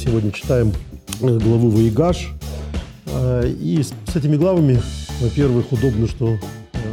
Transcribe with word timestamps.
сегодня 0.00 0.32
читаем 0.32 0.72
э, 1.20 1.38
главу 1.38 1.68
Ваигаш. 1.68 2.30
Э, 3.06 3.46
и 3.46 3.82
с 3.82 4.16
этими 4.16 4.36
главами, 4.36 4.80
во-первых, 5.20 5.72
удобно, 5.72 6.08
что 6.08 6.36
э, 6.36 6.38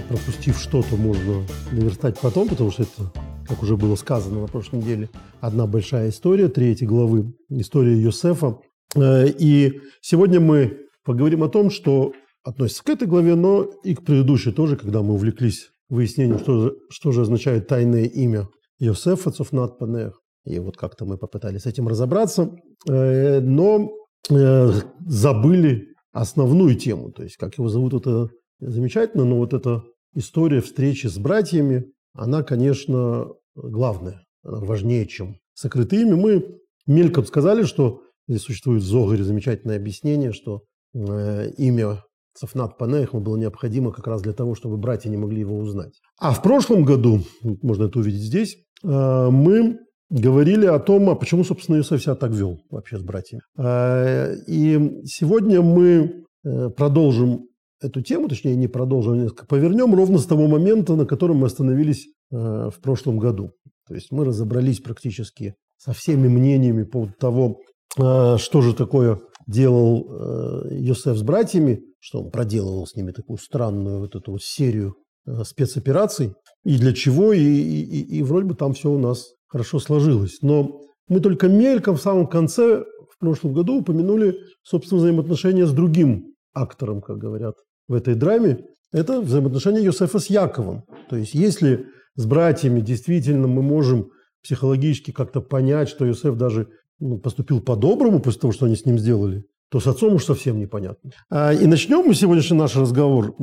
пропустив 0.10 0.60
что-то, 0.60 0.98
можно 0.98 1.44
наверстать 1.72 2.20
потом, 2.20 2.50
потому 2.50 2.70
что 2.70 2.84
это, 2.84 3.14
как 3.48 3.64
уже 3.64 3.78
было 3.78 3.96
сказано 3.96 4.42
на 4.42 4.48
прошлой 4.48 4.80
неделе, 4.80 5.10
одна 5.40 5.68
большая 5.68 6.10
история, 6.10 6.50
третьей 6.50 6.86
главы, 6.86 7.34
история 7.50 7.98
Йосефа. 7.98 8.60
И 8.98 9.80
сегодня 10.02 10.42
мы 10.42 10.78
поговорим 11.06 11.44
о 11.44 11.50
том, 11.50 11.70
что 11.70 12.12
относится 12.44 12.84
к 12.84 12.90
этой 12.90 13.08
главе, 13.08 13.36
но 13.36 13.64
и 13.84 13.96
к 13.96 14.04
предыдущей 14.04 14.52
тоже, 14.52 14.76
когда 14.76 15.02
мы 15.02 15.14
увлеклись 15.14 15.70
выяснением, 15.88 16.40
что 16.40 16.76
что 16.90 17.14
же 17.14 17.22
означает 17.22 17.68
тайное 17.68 18.04
имя 18.04 18.50
Йосефа 18.80 19.32
Цуфнат 19.32 19.80
Панех. 19.80 20.22
И 20.48 20.60
вот 20.60 20.78
как-то 20.78 21.06
мы 21.06 21.18
попытались 21.18 21.64
с 21.64 21.66
этим 21.66 21.88
разобраться, 21.88 22.50
э, 22.88 23.40
но 23.42 23.92
э, 24.30 24.72
забыли 25.06 25.94
основную 26.14 26.76
тему. 26.76 27.12
То 27.12 27.24
есть, 27.24 27.36
как 27.36 27.58
его 27.58 27.68
зовут, 27.68 27.94
это 27.94 28.30
замечательно, 28.60 29.26
но 29.26 29.38
вот 29.38 29.54
эта 29.54 29.84
история 30.16 30.62
встречи 30.62 31.08
с 31.08 31.18
братьями, 31.18 31.92
она, 32.14 32.44
конечно, 32.44 33.28
главная, 33.56 34.24
она 34.44 34.60
важнее, 34.60 35.06
чем 35.06 35.36
сокрытые 35.54 36.04
имя. 36.04 36.16
Мы 36.16 36.60
мельком 36.88 37.26
сказали, 37.26 37.64
что 37.64 38.02
здесь 38.30 38.42
существует 38.42 38.84
в 38.84 38.88
Зогаре 38.88 39.24
замечательное 39.24 39.76
объяснение, 39.76 40.32
что 40.32 40.62
э, 40.94 41.52
имя 41.58 42.04
Сафнат 42.36 42.78
Панех 42.78 43.14
было 43.14 43.36
необходимо 43.36 43.92
как 43.92 44.08
раз 44.08 44.22
для 44.22 44.34
того, 44.34 44.56
чтобы 44.56 44.78
братья 44.78 45.10
не 45.10 45.18
могли 45.18 45.42
его 45.42 45.58
узнать. 45.58 46.00
А 46.20 46.32
в 46.32 46.42
прошлом 46.42 46.86
году, 46.86 47.22
можно 47.42 47.86
это 47.86 48.00
увидеть 48.00 48.22
здесь, 48.22 48.58
мы 48.84 49.80
говорили 50.10 50.66
о 50.66 50.80
том, 50.80 51.10
а 51.10 51.16
почему, 51.16 51.44
собственно, 51.44 51.78
Иосиф 51.78 52.02
себя 52.02 52.16
так 52.16 52.32
вел 52.32 52.60
вообще 52.70 52.98
с 52.98 53.04
братьями. 53.04 53.42
А, 53.58 54.32
и 54.48 55.04
сегодня 55.06 55.62
мы 55.62 56.24
э, 56.44 56.70
продолжим 56.70 57.48
эту 57.82 58.02
тему, 58.02 58.28
точнее, 58.28 58.56
не 58.56 58.68
продолжим, 58.68 59.14
а 59.14 59.18
несколько 59.18 59.46
повернем 59.46 59.94
ровно 59.94 60.18
с 60.18 60.26
того 60.26 60.48
момента, 60.48 60.96
на 60.96 61.06
котором 61.06 61.38
мы 61.38 61.48
остановились 61.48 62.08
э, 62.32 62.36
в 62.36 62.80
прошлом 62.82 63.20
году. 63.20 63.52
То 63.88 63.96
есть 63.96 64.12
мы 64.12 64.26
разобрались 64.26 64.80
практически 64.80 65.56
со 65.78 65.94
всеми 65.94 66.28
мнениями 66.28 66.84
по 66.84 66.92
поводу 66.92 67.14
того, 67.20 67.60
э, 67.98 68.38
что 68.38 68.62
же 68.62 68.74
такое 68.74 69.20
делал 69.48 70.68
Йосеф 70.72 71.16
с 71.16 71.22
братьями, 71.22 71.80
что 72.00 72.22
он 72.22 72.32
проделывал 72.32 72.86
с 72.86 72.96
ними 72.96 73.12
такую 73.12 73.38
странную 73.38 74.00
вот 74.00 74.14
эту 74.14 74.34
вот 74.34 74.42
серию 74.44 74.98
спецопераций, 75.46 76.34
и 76.66 76.78
для 76.78 76.92
чего, 76.92 77.32
и, 77.32 77.40
и, 77.42 78.18
и 78.18 78.24
вроде 78.24 78.48
бы 78.48 78.56
там 78.56 78.74
все 78.74 78.92
у 78.92 78.98
нас 78.98 79.37
хорошо 79.48 79.80
сложилось. 79.80 80.40
Но 80.42 80.82
мы 81.08 81.20
только 81.20 81.48
мельком 81.48 81.96
в 81.96 82.02
самом 82.02 82.28
конце 82.28 82.84
в 82.84 83.20
прошлом 83.20 83.54
году 83.54 83.80
упомянули, 83.80 84.36
собственно, 84.64 85.00
взаимоотношения 85.00 85.66
с 85.66 85.72
другим 85.72 86.34
актором, 86.54 87.02
как 87.02 87.18
говорят 87.18 87.56
в 87.88 87.94
этой 87.94 88.16
драме. 88.16 88.66
Это 88.92 89.22
взаимоотношения 89.22 89.82
Йосефа 89.82 90.20
с 90.20 90.28
Яковом. 90.28 90.84
То 91.10 91.18
есть 91.18 91.34
если 91.34 91.88
с 92.16 92.26
братьями 92.26 92.82
действительно 92.82 93.48
мы 93.48 93.62
можем 93.62 94.10
психологически 94.44 95.12
как-то 95.12 95.42
понять, 95.42 95.90
что 95.90 96.06
Йосеф 96.06 96.36
даже 96.36 96.68
ну, 97.00 97.20
поступил 97.20 97.62
по-доброму 97.62 98.20
после 98.20 98.42
того, 98.42 98.54
что 98.54 98.66
они 98.66 98.76
с 98.76 98.86
ним 98.86 98.98
сделали, 98.98 99.44
то 99.70 99.80
с 99.80 99.88
отцом 99.88 100.14
уж 100.16 100.26
совсем 100.26 100.60
непонятно. 100.60 101.12
А, 101.30 101.54
и 101.54 101.66
начнем 101.66 102.06
мы 102.06 102.14
сегодняшний 102.14 102.58
наш 102.58 102.76
разговор, 102.76 103.36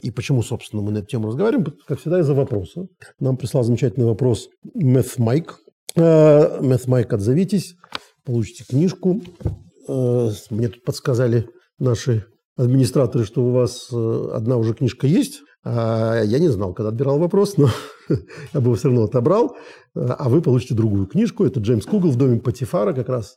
и 0.00 0.10
почему, 0.10 0.42
собственно, 0.42 0.82
мы 0.82 0.92
на 0.92 0.98
эту 0.98 1.08
тему 1.08 1.28
разговариваем, 1.28 1.74
как 1.86 2.00
всегда, 2.00 2.20
из-за 2.20 2.34
вопроса. 2.34 2.86
Нам 3.20 3.36
прислал 3.36 3.64
замечательный 3.64 4.06
вопрос 4.06 4.48
Мeth 4.76 5.14
Майк. 5.18 5.58
Мeth 5.94 6.84
Майк, 6.86 7.12
отзовитесь, 7.12 7.74
получите 8.24 8.64
книжку. 8.64 9.20
А, 9.88 10.30
мне 10.50 10.68
тут 10.68 10.84
подсказали 10.84 11.48
наши 11.78 12.24
администраторы, 12.56 13.24
что 13.24 13.44
у 13.44 13.50
вас 13.50 13.88
э, 13.92 14.28
одна 14.32 14.56
уже 14.56 14.74
книжка 14.74 15.06
есть. 15.06 15.42
А 15.64 16.22
я 16.22 16.38
не 16.38 16.48
знал, 16.48 16.74
когда 16.74 16.88
отбирал 16.88 17.18
вопрос, 17.18 17.56
но 17.56 17.68
я 18.08 18.60
бы 18.60 18.66
его 18.66 18.74
все 18.74 18.88
равно 18.88 19.04
отобрал. 19.04 19.56
А 19.94 20.28
вы 20.28 20.42
получите 20.42 20.74
другую 20.74 21.06
книжку. 21.06 21.44
Это 21.44 21.60
Джеймс 21.60 21.86
Кугл 21.86 22.10
в 22.10 22.16
доме 22.16 22.40
Патифара, 22.40 22.92
как 22.92 23.08
раз 23.08 23.36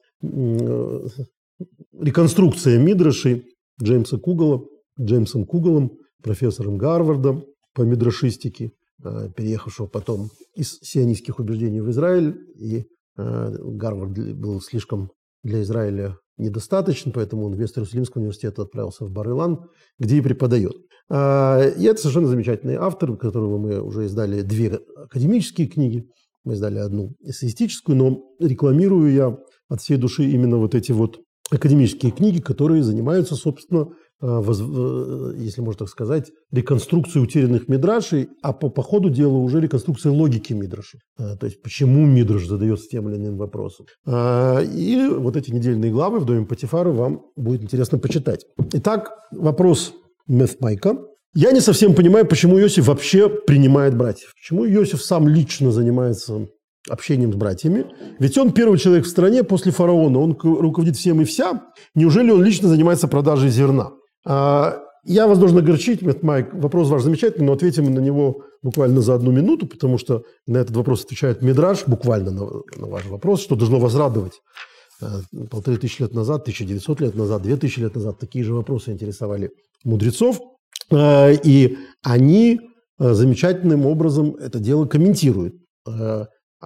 реконструкция 1.93 2.77
Мидрашей 2.79 3.45
Джеймса 3.81 4.17
Кугала, 4.17 4.65
Джеймсом 4.99 5.45
Кугалом, 5.45 5.97
профессором 6.23 6.77
Гарварда 6.77 7.43
по 7.73 7.81
мидрашистике, 7.81 8.71
э, 9.03 9.29
переехавшего 9.35 9.87
потом 9.87 10.29
из 10.55 10.79
сионистских 10.81 11.39
убеждений 11.39 11.81
в 11.81 11.89
Израиль. 11.89 12.37
И 12.55 12.85
э, 13.17 13.55
Гарвард 13.59 14.17
был 14.35 14.61
слишком 14.61 15.11
для 15.43 15.61
Израиля 15.61 16.17
недостаточен, 16.37 17.11
поэтому 17.11 17.45
он 17.45 17.55
вместо 17.55 17.79
Иерусалимского 17.79 18.21
университета 18.21 18.63
отправился 18.63 19.05
в 19.05 19.11
Бар-Илан, 19.11 19.69
где 19.99 20.17
и 20.17 20.21
преподает. 20.21 20.73
Э, 21.09 21.71
и 21.77 21.83
это 21.83 21.99
совершенно 21.99 22.27
замечательный 22.27 22.75
автор, 22.75 23.17
которого 23.17 23.57
мы 23.57 23.81
уже 23.81 24.05
издали 24.05 24.41
две 24.41 24.79
академические 24.95 25.67
книги. 25.67 26.07
Мы 26.45 26.53
издали 26.53 26.77
одну 26.77 27.15
эссеистическую, 27.21 27.97
но 27.97 28.21
рекламирую 28.39 29.11
я 29.11 29.37
от 29.67 29.81
всей 29.81 29.97
души 29.97 30.25
именно 30.25 30.57
вот 30.57 30.75
эти 30.75 30.91
вот 30.91 31.19
академические 31.51 32.11
книги, 32.11 32.39
которые 32.39 32.83
занимаются, 32.83 33.35
собственно, 33.35 33.89
э, 34.21 34.25
э, 34.25 35.33
если 35.37 35.61
можно 35.61 35.79
так 35.79 35.89
сказать, 35.89 36.31
реконструкцией 36.51 37.23
утерянных 37.23 37.67
мидрашей, 37.67 38.29
а 38.41 38.53
по, 38.53 38.69
по 38.69 38.81
ходу 38.81 39.09
дела 39.09 39.37
уже 39.37 39.61
реконструкцией 39.61 40.15
логики 40.15 40.53
мидрашей. 40.53 41.01
Э, 41.19 41.35
то 41.39 41.45
есть, 41.45 41.61
почему 41.61 42.05
мидраш 42.05 42.47
задается 42.47 42.87
тем 42.87 43.09
или 43.09 43.17
иным 43.17 43.37
вопросом. 43.37 43.85
И 44.07 45.09
вот 45.17 45.35
эти 45.35 45.51
недельные 45.51 45.91
главы 45.91 46.19
в 46.19 46.25
доме 46.25 46.45
Патифара 46.45 46.91
вам 46.91 47.21
будет 47.35 47.61
интересно 47.61 47.99
почитать. 47.99 48.45
Итак, 48.73 49.11
вопрос 49.31 49.93
Мефмайка. 50.27 50.97
Я 51.37 51.51
не 51.51 51.59
совсем 51.59 51.93
понимаю, 51.93 52.25
почему 52.25 52.59
Иосиф 52.59 52.87
вообще 52.87 53.27
принимает 53.27 53.95
братьев. 53.97 54.31
Почему 54.35 54.65
Иосиф 54.65 55.03
сам 55.03 55.27
лично 55.27 55.71
занимается 55.71 56.47
общением 56.89 57.33
с 57.33 57.35
братьями. 57.35 57.85
Ведь 58.19 58.37
он 58.37 58.51
первый 58.51 58.77
человек 58.77 59.05
в 59.05 59.09
стране 59.09 59.43
после 59.43 59.71
фараона, 59.71 60.19
он 60.19 60.37
руководит 60.41 60.95
всем 60.95 61.21
и 61.21 61.25
вся. 61.25 61.63
Неужели 61.95 62.31
он 62.31 62.43
лично 62.43 62.69
занимается 62.69 63.07
продажей 63.07 63.49
зерна? 63.49 63.91
А, 64.25 64.79
я 65.03 65.27
вас 65.27 65.37
должен 65.37 65.57
огорчить, 65.57 66.01
Майк, 66.23 66.53
вопрос 66.53 66.89
ваш 66.89 67.03
замечательный, 67.03 67.45
но 67.45 67.53
ответим 67.53 67.93
на 67.93 67.99
него 67.99 68.43
буквально 68.61 69.01
за 69.01 69.15
одну 69.15 69.31
минуту, 69.31 69.67
потому 69.67 69.97
что 69.97 70.23
на 70.47 70.57
этот 70.57 70.75
вопрос 70.75 71.05
отвечает 71.05 71.41
Мидраж, 71.41 71.83
буквально 71.85 72.31
на, 72.31 72.45
на 72.77 72.87
ваш 72.87 73.05
вопрос, 73.05 73.41
что 73.41 73.55
должно 73.55 73.79
вас 73.79 73.95
радовать. 73.95 74.33
А, 75.01 75.21
полторы 75.49 75.77
тысячи 75.77 76.01
лет 76.01 76.13
назад, 76.13 76.41
1900 76.41 77.01
лет 77.01 77.15
назад, 77.15 77.41
две 77.41 77.57
тысячи 77.57 77.79
лет 77.79 77.95
назад 77.95 78.19
такие 78.19 78.43
же 78.43 78.53
вопросы 78.53 78.91
интересовали 78.91 79.51
мудрецов. 79.83 80.39
А, 80.91 81.31
и 81.31 81.77
они 82.03 82.59
замечательным 82.97 83.85
образом 83.85 84.35
это 84.35 84.59
дело 84.59 84.85
комментируют. 84.85 85.55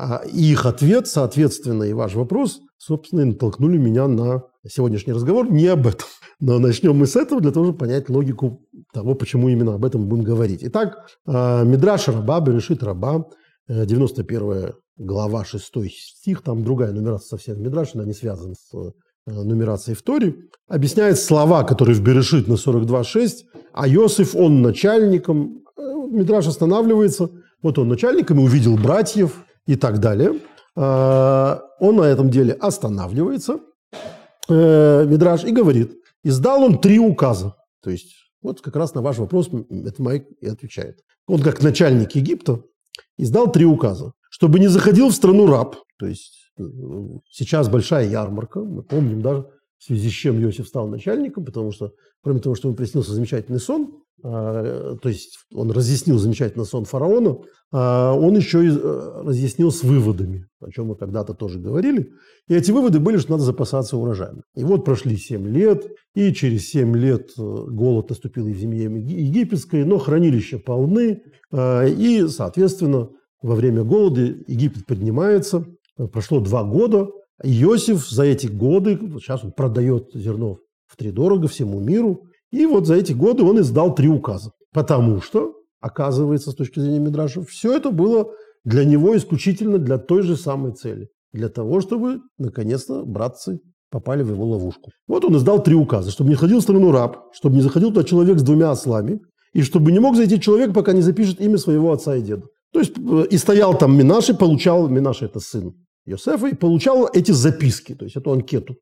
А 0.02 0.22
их 0.26 0.66
ответ, 0.66 1.08
соответственно, 1.08 1.84
и 1.84 1.92
ваш 1.92 2.16
вопрос, 2.16 2.62
собственно, 2.78 3.20
и 3.20 3.26
натолкнули 3.26 3.78
меня 3.78 4.08
на 4.08 4.44
сегодняшний 4.66 5.12
разговор 5.12 5.52
не 5.52 5.68
об 5.68 5.88
этом. 5.88 6.08
Но 6.40 6.58
начнем 6.58 6.96
мы 6.96 7.06
с 7.06 7.18
этого 7.18 7.42
для 7.42 7.52
того, 7.52 7.66
чтобы 7.66 7.80
понять 7.80 8.09
логику 8.09 8.66
того, 8.94 9.14
почему 9.14 9.50
именно 9.50 9.74
об 9.74 9.84
этом 9.84 10.08
будем 10.08 10.24
говорить. 10.24 10.62
Итак, 10.64 11.09
а, 11.28 11.66
Мидраш 11.66 12.08
Раба, 12.08 12.40
Берешит 12.40 12.82
Раба, 12.82 13.26
91 13.68 14.52
э, 14.54 14.72
глава, 14.96 15.44
6 15.44 15.66
стих, 15.92 16.44
там 16.44 16.64
другая 16.64 16.94
нумерация 16.94 17.28
совсем 17.28 17.62
Мидраш, 17.62 17.94
она 17.94 18.06
не 18.06 18.14
связана 18.14 18.56
с 18.56 18.74
э, 18.74 18.92
нумерацией 19.26 19.98
в 19.98 20.02
Торе, 20.02 20.38
объясняет 20.70 21.20
слова, 21.20 21.66
которые 21.66 21.96
в 21.96 22.02
Берешит 22.02 22.48
на 22.48 22.54
42.6, 22.54 23.32
а 23.73 23.90
Иосиф, 23.90 24.34
он 24.34 24.62
начальником, 24.62 25.66
э, 25.76 25.82
Мидраш 26.09 26.47
останавливается, 26.47 27.29
вот 27.62 27.78
он 27.78 27.90
начальником 27.90 28.40
и 28.40 28.44
увидел 28.44 28.78
братьев, 28.78 29.44
и 29.70 29.76
так 29.76 30.00
далее. 30.00 30.40
А, 30.76 31.62
он 31.80 31.98
на 31.98 32.04
этом 32.04 32.32
деле 32.32 32.54
останавливается, 32.54 33.60
э, 34.50 35.06
Мидраж, 35.06 35.44
и 35.44 35.52
говорит, 35.52 35.92
издал 36.24 36.64
он 36.64 36.80
три 36.80 36.98
указа. 36.98 37.56
То 37.84 37.92
есть 37.92 38.16
вот 38.42 38.62
как 38.62 38.76
раз 38.76 38.96
на 38.96 39.02
ваш 39.04 39.20
вопрос 39.20 39.50
это 39.70 40.02
Майк 40.02 40.26
и 40.42 40.48
отвечает. 40.48 41.02
Он 41.28 41.42
как 41.42 41.62
начальник 41.62 42.16
Египта 42.16 42.64
издал 43.18 43.52
три 43.52 43.66
указа. 43.66 44.14
Чтобы 44.32 44.60
не 44.60 44.68
заходил 44.70 45.10
в 45.10 45.14
страну 45.14 45.46
раб, 45.46 45.76
то 46.00 46.08
есть 46.08 46.52
э, 46.58 46.64
сейчас 47.30 47.70
большая 47.70 48.10
ярмарка, 48.10 48.62
мы 48.62 48.82
помним 48.82 49.22
даже, 49.22 49.46
в 49.78 49.84
связи 49.84 50.10
с 50.10 50.14
чем 50.14 50.42
Иосиф 50.42 50.68
стал 50.68 50.88
начальником, 50.88 51.46
потому 51.46 51.72
что, 51.72 51.92
кроме 52.24 52.40
того, 52.40 52.56
что 52.56 52.70
ему 52.70 52.76
приснился 52.76 53.14
замечательный 53.14 53.60
сон, 53.60 54.02
то 54.22 55.00
есть 55.04 55.38
он 55.54 55.72
разъяснил 55.72 56.18
замечательно 56.18 56.66
сон 56.66 56.86
фараона, 56.86 57.38
а, 57.72 58.14
он 58.14 58.36
еще 58.36 58.66
и 58.66 58.70
э, 58.70 59.22
разъяснил 59.24 59.72
с 59.72 59.84
выводами, 59.84 60.48
о 60.60 60.72
чем 60.72 60.88
мы 60.88 60.96
когда-то 60.96 61.36
тоже 61.36 61.60
говорили. 61.60 62.12
И 62.48 62.56
эти 62.56 62.72
выводы 62.72 63.00
были, 63.00 63.18
что 63.18 63.32
надо 63.32 63.44
запасаться 63.44 63.96
урожаем. 63.96 64.42
И 64.56 64.64
вот 64.64 64.86
прошли 64.86 65.18
7 65.18 65.48
лет, 65.48 65.86
и 66.16 66.34
через 66.34 66.68
7 66.70 66.96
лет 66.98 67.30
э, 67.38 67.42
голод 67.42 68.10
наступил 68.10 68.48
и 68.48 68.54
в 68.54 68.58
земле 68.58 68.86
египетской, 68.86 69.84
но 69.84 70.00
хранилища 70.00 70.58
полны, 70.58 71.22
а, 71.52 71.86
и, 71.86 72.28
соответственно, 72.28 73.10
во 73.42 73.56
время 73.56 73.84
голода 73.84 74.22
Египет 74.22 74.86
поднимается, 74.86 75.66
прошло 76.12 76.42
два 76.42 76.64
года, 76.64 77.08
Иосиф 77.42 78.10
за 78.10 78.24
эти 78.24 78.48
годы, 78.48 79.00
сейчас 79.20 79.46
он 79.46 79.54
продает 79.54 80.10
зерно 80.14 80.58
в 80.88 80.98
три 80.98 81.12
дорого 81.12 81.48
всему 81.48 81.80
миру, 81.80 82.28
и 82.51 82.66
вот 82.66 82.87
за 82.87 82.96
эти 82.96 83.13
годы 83.13 83.43
он 83.43 83.59
издал 83.59 83.93
три 83.96 84.07
указа. 84.07 84.51
Потому 84.73 85.22
что, 85.22 85.53
оказывается, 85.81 86.51
с 86.51 86.55
точки 86.55 86.79
зрения 86.79 86.99
Мидраша, 86.99 87.41
все 87.43 87.75
это 87.75 87.91
было 87.91 88.31
для 88.63 88.85
него 88.85 89.16
исключительно 89.16 89.78
для 89.78 89.97
той 89.97 90.23
же 90.23 90.35
самой 90.35 90.73
цели. 90.73 91.09
Для 91.31 91.49
того, 91.49 91.81
чтобы, 91.81 92.22
наконец-то, 92.37 93.05
братцы 93.05 93.59
попали 93.91 94.23
в 94.23 94.31
его 94.31 94.46
ловушку. 94.46 94.91
Вот 95.07 95.25
он 95.25 95.37
издал 95.37 95.63
три 95.63 95.75
указа. 95.75 96.11
Чтобы 96.11 96.29
не 96.29 96.35
ходил 96.35 96.59
в 96.59 96.63
страну 96.63 96.91
раб, 96.91 97.17
чтобы 97.34 97.55
не 97.55 97.61
заходил 97.61 97.90
туда 97.90 98.03
человек 98.03 98.40
с 98.40 98.43
двумя 98.43 98.72
ослами, 98.72 99.19
и 99.53 99.61
чтобы 99.63 99.91
не 99.91 99.99
мог 99.99 100.16
зайти 100.16 100.40
человек, 100.40 100.73
пока 100.73 100.93
не 100.93 101.01
запишет 101.01 101.41
имя 101.41 101.57
своего 101.57 101.91
отца 101.91 102.16
и 102.16 102.22
деда. 102.22 102.43
То 102.72 102.79
есть 102.79 102.93
э, 102.97 103.25
и 103.31 103.37
стоял 103.37 103.78
там 103.78 103.97
Минаши, 103.97 104.34
получал, 104.35 104.87
Минаши 104.87 105.25
это 105.25 105.40
сын 105.40 105.73
Йосефа, 106.05 106.47
и 106.47 106.55
получал 106.55 107.09
эти 107.11 107.31
записки, 107.31 107.96
то 107.96 108.05
есть 108.05 108.16
эту 108.16 108.31
анкету. 108.31 108.75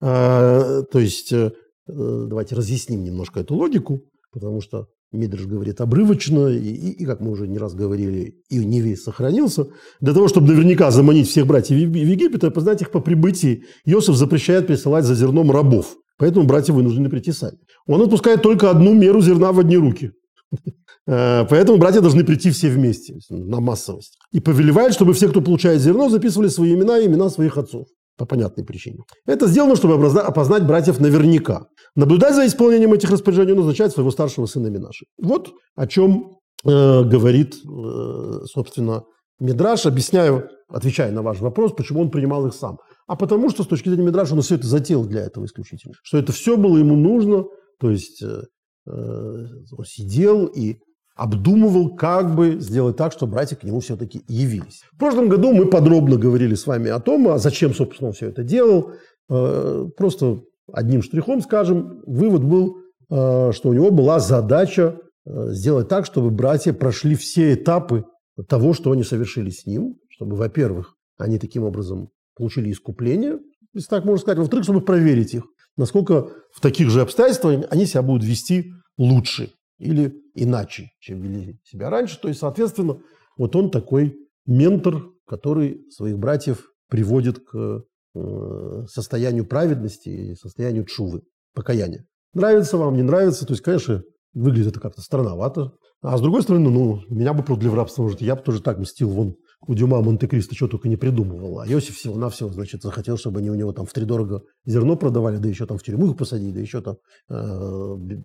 А, 0.00 0.82
то 0.90 0.98
есть 0.98 1.32
э, 1.32 1.52
давайте 1.90 2.54
разъясним 2.54 3.04
немножко 3.04 3.40
эту 3.40 3.54
логику, 3.54 4.02
потому 4.32 4.60
что 4.60 4.88
Мидриш 5.12 5.46
говорит 5.46 5.80
обрывочно, 5.80 6.48
и, 6.48 6.58
и, 6.58 6.90
и, 7.02 7.04
как 7.04 7.20
мы 7.20 7.32
уже 7.32 7.48
не 7.48 7.58
раз 7.58 7.74
говорили, 7.74 8.36
и 8.48 8.64
не 8.64 8.80
весь 8.80 9.02
сохранился. 9.02 9.66
Для 10.00 10.14
того, 10.14 10.28
чтобы 10.28 10.48
наверняка 10.48 10.90
заманить 10.90 11.28
всех 11.28 11.46
братьев 11.46 11.76
в 11.76 11.94
Египет 11.94 12.44
и 12.44 12.46
опознать 12.46 12.80
их 12.82 12.90
по 12.92 13.00
прибытии, 13.00 13.64
Иосиф 13.84 14.14
запрещает 14.14 14.68
присылать 14.68 15.04
за 15.04 15.14
зерном 15.14 15.50
рабов. 15.50 15.96
Поэтому 16.16 16.46
братья 16.46 16.72
вынуждены 16.72 17.08
прийти 17.08 17.32
сами. 17.32 17.58
Он 17.86 18.02
отпускает 18.02 18.42
только 18.42 18.70
одну 18.70 18.94
меру 18.94 19.20
зерна 19.20 19.52
в 19.52 19.58
одни 19.58 19.76
руки. 19.76 20.12
Э, 21.06 21.46
поэтому 21.48 21.78
братья 21.78 22.02
должны 22.02 22.24
прийти 22.24 22.50
все 22.50 22.68
вместе, 22.68 23.16
на 23.30 23.58
массовость. 23.58 24.18
И 24.32 24.38
повелевает, 24.38 24.92
чтобы 24.92 25.14
все, 25.14 25.28
кто 25.28 25.40
получает 25.40 25.80
зерно, 25.80 26.10
записывали 26.10 26.48
свои 26.48 26.74
имена 26.74 26.98
и 26.98 27.06
имена 27.06 27.30
своих 27.30 27.56
отцов. 27.56 27.86
По 28.20 28.26
понятной 28.26 28.64
причине. 28.66 28.98
Это 29.24 29.46
сделано, 29.46 29.76
чтобы 29.76 29.94
опознать 29.94 30.66
братьев 30.66 31.00
наверняка. 31.00 31.62
Наблюдать 31.96 32.34
за 32.34 32.46
исполнением 32.46 32.92
этих 32.92 33.10
распоряжений 33.10 33.52
он 33.52 33.60
назначает 33.60 33.92
своего 33.92 34.10
старшего 34.10 34.44
сына 34.44 34.66
Минаши. 34.66 35.06
Вот 35.22 35.48
о 35.74 35.86
чем 35.86 36.36
э, 36.66 37.02
говорит, 37.02 37.54
э, 37.54 38.40
собственно, 38.44 39.04
Мидраш, 39.38 39.86
объясняю, 39.86 40.50
отвечая 40.68 41.12
на 41.12 41.22
ваш 41.22 41.40
вопрос, 41.40 41.72
почему 41.72 42.02
он 42.02 42.10
принимал 42.10 42.46
их 42.46 42.52
сам. 42.52 42.76
А 43.06 43.16
потому 43.16 43.48
что 43.48 43.62
с 43.62 43.66
точки 43.66 43.88
зрения 43.88 44.04
Мидраша 44.04 44.34
он 44.34 44.42
все 44.42 44.56
это 44.56 44.66
затеял 44.66 45.06
для 45.06 45.22
этого 45.22 45.46
исключительно. 45.46 45.94
Что 46.02 46.18
это 46.18 46.32
все 46.32 46.58
было 46.58 46.76
ему 46.76 46.96
нужно, 46.96 47.44
то 47.80 47.90
есть 47.90 48.22
э, 48.22 48.42
э, 48.86 48.92
он 48.92 49.84
сидел 49.86 50.44
и 50.44 50.76
обдумывал, 51.20 51.94
как 51.96 52.34
бы 52.34 52.58
сделать 52.60 52.96
так, 52.96 53.12
чтобы 53.12 53.32
братья 53.32 53.54
к 53.54 53.62
нему 53.62 53.80
все-таки 53.80 54.22
явились. 54.26 54.84
В 54.90 54.96
прошлом 54.96 55.28
году 55.28 55.52
мы 55.52 55.66
подробно 55.66 56.16
говорили 56.16 56.54
с 56.54 56.66
вами 56.66 56.88
о 56.88 56.98
том, 56.98 57.28
а 57.28 57.36
зачем, 57.36 57.74
собственно, 57.74 58.08
он 58.08 58.14
все 58.14 58.28
это 58.28 58.42
делал. 58.42 58.92
Э, 59.28 59.86
просто 59.98 60.40
одним 60.72 61.02
штрихом 61.02 61.42
скажем, 61.42 62.00
вывод 62.06 62.42
был, 62.42 62.78
э, 63.10 63.52
что 63.52 63.68
у 63.68 63.74
него 63.74 63.90
была 63.90 64.18
задача 64.18 64.96
э, 65.26 65.52
сделать 65.52 65.88
так, 65.88 66.06
чтобы 66.06 66.30
братья 66.30 66.72
прошли 66.72 67.14
все 67.16 67.52
этапы 67.52 68.06
того, 68.48 68.72
что 68.72 68.90
они 68.90 69.04
совершили 69.04 69.50
с 69.50 69.66
ним, 69.66 69.96
чтобы, 70.08 70.36
во-первых, 70.36 70.94
они 71.18 71.38
таким 71.38 71.64
образом 71.64 72.08
получили 72.34 72.72
искупление, 72.72 73.40
если 73.74 73.90
так 73.90 74.06
можно 74.06 74.22
сказать, 74.22 74.38
во-вторых, 74.38 74.64
чтобы 74.64 74.80
проверить 74.80 75.34
их, 75.34 75.42
насколько 75.76 76.28
в 76.50 76.60
таких 76.62 76.88
же 76.88 77.02
обстоятельствах 77.02 77.66
они 77.68 77.84
себя 77.84 78.00
будут 78.00 78.24
вести 78.24 78.72
лучше 78.96 79.50
или 79.78 80.14
иначе, 80.42 80.90
чем 81.00 81.20
вели 81.20 81.58
себя 81.64 81.90
раньше. 81.90 82.20
То 82.20 82.28
есть, 82.28 82.40
соответственно, 82.40 83.00
вот 83.36 83.54
он 83.56 83.70
такой 83.70 84.16
ментор, 84.46 85.02
который 85.26 85.84
своих 85.90 86.18
братьев 86.18 86.66
приводит 86.88 87.38
к 87.40 87.84
э, 88.14 88.84
состоянию 88.88 89.46
праведности 89.46 90.08
и 90.08 90.34
состоянию 90.34 90.84
чувы, 90.84 91.22
покаяния. 91.54 92.04
Нравится 92.34 92.76
вам, 92.76 92.96
не 92.96 93.02
нравится, 93.02 93.46
то 93.46 93.52
есть, 93.52 93.62
конечно, 93.62 94.02
выглядит 94.32 94.68
это 94.68 94.80
как-то 94.80 95.02
странновато. 95.02 95.72
А 96.02 96.16
с 96.16 96.20
другой 96.20 96.42
стороны, 96.42 96.70
ну, 96.70 97.02
меня 97.08 97.34
бы 97.34 97.42
продали 97.42 97.68
в 97.68 97.74
рабство, 97.74 98.02
может, 98.02 98.22
я 98.22 98.34
бы 98.34 98.42
тоже 98.42 98.62
так 98.62 98.78
мстил. 98.78 99.10
Вон 99.10 99.34
у 99.66 99.74
Дюма 99.74 100.00
Монте-Кристо 100.00 100.54
что 100.54 100.68
только 100.68 100.88
не 100.88 100.96
придумывал. 100.96 101.60
А 101.60 101.66
Иосиф 101.66 101.96
всего-навсего, 101.96 102.50
значит, 102.50 102.82
захотел, 102.82 103.18
чтобы 103.18 103.40
они 103.40 103.50
у 103.50 103.54
него 103.54 103.72
там 103.72 103.84
в 103.84 103.92
три 103.92 104.04
дорого 104.06 104.42
зерно 104.64 104.96
продавали, 104.96 105.36
да 105.36 105.48
еще 105.48 105.66
там 105.66 105.76
в 105.76 105.82
тюрьму 105.82 106.10
их 106.10 106.16
посадить, 106.16 106.54
да 106.54 106.60
еще 106.60 106.80
там 106.80 106.96
э, 107.28 107.34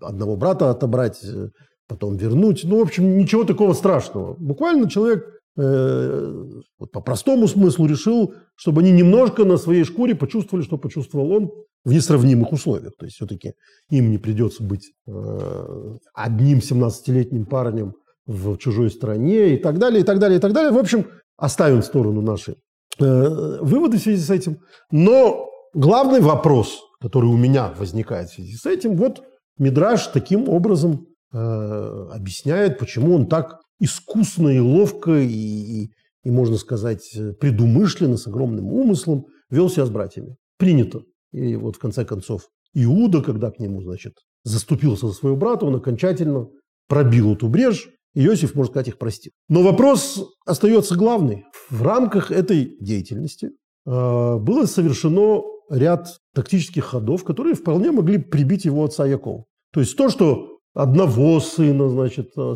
одного 0.01 0.37
брата 0.37 0.69
отобрать, 0.69 1.21
э, 1.23 1.49
потом 1.87 2.17
вернуть. 2.17 2.63
Ну, 2.63 2.79
в 2.79 2.81
общем, 2.81 3.17
ничего 3.17 3.43
такого 3.43 3.73
страшного. 3.73 4.35
Буквально 4.39 4.89
человек 4.89 5.25
э, 5.57 6.33
вот 6.79 6.91
по 6.91 7.01
простому 7.01 7.47
смыслу 7.47 7.85
решил, 7.87 8.33
чтобы 8.55 8.81
они 8.81 8.91
немножко 8.91 9.45
на 9.45 9.57
своей 9.57 9.83
шкуре 9.83 10.15
почувствовали, 10.15 10.63
что 10.63 10.77
почувствовал 10.77 11.31
он 11.31 11.51
в 11.83 11.93
несравнимых 11.93 12.51
условиях. 12.51 12.93
То 12.97 13.05
есть 13.05 13.15
все-таки 13.15 13.53
им 13.89 14.11
не 14.11 14.17
придется 14.17 14.63
быть 14.63 14.91
э, 15.07 15.97
одним 16.13 16.59
17-летним 16.59 17.45
парнем 17.45 17.93
в 18.25 18.57
чужой 18.57 18.89
стране 18.89 19.55
и 19.55 19.57
так 19.57 19.77
далее, 19.77 20.01
и 20.01 20.03
так 20.03 20.19
далее, 20.19 20.39
и 20.39 20.41
так 20.41 20.53
далее. 20.53 20.71
В 20.71 20.77
общем, 20.77 21.05
оставим 21.37 21.81
в 21.81 21.85
сторону 21.85 22.21
наши 22.21 22.55
э, 22.99 23.57
выводы 23.61 23.97
в 23.97 24.01
связи 24.01 24.21
с 24.21 24.29
этим. 24.29 24.57
Но 24.91 25.47
главный 25.73 26.21
вопрос, 26.21 26.79
который 26.99 27.29
у 27.29 27.37
меня 27.37 27.73
возникает 27.77 28.29
в 28.29 28.33
связи 28.33 28.55
с 28.55 28.65
этим, 28.65 28.95
вот 28.95 29.23
Мидраш 29.57 30.07
таким 30.07 30.49
образом 30.49 31.07
э, 31.35 32.07
объясняет, 32.13 32.79
почему 32.79 33.15
он 33.15 33.27
так 33.27 33.59
искусно 33.79 34.49
и 34.49 34.59
ловко 34.59 35.11
и, 35.11 35.27
и, 35.27 35.91
и, 36.23 36.31
можно 36.31 36.57
сказать, 36.57 37.15
предумышленно, 37.39 38.17
с 38.17 38.27
огромным 38.27 38.67
умыслом 38.67 39.25
вел 39.49 39.69
себя 39.69 39.85
с 39.85 39.89
братьями. 39.89 40.37
Принято. 40.57 41.01
И 41.31 41.55
вот 41.55 41.75
в 41.75 41.79
конце 41.79 42.05
концов 42.05 42.47
Иуда, 42.73 43.21
когда 43.21 43.51
к 43.51 43.59
нему, 43.59 43.81
значит, 43.81 44.13
заступился 44.43 45.07
за 45.07 45.13
своего 45.13 45.37
брата, 45.37 45.65
он 45.65 45.75
окончательно 45.75 46.47
пробил 46.87 47.33
эту 47.33 47.49
брешь, 47.49 47.89
Иосиф, 48.13 48.55
можно 48.55 48.71
сказать, 48.71 48.87
их 48.87 48.97
простил. 48.97 49.33
Но 49.49 49.61
вопрос 49.61 50.25
остается 50.45 50.95
главный. 50.95 51.43
В 51.69 51.83
рамках 51.83 52.31
этой 52.31 52.77
деятельности 52.79 53.47
э, 53.85 54.37
было 54.37 54.65
совершено 54.65 55.41
ряд 55.69 56.07
тактических 56.33 56.85
ходов, 56.85 57.25
которые 57.25 57.55
вполне 57.55 57.91
могли 57.91 58.17
прибить 58.17 58.63
его 58.63 58.85
отца 58.85 59.05
Якова. 59.05 59.45
То 59.73 59.81
есть 59.81 59.97
то, 59.97 60.09
что 60.09 60.54
одного 60.75 61.39
сына, 61.39 61.89
значит, 61.89 62.31
э, 62.37 62.55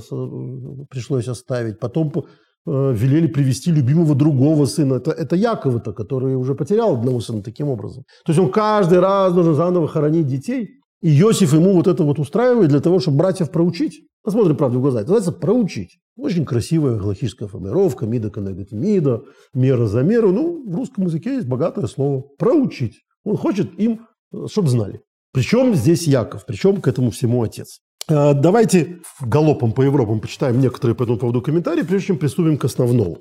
пришлось 0.89 1.27
оставить, 1.27 1.79
потом 1.79 2.11
э, 2.15 2.93
велели 2.93 3.27
привести 3.27 3.71
любимого 3.71 4.13
другого 4.13 4.65
сына. 4.65 4.95
Это, 4.95 5.11
это 5.11 5.35
Якова-то, 5.35 5.93
который 5.93 6.35
уже 6.35 6.53
потерял 6.53 6.93
одного 6.93 7.21
сына 7.21 7.41
таким 7.41 7.69
образом. 7.69 8.03
То 8.25 8.31
есть 8.31 8.39
он 8.39 8.51
каждый 8.51 8.99
раз 8.99 9.33
должен 9.33 9.55
заново 9.55 9.87
хоронить 9.87 10.27
детей. 10.27 10.69
И 11.01 11.17
Иосиф 11.17 11.53
ему 11.53 11.73
вот 11.73 11.87
это 11.87 12.03
вот 12.03 12.19
устраивает 12.19 12.69
для 12.69 12.81
того, 12.81 12.99
чтобы 12.99 13.17
братьев 13.17 13.51
проучить. 13.51 14.01
Посмотрим 14.21 14.57
правду 14.57 14.79
в 14.79 14.81
глаза. 14.81 14.99
Это 14.99 15.11
называется 15.11 15.31
проучить. 15.31 15.97
Очень 16.17 16.43
красивая 16.43 16.97
галактическая 16.97 17.47
формулировка. 17.47 18.05
Мида 18.05 18.29
коннегат 18.29 18.73
мида. 18.73 19.23
Мера 19.53 19.85
за 19.85 20.03
меру. 20.03 20.33
Ну, 20.33 20.69
в 20.69 20.75
русском 20.75 21.05
языке 21.05 21.35
есть 21.35 21.47
богатое 21.47 21.87
слово. 21.87 22.23
Проучить. 22.37 22.99
Он 23.23 23.37
хочет 23.37 23.79
им, 23.79 24.07
чтобы 24.47 24.67
знали. 24.67 24.99
Причем 25.31 25.73
здесь 25.73 26.05
Яков. 26.05 26.45
Причем 26.45 26.81
к 26.81 26.87
этому 26.89 27.11
всему 27.11 27.43
отец. 27.43 27.79
А, 28.07 28.33
давайте 28.33 28.99
галопом 29.21 29.73
по 29.73 29.81
Европам 29.81 30.19
почитаем 30.19 30.59
некоторые 30.59 30.95
по 30.95 31.03
этому 31.03 31.17
поводу 31.17 31.41
комментарии, 31.41 31.83
прежде 31.83 32.07
чем 32.07 32.17
приступим 32.17 32.57
к 32.57 32.65
основному. 32.65 33.19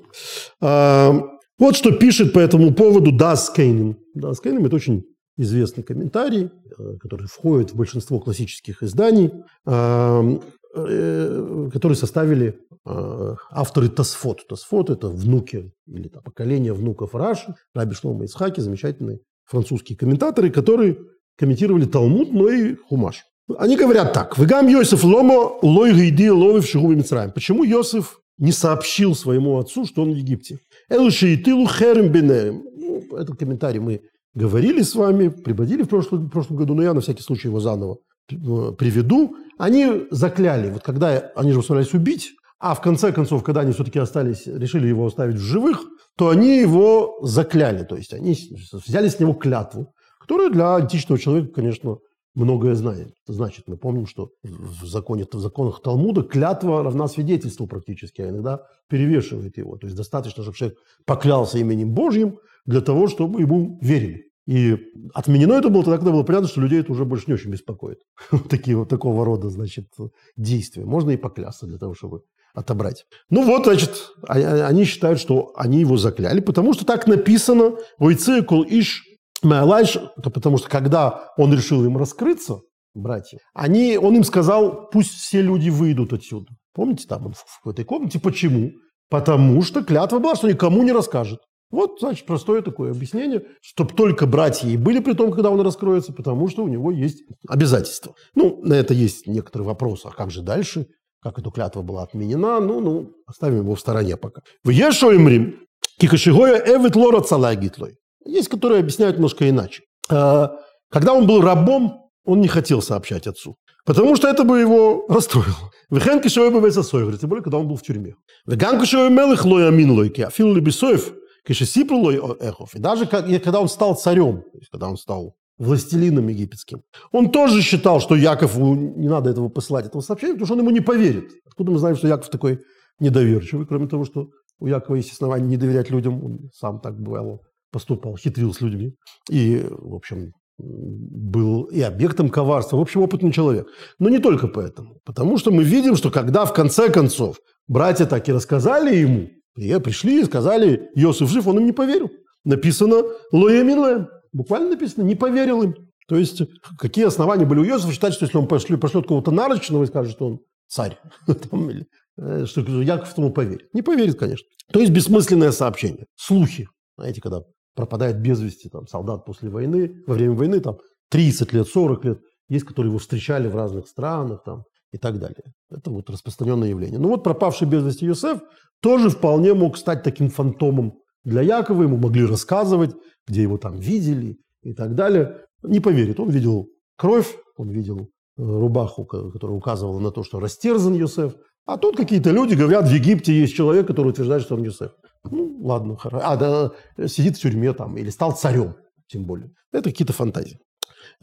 А, 0.61 1.13
вот 1.57 1.75
что 1.75 1.91
пишет 1.91 2.33
по 2.33 2.39
этому 2.39 2.73
поводу 2.73 3.11
Дас 3.11 3.49
Кейнем. 3.49 3.97
Дас 4.13 4.39
Кейнем– 4.39 4.65
это 4.67 4.77
очень 4.77 5.05
известный 5.37 5.83
комментарий, 5.83 6.49
э, 6.77 6.97
который 6.99 7.27
входит 7.27 7.71
в 7.71 7.75
большинство 7.75 8.19
классических 8.19 8.83
изданий, 8.83 9.31
э, 9.65 10.39
э, 10.75 11.69
которые 11.73 11.95
составили 11.95 12.59
авторы 12.85 13.89
Тасфот. 13.89 14.47
Тасфот– 14.47 14.89
это 14.91 15.09
внуки 15.09 15.71
или 15.85 16.07
там, 16.07 16.23
поколение 16.23 16.73
внуков 16.73 17.13
Раши, 17.13 17.53
Раби 17.75 17.93
Шлома 17.93 18.25
Исхаки, 18.25 18.61
замечательные 18.61 19.19
французские 19.45 19.97
комментаторы, 19.97 20.49
которые 20.49 20.97
комментировали 21.37 21.85
Талмуд, 21.85 22.31
но 22.31 22.49
и 22.49 22.75
Хумаш. 22.75 23.25
Они 23.57 23.75
говорят 23.75 24.13
так. 24.13 24.37
«Вегам 24.37 24.67
Йосиф 24.67 25.03
ломо 25.03 25.57
лой 25.61 25.93
гейди 25.93 26.29
ловив 26.29 26.65
шигуби 26.65 26.95
Мицраем». 26.95 27.31
Почему 27.31 27.63
Йосиф 27.63 28.19
не 28.37 28.51
сообщил 28.51 29.15
своему 29.15 29.57
отцу, 29.57 29.85
что 29.85 30.03
он 30.03 30.13
в 30.13 30.15
Египте? 30.15 30.59
«Элу 30.89 31.09
шейтилу 31.11 31.67
херем 31.67 32.11
бенерем». 32.11 32.63
Ну, 32.75 33.17
этот 33.17 33.37
комментарий 33.37 33.79
мы 33.79 34.01
говорили 34.35 34.81
с 34.81 34.95
вами, 34.95 35.29
приводили 35.29 35.83
в 35.83 35.89
прошлом, 35.89 36.27
в 36.27 36.29
прошлом 36.29 36.57
году, 36.57 36.75
но 36.75 36.83
я 36.83 36.93
на 36.93 37.01
всякий 37.01 37.23
случай 37.23 37.47
его 37.47 37.59
заново 37.59 37.97
э, 38.31 38.35
приведу. 38.77 39.35
Они 39.57 40.03
закляли, 40.11 40.69
вот 40.71 40.83
когда 40.83 41.31
они 41.35 41.51
же 41.51 41.61
собирались 41.63 41.93
убить, 41.93 42.31
а 42.59 42.75
в 42.75 42.81
конце 42.81 43.11
концов, 43.11 43.43
когда 43.43 43.61
они 43.61 43.71
все-таки 43.71 43.99
остались, 43.99 44.45
решили 44.45 44.87
его 44.87 45.05
оставить 45.05 45.35
в 45.35 45.41
живых, 45.41 45.81
то 46.17 46.29
они 46.29 46.59
его 46.59 47.19
закляли, 47.23 47.83
то 47.83 47.95
есть 47.95 48.13
они 48.13 48.37
взяли 48.85 49.07
с 49.07 49.19
него 49.19 49.33
клятву, 49.33 49.93
которая 50.19 50.49
для 50.49 50.75
античного 50.75 51.19
человека, 51.19 51.53
конечно, 51.53 51.97
многое 52.39 52.75
знает. 52.75 53.13
Значит, 53.27 53.65
мы 53.67 53.77
помним, 53.77 54.07
что 54.07 54.31
в, 54.43 54.85
законе, 54.85 55.25
в 55.31 55.39
законах 55.39 55.81
Талмуда 55.81 56.23
клятва 56.23 56.83
равна 56.83 57.07
свидетельству 57.07 57.67
практически, 57.67 58.21
а 58.21 58.29
иногда 58.29 58.65
перевешивает 58.87 59.57
его. 59.57 59.77
То 59.77 59.87
есть 59.87 59.97
достаточно, 59.97 60.43
чтобы 60.43 60.57
человек 60.57 60.77
поклялся 61.05 61.57
именем 61.57 61.93
Божьим 61.93 62.39
для 62.65 62.81
того, 62.81 63.07
чтобы 63.07 63.41
ему 63.41 63.77
верили. 63.81 64.25
И 64.47 64.77
отменено 65.13 65.53
это 65.53 65.69
было 65.69 65.83
тогда, 65.83 65.97
когда 65.97 66.11
было 66.11 66.23
понятно, 66.23 66.47
что 66.47 66.61
людей 66.61 66.79
это 66.79 66.91
уже 66.91 67.05
больше 67.05 67.25
не 67.27 67.33
очень 67.33 67.51
беспокоит. 67.51 67.99
Такие 68.49 68.75
вот 68.75 68.89
такого 68.89 69.23
рода, 69.23 69.49
значит, 69.49 69.89
действия. 70.37 70.85
Можно 70.85 71.11
и 71.11 71.17
поклясться 71.17 71.67
для 71.67 71.77
того, 71.77 71.93
чтобы 71.93 72.23
отобрать. 72.53 73.05
Ну 73.29 73.43
вот, 73.45 73.65
значит, 73.65 73.91
а, 74.27 74.37
а, 74.37 74.67
они 74.67 74.85
считают, 74.85 75.19
что 75.19 75.53
они 75.55 75.81
его 75.81 75.97
закляли, 75.97 76.39
потому 76.39 76.73
что 76.73 76.85
так 76.85 77.05
написано 77.07 77.77
«Ойце 77.99 78.41
кол 78.41 78.63
иш 78.63 79.03
Мэалайш», 79.43 79.97
это 80.17 80.29
потому 80.29 80.57
что 80.57 80.69
когда 80.69 81.31
он 81.37 81.53
решил 81.53 81.83
им 81.85 81.97
раскрыться, 81.97 82.59
братья, 82.93 83.39
они, 83.53 83.97
он 83.97 84.15
им 84.15 84.23
сказал, 84.23 84.89
пусть 84.89 85.11
все 85.11 85.41
люди 85.41 85.69
выйдут 85.69 86.13
отсюда. 86.13 86.47
Помните, 86.73 87.07
там 87.07 87.27
он 87.27 87.33
в 87.63 87.69
этой 87.69 87.85
комнате. 87.85 88.19
Почему? 88.19 88.71
Потому 89.09 89.61
что 89.61 89.83
клятва 89.83 90.19
была, 90.19 90.35
что 90.35 90.47
никому 90.47 90.83
не 90.83 90.91
расскажет. 90.91 91.39
Вот, 91.71 91.99
значит, 91.99 92.25
простое 92.25 92.63
такое 92.63 92.91
объяснение, 92.91 93.43
чтобы 93.61 93.93
только 93.93 94.25
братья 94.25 94.67
и 94.67 94.77
были 94.77 94.99
при 94.99 95.13
том, 95.13 95.31
когда 95.31 95.51
он 95.51 95.61
раскроется, 95.61 96.13
потому 96.13 96.47
что 96.49 96.63
у 96.63 96.67
него 96.67 96.91
есть 96.91 97.21
обязательства. 97.47 98.15
Ну, 98.33 98.59
на 98.63 98.73
это 98.73 98.93
есть 98.95 99.27
некоторые 99.27 99.67
вопросы. 99.67 100.07
А 100.07 100.11
как 100.11 100.31
же 100.31 100.41
дальше? 100.41 100.87
Как 101.21 101.37
эта 101.37 101.51
клятва 101.51 101.81
была 101.83 102.03
отменена? 102.03 102.59
Ну, 102.59 102.79
ну, 102.79 103.11
оставим 103.27 103.59
его 103.59 103.75
в 103.75 103.79
стороне 103.79 104.17
пока. 104.17 104.41
В 104.63 104.69
Ешоимрим, 104.69 105.59
кикашигоя 105.99 106.57
эвит 106.65 106.95
лора 106.95 107.21
цалагитлой. 107.21 107.97
Есть, 108.29 108.49
которые 108.49 108.79
объясняют 108.79 109.15
немножко 109.15 109.49
иначе. 109.49 109.83
А, 110.09 110.51
когда 110.89 111.13
он 111.13 111.27
был 111.27 111.41
рабом, 111.41 112.09
он 112.25 112.41
не 112.41 112.47
хотел 112.47 112.81
сообщать 112.81 113.27
отцу. 113.27 113.55
Потому 113.85 114.15
что 114.15 114.27
это 114.27 114.43
бы 114.43 114.59
его 114.59 115.05
расстроило. 115.09 115.71
Вехен 115.89 116.21
кишой 116.21 116.51
бы 116.51 116.59
весосой, 116.59 117.17
тем 117.17 117.29
более, 117.29 117.43
когда 117.43 117.57
он 117.57 117.67
был 117.67 117.75
в 117.75 117.81
тюрьме. 117.81 118.13
Веган 118.45 118.79
кишой 118.79 119.09
мелых 119.09 119.45
лоя 119.45 119.71
мин 119.71 119.91
лойки, 119.91 120.21
а 120.21 120.29
фил 120.29 120.53
лебесоев, 120.53 121.13
кишесипру 121.47 121.97
лой 121.97 122.17
эхов. 122.39 122.75
И 122.75 122.79
даже 122.79 123.07
когда 123.07 123.59
он 123.59 123.67
стал 123.67 123.95
царем, 123.95 124.43
когда 124.71 124.89
он 124.89 124.97
стал 124.97 125.35
властелином 125.57 126.27
египетским. 126.29 126.83
Он 127.11 127.31
тоже 127.31 127.61
считал, 127.61 127.99
что 127.99 128.15
Якову 128.15 128.75
не 128.75 129.09
надо 129.09 129.29
этого 129.29 129.49
посылать, 129.49 129.85
этого 129.85 130.01
сообщения, 130.01 130.33
потому 130.33 130.45
что 130.45 130.53
он 130.53 130.61
ему 130.61 130.69
не 130.69 130.79
поверит. 130.79 131.31
Откуда 131.45 131.71
мы 131.71 131.79
знаем, 131.79 131.97
что 131.97 132.07
Яков 132.07 132.29
такой 132.29 132.61
недоверчивый, 132.99 133.65
кроме 133.65 133.87
того, 133.87 134.05
что 134.05 134.29
у 134.59 134.67
Якова 134.67 134.95
есть 134.95 135.11
основания 135.11 135.47
не 135.47 135.57
доверять 135.57 135.89
людям, 135.89 136.23
он 136.23 136.49
сам 136.53 136.79
так 136.79 136.97
бывало 136.97 137.41
поступал, 137.71 138.17
хитрил 138.17 138.53
с 138.53 138.61
людьми. 138.61 138.93
И, 139.29 139.63
в 139.69 139.95
общем, 139.95 140.33
был 140.57 141.63
и 141.65 141.81
объектом 141.81 142.29
коварства, 142.29 142.77
в 142.77 142.81
общем, 142.81 143.01
опытный 143.01 143.31
человек. 143.31 143.67
Но 143.97 144.09
не 144.09 144.19
только 144.19 144.47
поэтому. 144.47 144.99
Потому 145.05 145.37
что 145.37 145.51
мы 145.51 145.63
видим, 145.63 145.95
что 145.95 146.11
когда 146.11 146.45
в 146.45 146.53
конце 146.53 146.89
концов 146.91 147.37
братья 147.67 148.05
так 148.05 148.27
и 148.27 148.33
рассказали 148.33 148.95
ему, 148.95 149.29
и 149.55 149.79
пришли 149.79 150.21
и 150.21 150.25
сказали, 150.25 150.89
Иосиф 150.95 151.29
жив, 151.29 151.47
он 151.47 151.59
им 151.59 151.65
не 151.65 151.71
поверил. 151.71 152.09
Написано 152.43 153.03
«Лоемин 153.31 154.07
Буквально 154.31 154.71
написано 154.71 155.03
«не 155.03 155.15
поверил 155.15 155.63
им». 155.63 155.75
То 156.07 156.15
есть 156.15 156.41
какие 156.77 157.05
основания 157.05 157.45
были 157.45 157.59
у 157.59 157.65
Иосифа 157.65 157.91
считать, 157.91 158.13
что 158.13 158.25
если 158.25 158.37
он 158.37 158.47
пошлет, 158.47 158.79
пошлет 158.81 159.07
кого-то 159.07 159.31
нарочного 159.31 159.83
и 159.83 159.87
скажет, 159.87 160.13
что 160.13 160.27
он 160.27 160.39
царь, 160.67 160.99
э, 161.27 162.45
что 162.45 162.61
Яков 162.81 163.17
ему 163.17 163.31
поверит. 163.31 163.73
Не 163.73 163.81
поверит, 163.81 164.17
конечно. 164.17 164.47
То 164.71 164.79
есть 164.79 164.91
бессмысленное 164.91 165.51
сообщение, 165.51 166.05
слухи. 166.15 166.67
Знаете, 166.97 167.21
когда 167.21 167.41
пропадает 167.75 168.21
без 168.21 168.41
вести 168.41 168.69
там, 168.69 168.87
солдат 168.87 169.25
после 169.25 169.49
войны, 169.49 170.03
во 170.07 170.15
время 170.15 170.33
войны, 170.33 170.59
там 170.59 170.77
30 171.09 171.53
лет, 171.53 171.67
40 171.67 172.05
лет, 172.05 172.19
есть, 172.49 172.65
которые 172.65 172.89
его 172.89 172.99
встречали 172.99 173.47
в 173.47 173.55
разных 173.55 173.87
странах 173.87 174.43
там, 174.43 174.63
и 174.91 174.97
так 174.97 175.19
далее. 175.19 175.43
Это 175.69 175.91
вот 175.91 176.09
распространенное 176.09 176.69
явление. 176.69 176.99
Ну 176.99 177.09
вот 177.09 177.23
пропавший 177.23 177.67
без 177.67 177.83
вести 177.83 178.05
Йосеф 178.05 178.41
тоже 178.81 179.09
вполне 179.09 179.53
мог 179.53 179.77
стать 179.77 180.03
таким 180.03 180.29
фантомом 180.29 180.99
для 181.23 181.41
Якова. 181.41 181.83
Ему 181.83 181.97
могли 181.97 182.25
рассказывать, 182.25 182.95
где 183.27 183.43
его 183.43 183.57
там 183.57 183.79
видели 183.79 184.39
и 184.63 184.73
так 184.73 184.95
далее. 184.95 185.45
Не 185.61 185.79
поверит. 185.79 186.19
Он 186.19 186.29
видел 186.29 186.69
кровь, 186.95 187.35
он 187.55 187.69
видел 187.69 187.99
э, 187.99 188.41
рубаху, 188.41 189.05
которая 189.05 189.55
указывала 189.55 189.99
на 189.99 190.11
то, 190.11 190.23
что 190.23 190.39
растерзан 190.39 190.93
Йосеф. 190.95 191.35
А 191.65 191.77
тут 191.77 191.97
какие-то 191.97 192.31
люди 192.31 192.55
говорят, 192.55 192.87
в 192.87 192.91
Египте 192.91 193.33
есть 193.33 193.53
человек, 193.53 193.85
который 193.85 194.09
утверждает, 194.09 194.41
что 194.41 194.55
он 194.55 194.63
Йосеф. 194.63 194.91
Ну, 195.23 195.57
ладно, 195.61 195.97
хорошо. 195.97 196.25
А, 196.25 196.35
да, 196.37 197.07
сидит 197.07 197.37
в 197.37 197.41
тюрьме 197.41 197.73
там, 197.73 197.97
или 197.97 198.09
стал 198.09 198.35
царем, 198.35 198.75
тем 199.07 199.25
более. 199.25 199.51
Это 199.71 199.89
какие-то 199.89 200.13
фантазии. 200.13 200.59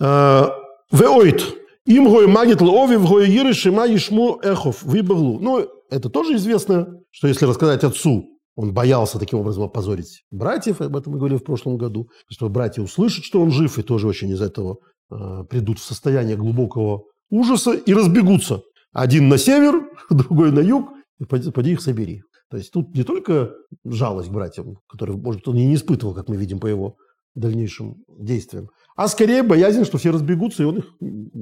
Э, 0.01 0.47
Веоид. 0.93 1.43
Им 1.87 2.09
гой 2.09 2.27
магит 2.27 2.61
лови 2.61 2.97
в 2.97 3.09
гой 3.09 3.31
иры 3.31 3.55
шима 3.55 3.87
ишму 3.87 4.41
эхов 4.43 4.83
выбаглу. 4.83 5.39
Ну, 5.39 5.69
это 5.89 6.11
тоже 6.11 6.35
известно, 6.35 7.01
что 7.11 7.29
если 7.29 7.47
рассказать 7.47 7.85
отцу, 7.85 8.27
он 8.57 8.73
боялся 8.73 9.19
таким 9.19 9.39
образом 9.39 9.65
опозорить 9.65 10.25
братьев, 10.31 10.81
об 10.81 10.97
этом 10.97 11.13
мы 11.13 11.19
говорили 11.19 11.39
в 11.39 11.45
прошлом 11.45 11.77
году, 11.77 12.09
что 12.29 12.49
братья 12.49 12.83
услышат, 12.83 13.25
что 13.25 13.41
он 13.41 13.51
жив, 13.51 13.79
и 13.79 13.83
тоже 13.83 14.09
очень 14.09 14.31
из 14.31 14.41
этого 14.41 14.79
э, 15.11 15.45
придут 15.49 15.79
в 15.79 15.85
состояние 15.85 16.37
глубокого 16.37 17.05
ужаса 17.31 17.73
и 17.73 17.95
разбегутся. 17.95 18.63
Один 18.93 19.29
на 19.29 19.39
север, 19.39 19.89
другой 20.11 20.53
на 20.53 20.61
юг, 20.61 20.89
и 21.21 21.25
поди, 21.25 21.51
поди 21.51 21.73
их 21.73 21.83
собери. 21.83 22.23
То 22.51 22.57
есть 22.57 22.71
тут 22.73 22.95
не 22.95 23.03
только 23.03 23.55
жалость 23.85 24.29
к 24.29 24.33
братьям, 24.33 24.79
которую, 24.89 25.19
может 25.19 25.41
быть, 25.41 25.49
он 25.49 25.57
и 25.57 25.67
не 25.67 25.75
испытывал, 25.75 26.15
как 26.15 26.29
мы 26.29 26.37
видим 26.37 26.61
по 26.61 26.67
его 26.67 26.97
дальнейшим 27.35 27.97
действиям, 28.09 28.69
а 28.97 29.09
скорее 29.09 29.43
боязнь, 29.43 29.85
что 29.85 29.99
все 29.99 30.11
разбегутся, 30.11 30.63
и 30.63 30.67
он 30.67 30.79
их 30.79 30.87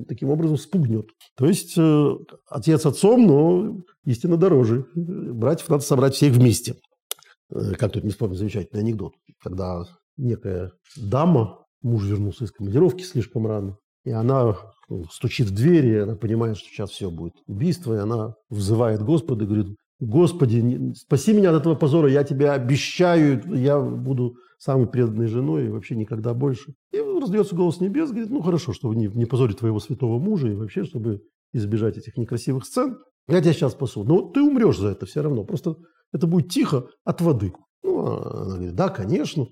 таким 0.08 0.30
образом 0.30 0.58
спугнет. 0.58 1.06
То 1.36 1.46
есть 1.46 1.74
э, 1.78 2.10
отец 2.48 2.84
отцом, 2.84 3.26
но 3.26 3.76
истинно 4.04 4.36
дороже. 4.36 4.86
Братьев 4.94 5.68
надо 5.68 5.84
собрать 5.84 6.14
всех 6.14 6.32
вместе. 6.32 6.74
Э, 7.50 7.74
как 7.78 7.92
тут 7.92 8.02
не 8.02 8.10
вспомню 8.10 8.34
замечательный 8.34 8.80
анекдот, 8.80 9.12
когда 9.40 9.84
некая 10.16 10.72
дама, 10.96 11.64
муж 11.80 12.04
вернулся 12.04 12.44
из 12.44 12.50
командировки 12.50 13.02
слишком 13.02 13.46
рано, 13.46 13.78
и 14.04 14.10
она 14.10 14.56
ну, 14.88 15.04
стучит 15.04 15.48
в 15.48 15.54
дверь, 15.54 15.86
и 15.86 15.98
она 15.98 16.16
понимает, 16.16 16.56
что 16.56 16.68
сейчас 16.68 16.90
все 16.90 17.10
будет 17.10 17.34
убийство, 17.46 17.94
и 17.94 17.98
она 17.98 18.34
взывает 18.50 19.02
Господа 19.02 19.44
и 19.44 19.46
говорит, 19.46 19.76
Господи, 20.00 20.92
спаси 20.94 21.32
меня 21.32 21.50
от 21.50 21.60
этого 21.60 21.74
позора, 21.74 22.10
я 22.10 22.24
тебе 22.24 22.50
обещаю, 22.50 23.42
я 23.54 23.80
буду 23.80 24.36
самой 24.58 24.86
преданной 24.86 25.26
женой 25.26 25.66
и 25.66 25.68
вообще 25.68 25.94
никогда 25.94 26.34
больше. 26.34 26.74
И 26.92 26.98
раздается 26.98 27.54
голос 27.54 27.80
небес, 27.80 28.10
говорит, 28.10 28.30
ну 28.30 28.40
хорошо, 28.42 28.72
чтобы 28.72 28.96
не, 28.96 29.06
не 29.06 29.26
позорить 29.26 29.58
твоего 29.58 29.78
святого 29.78 30.18
мужа 30.18 30.48
и 30.48 30.54
вообще, 30.54 30.84
чтобы 30.84 31.22
избежать 31.52 31.96
этих 31.96 32.16
некрасивых 32.16 32.64
сцен, 32.64 32.98
я 33.28 33.40
тебя 33.40 33.52
сейчас 33.52 33.72
спасу. 33.72 34.04
Но 34.04 34.22
ты 34.22 34.42
умрешь 34.42 34.78
за 34.78 34.88
это 34.88 35.06
все 35.06 35.22
равно, 35.22 35.44
просто 35.44 35.76
это 36.12 36.26
будет 36.26 36.50
тихо 36.50 36.88
от 37.04 37.20
воды. 37.20 37.52
Ну, 37.82 38.06
а 38.06 38.42
она 38.42 38.54
говорит, 38.56 38.74
да, 38.74 38.88
конечно. 38.88 39.46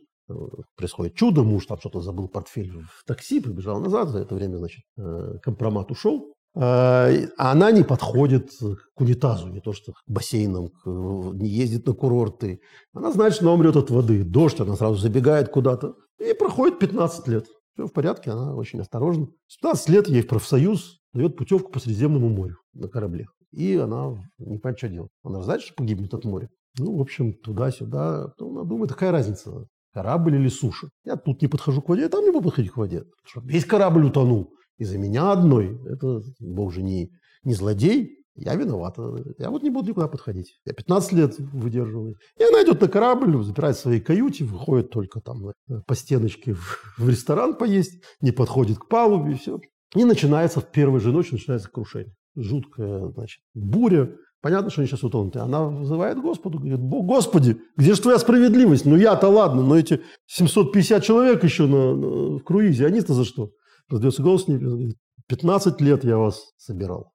Происходит 0.77 1.15
чудо, 1.15 1.43
муж 1.43 1.67
там 1.67 1.79
что-то 1.79 2.01
забыл 2.01 2.29
портфель 2.29 2.71
в 2.71 3.05
такси, 3.07 3.41
побежал 3.41 3.81
назад, 3.81 4.09
за 4.09 4.21
это 4.21 4.35
время, 4.35 4.57
значит, 4.57 4.85
э, 4.97 5.39
компромат 5.43 5.91
ушел. 5.91 6.33
А 6.55 7.11
она 7.39 7.71
не 7.71 7.83
подходит 7.83 8.51
к 8.61 9.01
унитазу, 9.01 9.49
не 9.49 9.61
то 9.61 9.73
что 9.73 9.93
к 9.93 10.03
бассейнам, 10.07 10.69
к, 10.69 10.87
не 10.87 11.49
ездит 11.49 11.87
на 11.87 11.95
курорты. 11.95 12.61
Она 12.93 13.11
знает, 13.11 13.35
что 13.35 13.45
она 13.45 13.55
умрет 13.55 13.77
от 13.77 13.91
воды. 13.91 14.23
Дождь, 14.23 14.61
она 14.61 14.77
сразу 14.77 14.97
забегает 14.97 15.49
куда-то. 15.49 15.95
И 16.19 16.35
проходит 16.35 16.79
15 16.79 17.29
лет. 17.29 17.47
Все 17.75 17.87
в 17.87 17.93
порядке, 17.93 18.31
она 18.31 18.55
очень 18.55 18.81
осторожна. 18.81 19.29
С 19.47 19.57
15 19.57 19.89
лет 19.89 20.09
ей 20.09 20.23
в 20.23 20.29
профсоюз 20.29 21.01
дает 21.15 21.37
путевку 21.37 21.73
по 21.73 21.81
Средиземному 21.81 22.29
морю 22.29 22.57
на 22.75 22.89
корабле. 22.89 23.27
И 23.51 23.77
она 23.77 24.23
не 24.39 24.59
понимает, 24.59 24.79
что 24.79 24.89
делать. 24.89 25.11
Она 25.23 25.43
знает, 25.43 25.63
что 25.63 25.75
погибнет 25.75 26.13
от 26.13 26.25
моря. 26.25 26.49
Ну, 26.79 26.97
в 26.97 27.01
общем, 27.01 27.33
туда-сюда. 27.33 28.33
Ну, 28.39 28.51
она 28.51 28.65
думает, 28.65 28.93
какая 28.93 29.11
разница, 29.11 29.67
корабль 29.95 30.37
или 30.37 30.49
суша. 30.49 30.89
Я 31.05 31.17
тут 31.17 31.41
не 31.41 31.49
подхожу 31.49 31.81
к 31.81 31.89
воде, 31.89 32.03
я 32.03 32.09
там 32.09 32.25
не 32.25 32.31
буду 32.31 32.45
подходить 32.45 32.73
к 32.73 32.77
воде. 32.77 33.05
Весь 33.43 33.65
корабль 33.65 34.05
утонул 34.05 34.55
из-за 34.79 34.99
меня 34.99 35.33
одной. 35.33 35.81
Это, 35.87 36.23
Бог 36.41 36.73
же 36.73 36.83
не, 36.83 37.11
не 37.45 37.55
злодей, 37.55 38.23
я 38.35 38.55
виновата. 38.55 39.03
Я 39.39 39.51
вот 39.51 39.63
не 39.63 39.71
буду 39.71 39.91
никуда 39.91 40.09
подходить. 40.09 40.59
Я 40.65 40.73
15 40.73 41.13
лет 41.13 41.35
выдерживаю. 41.39 42.17
И 42.39 42.45
она 42.45 42.63
идет 42.63 42.81
на 42.81 42.89
корабль, 42.89 43.43
запирает 43.45 43.77
в 43.77 43.81
своей 43.81 44.01
каюте, 44.01 44.45
выходит 44.45 44.91
только 44.91 45.21
там 45.21 45.49
э, 45.49 45.53
по 45.87 45.95
стеночке 45.95 46.55
в, 46.55 47.09
ресторан 47.09 47.57
поесть, 47.57 48.03
не 48.21 48.31
подходит 48.33 48.79
к 48.79 48.89
палубе, 48.89 49.33
и 49.33 49.37
все. 49.37 49.61
И 49.95 50.05
начинается 50.05 50.61
в 50.61 50.71
первой 50.71 51.01
же 51.01 51.13
ночи 51.13 51.33
начинается 51.33 51.69
крушение. 51.69 52.15
Жуткая, 52.35 53.11
значит, 53.11 53.43
буря. 53.55 54.17
Понятно, 54.41 54.71
что 54.71 54.81
они 54.81 54.89
сейчас 54.89 55.05
утонут. 55.05 55.37
Она 55.37 55.67
вызывает 55.67 56.19
Господу, 56.19 56.59
говорит, 56.59 56.81
Господи, 56.81 57.61
где 57.77 57.95
же 57.95 58.01
твоя 58.01 58.19
справедливость? 58.19 58.87
Ну 58.87 58.97
я-то 58.97 59.29
ладно, 59.29 59.63
но 59.63 59.79
эти 59.79 60.01
750 60.27 61.05
человек 61.05 61.45
еще 61.45 61.67
на, 61.67 61.95
на, 61.95 62.39
в 62.39 62.43
круизе, 62.43 62.87
они-то 62.87 63.13
за 63.13 63.25
что? 63.25 63.51
Раздается 63.93 64.23
голос 64.23 64.49
небес, 64.49 64.73
говорит, 64.73 64.97
15 65.29 65.81
лет 65.83 66.03
я 66.03 66.17
вас 66.17 66.53
собирал. 66.57 67.13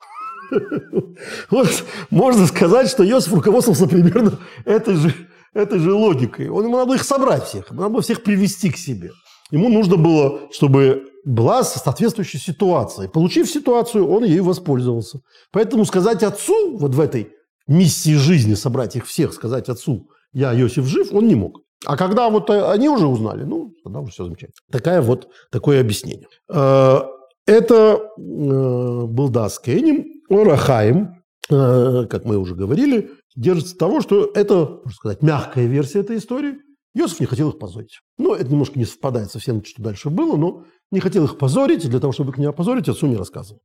Вот 1.49 1.83
можно 2.11 2.45
сказать, 2.45 2.87
что 2.87 3.03
Иосиф 3.03 3.33
руководствовался 3.33 3.87
примерно 3.87 4.39
этой 4.63 4.95
же, 4.95 5.11
этой 5.53 5.79
же 5.79 5.91
логикой. 5.91 6.49
Он, 6.49 6.65
ему 6.65 6.77
надо 6.77 6.93
их 6.93 7.03
собрать 7.03 7.45
всех, 7.45 7.71
надо 7.71 7.89
было 7.89 8.01
всех 8.03 8.23
привести 8.23 8.69
к 8.69 8.77
себе. 8.77 9.09
Ему 9.49 9.69
нужно 9.69 9.97
было, 9.97 10.41
чтобы 10.51 11.07
была 11.25 11.63
соответствующая 11.63 12.37
ситуация. 12.37 13.09
Получив 13.09 13.49
ситуацию, 13.49 14.07
он 14.07 14.23
ею 14.23 14.43
воспользовался. 14.43 15.21
Поэтому 15.51 15.83
сказать 15.83 16.21
отцу 16.21 16.77
вот 16.77 16.93
в 16.93 16.99
этой 16.99 17.31
миссии 17.67 18.15
жизни, 18.15 18.53
собрать 18.53 18.95
их 18.95 19.07
всех, 19.07 19.33
сказать 19.33 19.67
отцу, 19.67 20.09
я 20.31 20.53
Иосиф 20.53 20.85
жив, 20.85 21.11
он 21.11 21.27
не 21.27 21.35
мог. 21.35 21.61
А 21.85 21.95
когда 21.95 22.29
вот 22.29 22.49
они 22.49 22.89
уже 22.89 23.07
узнали, 23.07 23.43
ну, 23.43 23.73
тогда 23.83 23.99
уже 23.99 24.11
все 24.11 24.25
замечательно. 24.25 24.65
Такая 24.71 25.01
вот, 25.01 25.29
такое 25.51 25.79
объяснение. 25.79 26.27
Э, 26.51 27.01
это 27.45 27.75
э, 27.75 27.99
был 28.17 29.29
Дас 29.29 29.59
Кенним, 29.59 30.05
Орахаим, 30.29 31.23
э, 31.49 32.05
как 32.09 32.25
мы 32.25 32.37
уже 32.37 32.55
говорили, 32.55 33.11
держится 33.35 33.77
того, 33.77 34.01
что 34.01 34.31
это, 34.33 34.79
можно 34.83 34.91
сказать, 34.91 35.21
мягкая 35.21 35.65
версия 35.65 35.99
этой 35.99 36.17
истории. 36.17 36.57
Иосиф 36.95 37.19
не 37.19 37.27
хотел 37.27 37.49
их 37.49 37.59
позорить. 37.59 37.99
Ну, 38.17 38.33
это 38.33 38.49
немножко 38.49 38.79
не 38.79 38.85
совпадает 38.85 39.29
со 39.29 39.39
всем, 39.39 39.63
что 39.63 39.83
дальше 39.83 40.09
было, 40.09 40.35
но 40.35 40.63
не 40.91 40.99
хотел 40.99 41.25
их 41.25 41.37
позорить, 41.37 41.85
и 41.85 41.89
для 41.89 41.99
того, 41.99 42.11
чтобы 42.11 42.31
их 42.31 42.37
не 42.37 42.45
опозорить, 42.45 42.89
отцу 42.89 43.05
не 43.05 43.15
рассказывал. 43.15 43.61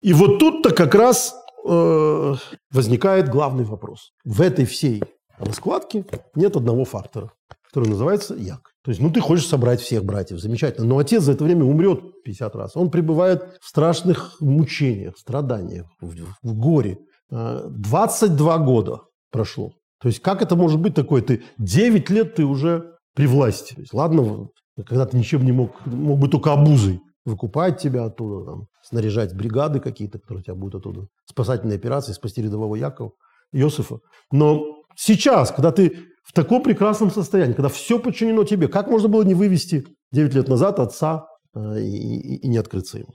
И 0.00 0.14
вот 0.14 0.38
тут-то 0.38 0.74
как 0.74 0.94
раз 0.94 1.34
э, 1.68 2.34
возникает 2.70 3.28
главный 3.28 3.64
вопрос. 3.64 4.12
В 4.24 4.40
этой 4.40 4.64
всей 4.64 5.02
раскладке 5.44 6.04
нет 6.34 6.56
одного 6.56 6.84
фактора, 6.84 7.32
который 7.62 7.88
называется 7.88 8.34
як. 8.34 8.70
То 8.82 8.90
есть, 8.90 9.00
ну, 9.00 9.10
ты 9.10 9.20
хочешь 9.20 9.46
собрать 9.46 9.80
всех 9.80 10.04
братьев, 10.04 10.40
замечательно, 10.40 10.86
но 10.86 10.98
отец 10.98 11.22
за 11.22 11.32
это 11.32 11.44
время 11.44 11.64
умрет 11.64 12.22
50 12.24 12.56
раз. 12.56 12.76
Он 12.76 12.90
пребывает 12.90 13.58
в 13.60 13.68
страшных 13.68 14.40
мучениях, 14.40 15.18
страданиях, 15.18 15.86
в, 16.00 16.14
в 16.42 16.54
горе. 16.54 16.98
22 17.30 18.54
э, 18.56 18.64
года 18.64 19.02
прошло. 19.30 19.72
То 20.00 20.08
есть, 20.08 20.20
как 20.20 20.40
это 20.40 20.56
может 20.56 20.80
быть 20.80 20.94
такое? 20.94 21.20
Ты 21.20 21.42
9 21.58 22.10
лет 22.10 22.34
ты 22.36 22.44
уже 22.44 22.94
при 23.14 23.26
власти. 23.26 23.74
То 23.74 23.80
есть, 23.82 23.92
ладно, 23.92 24.48
когда 24.86 25.04
ты 25.04 25.18
ничем 25.18 25.44
не 25.44 25.52
мог, 25.52 25.84
мог 25.84 26.18
бы 26.18 26.28
только 26.28 26.52
обузой 26.52 27.00
выкупать 27.26 27.78
тебя 27.78 28.04
оттуда, 28.04 28.46
там, 28.46 28.66
снаряжать 28.82 29.34
бригады 29.36 29.78
какие-то, 29.80 30.18
которые 30.18 30.42
тебя 30.42 30.54
будут 30.54 30.76
оттуда, 30.76 31.06
спасательные 31.26 31.76
операции, 31.76 32.12
спасти 32.12 32.42
рядового 32.42 32.76
Якова, 32.76 33.12
Иосифа. 33.52 33.98
Но 34.32 34.79
сейчас, 35.00 35.50
когда 35.50 35.72
ты 35.72 36.06
в 36.22 36.32
таком 36.32 36.62
прекрасном 36.62 37.10
состоянии, 37.10 37.54
когда 37.54 37.68
все 37.68 37.98
подчинено 37.98 38.44
тебе, 38.44 38.68
как 38.68 38.88
можно 38.88 39.08
было 39.08 39.22
не 39.22 39.34
вывести 39.34 39.86
9 40.12 40.34
лет 40.34 40.48
назад 40.48 40.78
отца 40.78 41.26
э, 41.54 41.80
и, 41.80 42.36
и 42.36 42.48
не 42.48 42.58
открыться 42.58 42.98
ему? 42.98 43.14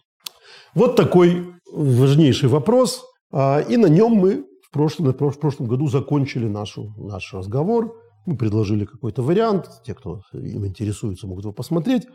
Вот 0.73 0.95
такой 0.95 1.53
важнейший 1.71 2.49
вопрос, 2.49 3.03
а, 3.31 3.59
и 3.59 3.77
на 3.77 3.87
нем 3.87 4.11
мы 4.11 4.45
в 4.61 4.71
прошлом, 4.71 5.11
в 5.11 5.39
прошлом 5.39 5.67
году 5.67 5.87
закончили 5.87 6.47
нашу, 6.47 6.93
наш 6.97 7.33
разговор. 7.33 7.95
Мы 8.25 8.37
предложили 8.37 8.85
какой-то 8.85 9.21
вариант, 9.21 9.69
те, 9.85 9.93
кто 9.93 10.21
им 10.33 10.65
интересуется, 10.65 11.27
могут 11.27 11.45
его 11.45 11.53
посмотреть. 11.53 12.07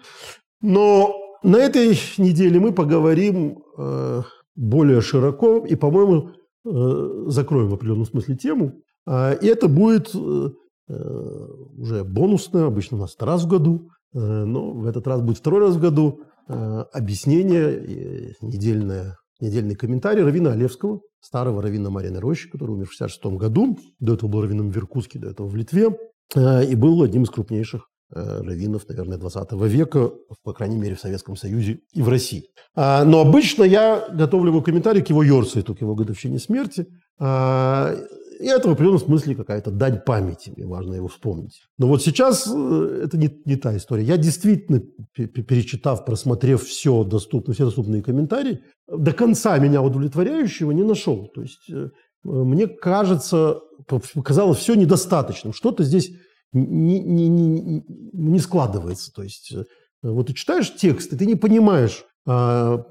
Но 0.60 1.14
на 1.42 1.56
этой 1.56 1.98
неделе 2.18 2.60
мы 2.60 2.72
поговорим 2.72 3.62
э, 3.78 4.22
более 4.56 5.00
широко 5.00 5.64
и, 5.64 5.76
по-моему, 5.76 6.30
э, 6.66 7.24
закроем 7.28 7.68
в 7.68 7.74
определенном 7.74 8.06
смысле 8.06 8.36
тему. 8.36 8.72
Э, 9.06 9.36
и 9.40 9.46
это 9.46 9.68
будет 9.68 10.14
э, 10.14 10.50
э, 10.88 11.48
уже 11.76 12.04
бонусное, 12.04 12.66
обычно 12.66 12.96
у 12.96 13.00
нас 13.00 13.16
раз 13.18 13.44
в 13.44 13.48
году, 13.48 13.88
э, 14.14 14.18
но 14.18 14.72
в 14.72 14.86
этот 14.86 15.06
раз 15.06 15.20
будет 15.20 15.38
второй 15.38 15.60
раз 15.60 15.76
в 15.76 15.80
году 15.80 16.20
объяснение, 16.92 18.34
недельное, 18.40 19.16
недельный 19.40 19.76
комментарий 19.76 20.24
Равина 20.24 20.50
Олевского, 20.50 21.00
старого 21.20 21.62
равина 21.62 21.90
Марины 21.90 22.18
Рощи, 22.18 22.50
который 22.50 22.72
умер 22.72 22.86
в 22.86 22.92
66 22.92 23.36
году. 23.36 23.78
До 24.00 24.14
этого 24.14 24.28
был 24.28 24.42
раввином 24.42 24.72
в 24.72 24.76
Иркутске, 24.76 25.20
до 25.20 25.28
этого 25.28 25.46
в 25.46 25.54
Литве. 25.54 25.96
И 26.36 26.74
был 26.74 27.04
одним 27.04 27.22
из 27.22 27.30
крупнейших 27.30 27.86
раввинов, 28.10 28.88
наверное, 28.88 29.16
20 29.18 29.52
века, 29.52 30.10
по 30.42 30.52
крайней 30.52 30.76
мере, 30.76 30.96
в 30.96 31.00
Советском 31.00 31.36
Союзе 31.36 31.82
и 31.92 32.02
в 32.02 32.08
России. 32.08 32.48
А, 32.74 33.04
но 33.04 33.20
обычно 33.20 33.62
я 33.62 34.08
готовлю 34.12 34.50
его 34.50 34.62
комментарий 34.62 35.02
к 35.02 35.10
его 35.10 35.22
Йорцейту, 35.22 35.76
к 35.76 35.80
его 35.80 35.94
годовщине 35.94 36.40
смерти. 36.40 36.86
И 38.40 38.46
это 38.46 38.68
в 38.68 38.72
определенном 38.72 39.00
смысле 39.00 39.34
какая-то 39.34 39.70
дань 39.70 40.00
памяти, 40.00 40.52
мне 40.56 40.66
важно 40.66 40.94
его 40.94 41.08
вспомнить. 41.08 41.60
Но 41.76 41.88
вот 41.88 42.02
сейчас 42.02 42.50
э, 42.50 43.02
это 43.04 43.18
не, 43.18 43.30
не 43.44 43.56
та 43.56 43.76
история. 43.76 44.02
Я 44.02 44.16
действительно, 44.16 44.80
перечитав, 45.14 46.06
просмотрев 46.06 46.64
все 46.64 47.04
доступно, 47.04 47.52
все 47.52 47.66
доступные 47.66 48.02
комментарии, 48.02 48.60
до 48.88 49.12
конца 49.12 49.58
меня 49.58 49.82
удовлетворяющего 49.82 50.70
не 50.70 50.84
нашел. 50.84 51.28
То 51.34 51.42
есть 51.42 51.68
э, 51.70 51.90
мне 52.24 52.66
кажется, 52.66 53.60
показалось 53.86 54.58
все 54.58 54.74
недостаточным. 54.74 55.52
Что-то 55.52 55.84
здесь 55.84 56.10
не, 56.52 57.00
не, 57.00 57.28
не, 57.28 57.84
не 58.12 58.38
складывается. 58.38 59.12
То 59.12 59.22
есть 59.22 59.52
э, 59.52 59.64
вот 60.02 60.28
ты 60.28 60.34
читаешь 60.34 60.74
текст, 60.74 61.12
и 61.12 61.16
ты 61.16 61.26
не 61.26 61.36
понимаешь, 61.36 62.04
а, 62.26 62.84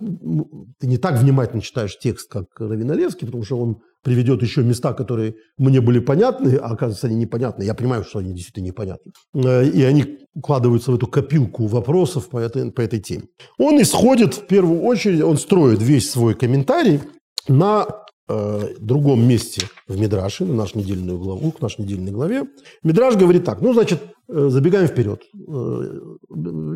ты 0.80 0.88
не 0.88 0.98
так 0.98 1.20
внимательно 1.20 1.62
читаешь 1.62 1.98
текст, 1.98 2.30
как 2.30 2.48
Равиналевский, 2.60 3.28
потому 3.28 3.44
что 3.44 3.60
он 3.60 3.82
приведет 4.04 4.42
еще 4.42 4.64
места, 4.64 4.94
которые 4.94 5.36
мне 5.58 5.82
были 5.82 6.00
понятны, 6.00 6.56
а 6.56 6.72
оказывается, 6.72 7.08
они 7.08 7.16
непонятны. 7.16 7.64
Я 7.64 7.74
понимаю, 7.74 8.04
что 8.04 8.20
они 8.20 8.34
действительно 8.34 8.66
непонятны. 8.66 9.12
Э, 9.34 9.66
и 9.66 9.84
они 9.84 10.20
укладываются 10.34 10.92
в 10.92 10.96
эту 10.96 11.08
копилку 11.08 11.68
вопросов 11.68 12.30
по 12.30 12.38
этой, 12.38 12.72
по 12.72 12.82
этой 12.82 13.00
теме. 13.00 13.24
Он 13.58 13.82
исходит, 13.82 14.36
в 14.36 14.48
первую 14.48 14.82
очередь, 14.82 15.22
он 15.22 15.38
строит 15.38 15.82
весь 15.82 16.10
свой 16.10 16.34
комментарий 16.34 17.02
на 17.48 17.88
э, 18.30 18.76
другом 18.80 19.28
месте 19.28 19.64
в 19.88 20.00
Мидраше, 20.00 20.46
на 20.46 20.54
нашу 20.54 20.80
недельную 20.80 21.20
главу, 21.20 21.52
к 21.52 21.62
нашей 21.62 21.82
недельной 21.82 22.12
главе. 22.12 22.46
Мидраш 22.84 23.16
говорит 23.16 23.44
так, 23.44 23.62
ну, 23.62 23.74
значит, 23.74 24.02
э, 24.30 24.50
забегаем 24.50 24.88
вперед. 24.88 25.22
Э, 25.48 26.00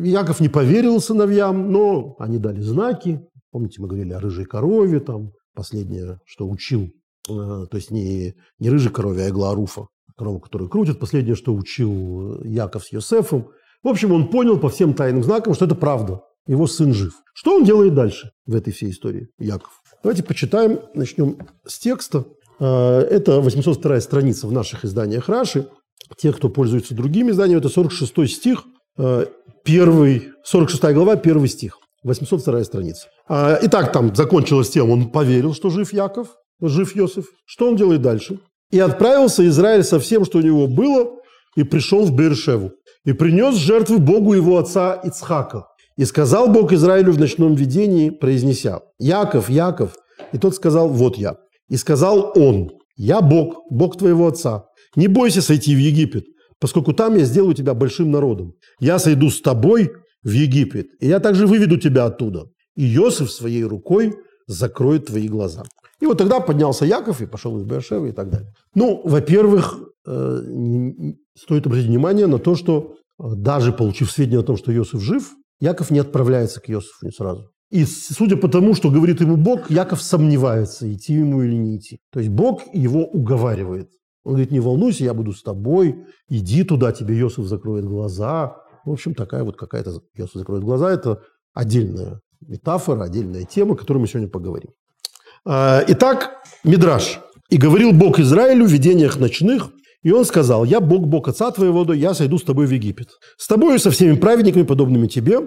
Яков 0.04 0.40
не 0.40 0.48
поверил 0.48 1.00
сыновьям, 1.00 1.72
но 1.72 2.16
они 2.18 2.38
дали 2.38 2.60
знаки. 2.60 3.20
Помните, 3.50 3.80
мы 3.80 3.88
говорили 3.88 4.12
о 4.12 4.20
рыжей 4.20 4.44
корове, 4.44 5.00
там, 5.00 5.30
последнее, 5.54 6.18
что 6.26 6.48
учил 6.48 6.90
то 7.26 7.68
есть 7.72 7.90
не, 7.90 8.34
не 8.58 8.70
рыжий 8.70 8.90
корове, 8.90 9.24
а 9.24 9.28
игла 9.28 9.54
Руфа, 9.54 9.88
корова, 10.16 10.38
которую 10.38 10.68
крутит. 10.68 10.98
Последнее, 10.98 11.34
что 11.34 11.54
учил 11.54 12.42
Яков 12.44 12.84
с 12.84 12.92
Йосефом. 12.92 13.48
В 13.82 13.88
общем, 13.88 14.12
он 14.12 14.28
понял 14.28 14.58
по 14.58 14.68
всем 14.68 14.94
тайным 14.94 15.22
знакам, 15.22 15.54
что 15.54 15.64
это 15.64 15.74
правда. 15.74 16.20
Его 16.46 16.66
сын 16.66 16.92
жив. 16.92 17.14
Что 17.34 17.56
он 17.56 17.64
делает 17.64 17.94
дальше 17.94 18.30
в 18.46 18.54
этой 18.54 18.72
всей 18.72 18.90
истории, 18.90 19.28
Яков? 19.38 19.70
Давайте 20.02 20.22
почитаем, 20.22 20.80
начнем 20.94 21.38
с 21.66 21.78
текста. 21.78 22.26
Э, 22.60 22.98
это 23.00 23.40
802 23.40 24.00
страница 24.00 24.46
в 24.46 24.52
наших 24.52 24.84
изданиях 24.84 25.28
Раши. 25.28 25.68
Те, 26.18 26.32
кто 26.32 26.50
пользуется 26.50 26.94
другими 26.94 27.30
изданиями, 27.30 27.60
это 27.60 27.70
46 27.70 28.30
стих, 28.30 28.64
э, 28.98 29.26
первый, 29.64 30.32
46 30.44 30.92
глава, 30.92 31.16
первый 31.16 31.48
стих. 31.48 31.78
802 32.02 32.64
страница. 32.64 33.08
Итак, 33.26 33.90
там 33.90 34.14
закончилось 34.14 34.68
тем, 34.68 34.90
он 34.90 35.10
поверил, 35.10 35.54
что 35.54 35.70
жив 35.70 35.90
Яков, 35.94 36.36
жив 36.68 36.96
Йосиф, 36.96 37.26
что 37.46 37.68
он 37.68 37.76
делает 37.76 38.02
дальше? 38.02 38.38
«И 38.70 38.80
отправился 38.80 39.46
Израиль 39.46 39.84
со 39.84 39.98
всем, 39.98 40.24
что 40.24 40.38
у 40.38 40.42
него 40.42 40.66
было, 40.66 41.10
и 41.56 41.64
пришел 41.64 42.04
в 42.04 42.14
Бершеву, 42.14 42.72
и 43.04 43.12
принес 43.12 43.56
жертву 43.56 43.98
Богу 43.98 44.34
его 44.34 44.58
отца 44.58 44.94
Ицхака. 44.94 45.66
И 45.96 46.04
сказал 46.04 46.48
Бог 46.48 46.72
Израилю 46.72 47.12
в 47.12 47.20
ночном 47.20 47.54
видении, 47.54 48.10
произнеся, 48.10 48.80
«Яков, 48.98 49.48
Яков». 49.48 49.94
И 50.32 50.38
тот 50.38 50.54
сказал, 50.54 50.88
«Вот 50.88 51.16
я». 51.16 51.36
И 51.68 51.76
сказал 51.76 52.32
он, 52.34 52.70
«Я 52.96 53.20
Бог, 53.20 53.62
Бог 53.70 53.96
твоего 53.96 54.26
отца. 54.26 54.64
Не 54.96 55.08
бойся 55.08 55.42
сойти 55.42 55.74
в 55.74 55.78
Египет, 55.78 56.24
поскольку 56.58 56.92
там 56.92 57.16
я 57.16 57.24
сделаю 57.24 57.54
тебя 57.54 57.74
большим 57.74 58.10
народом. 58.10 58.54
Я 58.80 58.98
сойду 58.98 59.30
с 59.30 59.40
тобой 59.40 59.92
в 60.22 60.30
Египет, 60.30 60.86
и 61.00 61.06
я 61.06 61.20
также 61.20 61.46
выведу 61.46 61.76
тебя 61.76 62.06
оттуда. 62.06 62.46
И 62.76 62.96
Иосиф 62.96 63.30
своей 63.30 63.64
рукой 63.64 64.14
закроет 64.46 65.06
твои 65.06 65.28
глаза». 65.28 65.62
И 66.04 66.06
вот 66.06 66.18
тогда 66.18 66.40
поднялся 66.40 66.84
Яков 66.84 67.22
и 67.22 67.26
пошел 67.26 67.58
из 67.58 67.64
Бершева 67.64 68.04
и 68.04 68.12
так 68.12 68.28
далее. 68.28 68.52
Ну, 68.74 69.00
во-первых, 69.04 69.78
э, 70.06 70.40
стоит 71.34 71.66
обратить 71.66 71.88
внимание 71.88 72.26
на 72.26 72.38
то, 72.38 72.56
что 72.56 72.96
э, 73.18 73.34
даже 73.34 73.72
получив 73.72 74.10
сведения 74.10 74.40
о 74.40 74.42
том, 74.42 74.58
что 74.58 74.70
Иосиф 74.70 75.00
жив, 75.00 75.32
Яков 75.60 75.90
не 75.90 76.00
отправляется 76.00 76.60
к 76.60 76.68
Иосифу 76.68 77.10
сразу. 77.10 77.48
И 77.70 77.86
судя 77.86 78.36
по 78.36 78.48
тому, 78.48 78.74
что 78.74 78.90
говорит 78.90 79.22
ему 79.22 79.38
Бог, 79.38 79.70
Яков 79.70 80.02
сомневается, 80.02 80.92
идти 80.92 81.14
ему 81.14 81.42
или 81.42 81.54
не 81.54 81.78
идти. 81.78 82.00
То 82.12 82.20
есть 82.20 82.30
Бог 82.30 82.60
его 82.74 83.06
уговаривает. 83.06 83.88
Он 84.24 84.32
говорит, 84.32 84.50
не 84.50 84.60
волнуйся, 84.60 85.04
я 85.04 85.14
буду 85.14 85.32
с 85.32 85.42
тобой, 85.42 86.04
иди 86.28 86.64
туда, 86.64 86.92
тебе 86.92 87.18
Иосиф 87.18 87.46
закроет 87.46 87.86
глаза. 87.86 88.56
В 88.84 88.90
общем, 88.90 89.14
такая 89.14 89.42
вот 89.42 89.56
какая-то 89.56 90.02
Иосиф 90.16 90.34
закроет 90.34 90.64
глаза. 90.64 90.92
Это 90.92 91.22
отдельная 91.54 92.20
метафора, 92.42 93.04
отдельная 93.04 93.44
тема, 93.44 93.72
о 93.72 93.76
которой 93.76 94.00
мы 94.00 94.06
сегодня 94.06 94.28
поговорим. 94.28 94.72
А, 95.46 95.84
итак, 95.86 96.42
Мидраш. 96.64 97.20
«И 97.50 97.58
говорил 97.58 97.92
Бог 97.92 98.18
Израилю 98.18 98.64
в 98.64 98.70
видениях 98.70 99.18
ночных, 99.18 99.68
и 100.02 100.10
он 100.10 100.24
сказал, 100.24 100.64
я 100.64 100.80
Бог, 100.80 101.06
Бог 101.06 101.28
отца 101.28 101.50
твоего, 101.50 101.92
я 101.92 102.14
сойду 102.14 102.38
с 102.38 102.42
тобой 102.42 102.66
в 102.66 102.70
Египет. 102.70 103.08
С 103.36 103.46
тобою 103.46 103.78
со 103.78 103.90
всеми 103.90 104.16
праведниками, 104.16 104.62
подобными 104.62 105.06
тебе. 105.06 105.40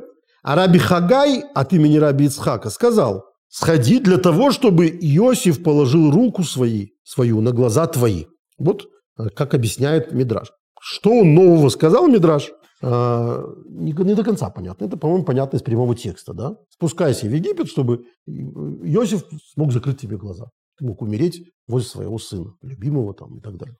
А 0.44 0.56
Раби 0.56 0.80
Хагай 0.80 1.44
от 1.54 1.74
имени 1.74 1.98
Раби 1.98 2.26
Ицхака 2.26 2.70
сказал, 2.70 3.26
сходи 3.50 4.00
для 4.00 4.18
того, 4.18 4.52
чтобы 4.52 4.88
Иосиф 4.88 5.64
положил 5.64 6.12
руку 6.12 6.44
свои, 6.44 6.88
свою 7.04 7.42
на 7.42 7.52
глаза 7.52 7.88
твои. 7.88 8.26
Вот 8.58 8.88
а, 9.18 9.30
как 9.30 9.54
объясняет 9.54 10.12
Мидраш. 10.12 10.52
Что 10.80 11.12
он 11.12 11.34
нового 11.34 11.70
сказал, 11.70 12.08
Мидраш? 12.08 12.52
Э, 12.82 13.44
не, 13.70 13.92
не 13.92 14.14
до 14.16 14.24
конца 14.24 14.50
понятно. 14.50 14.86
Это, 14.86 14.98
по-моему, 14.98 15.26
понятно 15.26 15.58
из 15.58 15.64
прямого 15.64 15.96
текста. 15.96 16.34
Да? 16.34 16.56
Спускайся 16.70 17.28
в 17.28 17.34
Египет, 17.34 17.68
чтобы 17.68 18.06
Иосиф 18.28 19.24
смог 19.54 19.72
закрыть 19.72 20.00
тебе 20.00 20.18
глаза. 20.18 20.46
Ты 20.78 20.86
мог 20.86 21.02
умереть 21.02 21.44
возле 21.68 21.90
своего 21.90 22.18
сына, 22.20 22.54
любимого 22.62 23.14
там 23.14 23.38
и 23.38 23.42
так 23.42 23.58
далее. 23.58 23.78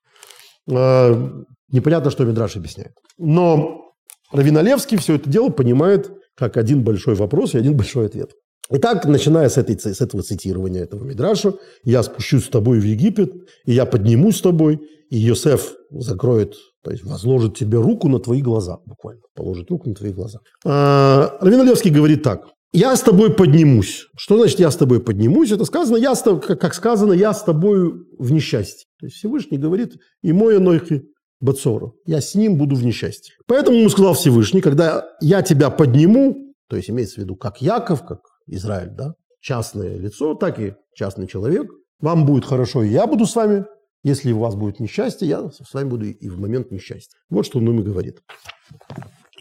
Э, 0.70 1.44
непонятно, 1.70 2.12
что 2.12 2.26
Мидраш 2.26 2.56
объясняет. 2.56 2.94
Но 3.18 3.94
Равиналевский 4.32 4.98
все 4.98 5.16
это 5.16 5.30
дело 5.30 5.50
понимает 5.50 6.12
как 6.36 6.58
один 6.58 6.84
большой 6.84 7.16
вопрос 7.16 7.56
и 7.56 7.58
один 7.58 7.76
большой 7.76 8.08
ответ. 8.08 8.32
Итак, 8.70 9.06
начиная 9.06 9.48
с, 9.48 9.58
этой, 9.58 9.80
с 9.80 10.02
этого 10.02 10.24
цитирования 10.24 10.84
этого 10.84 11.04
Мидраша, 11.06 11.54
я 11.84 12.04
спущусь 12.04 12.46
с 12.46 12.50
тобой 12.50 12.80
в 12.80 12.84
Египет, 12.84 13.32
и 13.66 13.72
я 13.72 13.86
поднимусь 13.86 14.38
с 14.38 14.42
тобой, 14.42 14.82
и 15.10 15.18
Йосеф 15.18 15.74
закроет, 15.90 16.56
то 16.88 16.94
есть 16.94 17.04
возложит 17.04 17.58
тебе 17.58 17.80
руку 17.80 18.08
на 18.08 18.18
твои 18.18 18.42
глаза, 18.42 18.78
буквально, 18.86 19.22
положит 19.36 19.70
руку 19.70 19.90
на 19.90 19.94
твои 19.94 20.14
глаза. 20.14 20.40
А, 20.66 21.38
Равин 21.42 21.60
Олевский 21.60 21.90
говорит 21.90 22.24
так, 22.24 22.48
я 22.72 22.96
с 22.96 23.02
тобой 23.02 23.34
поднимусь. 23.34 24.06
Что 24.18 24.38
значит 24.38 24.60
я 24.60 24.72
с 24.72 24.78
тобой 24.78 25.02
поднимусь? 25.02 25.52
Это 25.52 25.66
сказано, 25.66 25.98
я 25.98 26.16
с 26.16 26.22
тобой, 26.22 26.40
как 26.40 26.74
сказано, 26.74 27.12
я 27.12 27.34
с 27.34 27.44
тобой 27.44 27.92
в 28.18 28.32
несчастье. 28.32 28.86
То 29.02 29.08
есть 29.08 29.18
Всевышний 29.18 29.58
говорит, 29.58 29.96
и 30.22 30.32
мой 30.32 30.62
нойхи 30.62 31.04
Бацору, 31.42 31.96
я 32.06 32.22
с 32.22 32.36
ним 32.36 32.58
буду 32.58 32.78
в 32.78 32.86
несчастье. 32.86 33.36
Поэтому 33.48 33.76
ему 33.80 33.90
сказал 33.90 34.14
Всевышний, 34.14 34.62
когда 34.62 35.10
я 35.20 35.42
тебя 35.42 35.70
подниму, 35.70 36.38
то 36.70 36.78
есть 36.78 36.90
имеется 36.90 37.16
в 37.16 37.24
виду 37.26 37.36
как 37.36 37.62
Яков, 37.62 38.06
как 38.06 38.20
Израиль, 38.46 38.92
да, 38.92 39.12
частное 39.42 39.98
лицо, 39.98 40.36
так 40.36 40.58
и 40.58 40.76
частный 40.96 41.28
человек. 41.28 41.70
Вам 42.00 42.26
будет 42.26 42.46
хорошо, 42.46 42.82
и 42.82 42.90
я 42.90 43.08
буду 43.08 43.26
с 43.26 43.36
вами. 43.36 43.66
Если 44.08 44.32
у 44.32 44.40
вас 44.40 44.56
будет 44.56 44.80
несчастье, 44.80 45.28
я 45.28 45.50
с 45.50 45.74
вами 45.74 45.90
буду 45.90 46.06
и 46.06 46.30
в 46.30 46.40
момент 46.40 46.72
несчастья. 46.72 47.18
Вот 47.30 47.46
что 47.46 47.60
он 47.60 47.68
им 47.68 47.82
и 47.82 47.84
говорит. 47.84 48.22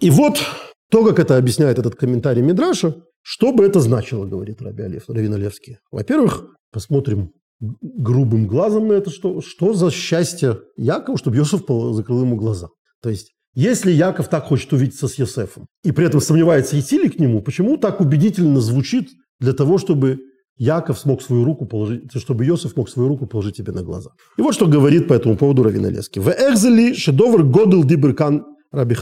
И 0.01 0.11
вот 0.11 0.41
то, 0.91 1.05
как 1.05 1.21
это 1.21 1.37
объясняет 1.37 1.79
этот 1.79 1.95
комментарий 1.95 2.43
Мидраша, 2.43 2.97
что 3.23 3.53
бы 3.53 3.65
это 3.65 3.79
значило, 3.79 4.27
говорит 4.27 4.61
Равиналевский. 4.61 5.79
Во-первых, 5.93 6.49
посмотрим 6.73 7.31
грубым 7.61 8.49
глазом 8.49 8.89
на 8.89 8.95
это, 8.95 9.11
что, 9.11 9.41
что 9.41 9.73
за 9.73 9.93
счастье 9.93 10.59
Якова, 10.77 11.17
чтобы 11.17 11.37
Иосиф 11.37 11.61
закрыл 11.95 12.23
ему 12.23 12.35
глаза. 12.35 12.67
То 13.03 13.11
есть 13.11 13.35
если 13.55 13.93
Яков 13.93 14.29
так 14.29 14.47
хочет 14.47 14.73
увидеться 14.73 15.07
с 15.07 15.15
Йосефом 15.15 15.69
и 15.85 15.93
при 15.93 16.07
этом 16.07 16.21
сомневается, 16.21 16.77
идти 16.79 16.99
ли 16.99 17.09
к 17.09 17.21
нему, 17.21 17.41
почему 17.41 17.77
так 17.77 18.01
убедительно 18.01 18.61
звучит 18.61 19.11
для 19.39 19.53
того, 19.53 19.79
чтобы 19.79 20.19
Яков 20.59 20.99
смог 20.99 21.23
свою 21.23 21.45
руку 21.45 21.67
положить, 21.67 22.11
чтобы 22.17 22.45
Йосиф 22.45 22.77
мог 22.77 22.89
свою 22.89 23.09
руку 23.09 23.27
положить 23.27 23.57
тебе 23.57 23.73
на 23.73 23.83
глаза. 23.83 24.11
И 24.39 24.43
вот 24.43 24.55
что 24.55 24.67
говорит 24.67 25.09
по 25.09 25.15
этому 25.15 25.37
поводу 25.37 25.63
Равина 25.63 25.91
Лески. 25.91 26.19
В 26.19 26.29
Эхзели 26.29 26.95
шедовр 26.95 27.43
годил 27.45 27.85
диберкан 27.85 28.45
Раби 28.73 28.97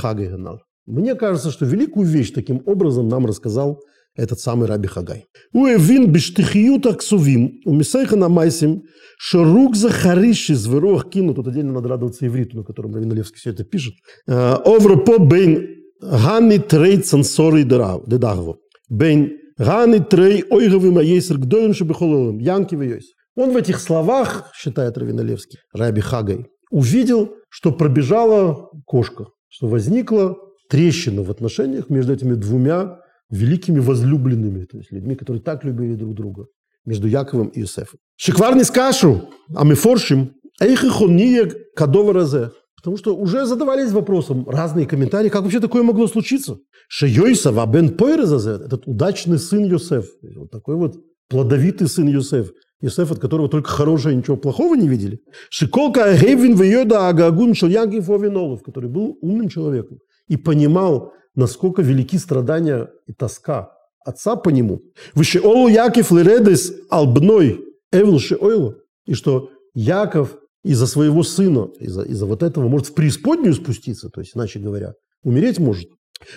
Мне 0.86 1.14
кажется, 1.14 1.50
что 1.50 1.64
великую 1.64 2.06
вещь 2.06 2.32
таким 2.32 2.62
образом 2.66 3.08
нам 3.08 3.26
рассказал 3.26 3.80
этот 4.16 4.40
самый 4.40 4.68
Раби 4.68 4.88
Хагай. 4.88 5.26
У 5.52 5.66
Эвин 5.66 6.12
биштихиюта 6.12 6.94
ксувим, 6.94 7.60
у 7.64 7.72
Мисайха 7.72 8.16
намайсим, 8.16 8.82
шарук 9.18 9.76
захариш 9.76 10.50
из 10.50 10.66
верох 10.66 11.10
кину, 11.10 11.34
тут 11.34 11.48
отдельно 11.48 11.72
надо 11.72 11.88
радоваться 11.88 12.26
ивриту, 12.26 12.58
на 12.58 12.64
котором 12.64 12.94
Равин 12.94 13.12
Левский 13.12 13.38
все 13.38 13.50
это 13.50 13.64
пишет. 13.64 13.94
«Э, 14.26 14.56
Овропо 14.64 15.18
бейн 15.18 15.66
гани 16.00 16.58
трей 16.58 16.98
цансори 16.98 17.62
дедагво, 17.62 18.58
бейн 18.88 19.32
гани 19.58 19.98
трей 19.98 20.44
ойгови 20.50 20.90
маейсер 20.90 21.38
гдоем 21.38 21.74
шебехололем, 21.74 22.38
янки 22.38 22.74
вейойс. 22.74 23.04
Он 23.36 23.52
в 23.52 23.56
этих 23.56 23.80
словах, 23.80 24.50
считает 24.54 24.96
Равин 24.96 25.20
Левский, 25.20 25.58
Раби 25.72 26.00
Хагай, 26.00 26.46
увидел, 26.70 27.34
что 27.48 27.72
пробежала 27.72 28.70
кошка, 28.86 29.26
что 29.48 29.66
возникла 29.66 30.36
трещина 30.70 31.22
в 31.22 31.30
отношениях 31.30 31.90
между 31.90 32.12
этими 32.12 32.34
двумя 32.34 32.98
великими 33.30 33.80
возлюбленными, 33.80 34.64
то 34.64 34.78
есть 34.78 34.92
людьми, 34.92 35.14
которые 35.16 35.42
так 35.42 35.64
любили 35.64 35.94
друг 35.94 36.14
друга, 36.14 36.46
между 36.84 37.08
Яковом 37.08 37.48
и 37.48 37.60
Иосифом. 37.60 37.98
Шикварный 38.16 38.64
скашу, 38.64 39.30
а 39.54 39.64
мы 39.64 39.74
форшим, 39.74 40.32
эйхихония 40.60 41.50
кадова 41.74 42.12
разе. 42.12 42.50
Потому 42.84 42.98
что 42.98 43.16
уже 43.16 43.46
задавались 43.46 43.92
вопросом 43.92 44.46
разные 44.46 44.86
комментарии, 44.86 45.30
как 45.30 45.40
вообще 45.40 45.58
такое 45.58 45.82
могло 45.82 46.06
случиться. 46.06 46.58
Шейойса 46.86 47.50
вабен 47.50 47.96
пойрезазе, 47.96 48.62
этот 48.66 48.86
удачный 48.86 49.38
сын 49.38 49.64
Йосеф, 49.64 50.04
вот 50.36 50.50
такой 50.50 50.76
вот 50.76 50.96
плодовитый 51.30 51.88
сын 51.88 52.06
Йосеф, 52.06 52.52
Йосеф, 52.82 53.10
от 53.10 53.20
которого 53.20 53.48
только 53.48 53.70
хорошее, 53.70 54.14
ничего 54.14 54.36
плохого 54.36 54.74
не 54.74 54.86
видели. 54.86 55.20
Шиколка 55.48 56.04
Агевин 56.04 56.56
Вейода 56.56 57.08
Агагун 57.08 57.54
Шельянки 57.54 58.02
Фовинолов, 58.02 58.62
который 58.62 58.90
был 58.90 59.16
умным 59.22 59.48
человеком 59.48 60.00
и 60.28 60.36
понимал, 60.36 61.14
насколько 61.34 61.80
велики 61.80 62.18
страдания 62.18 62.90
и 63.06 63.14
тоска 63.14 63.70
отца 64.04 64.36
по 64.36 64.50
нему. 64.50 64.82
Выше 65.14 65.40
Олу 65.40 65.68
Яков 65.68 66.12
Лередес 66.12 66.70
Албной 66.90 67.64
Эвил 67.90 68.18
Шеойло. 68.18 68.74
И 69.06 69.14
что 69.14 69.48
Яков 69.72 70.36
из-за 70.64 70.86
своего 70.86 71.22
сына, 71.22 71.68
из-за 71.78 72.02
из 72.02 72.20
вот 72.22 72.42
этого 72.42 72.68
может 72.68 72.88
в 72.88 72.94
преисподнюю 72.94 73.54
спуститься, 73.54 74.08
то 74.08 74.20
есть, 74.20 74.32
иначе 74.34 74.58
говоря, 74.58 74.94
умереть 75.22 75.58
может. 75.58 75.88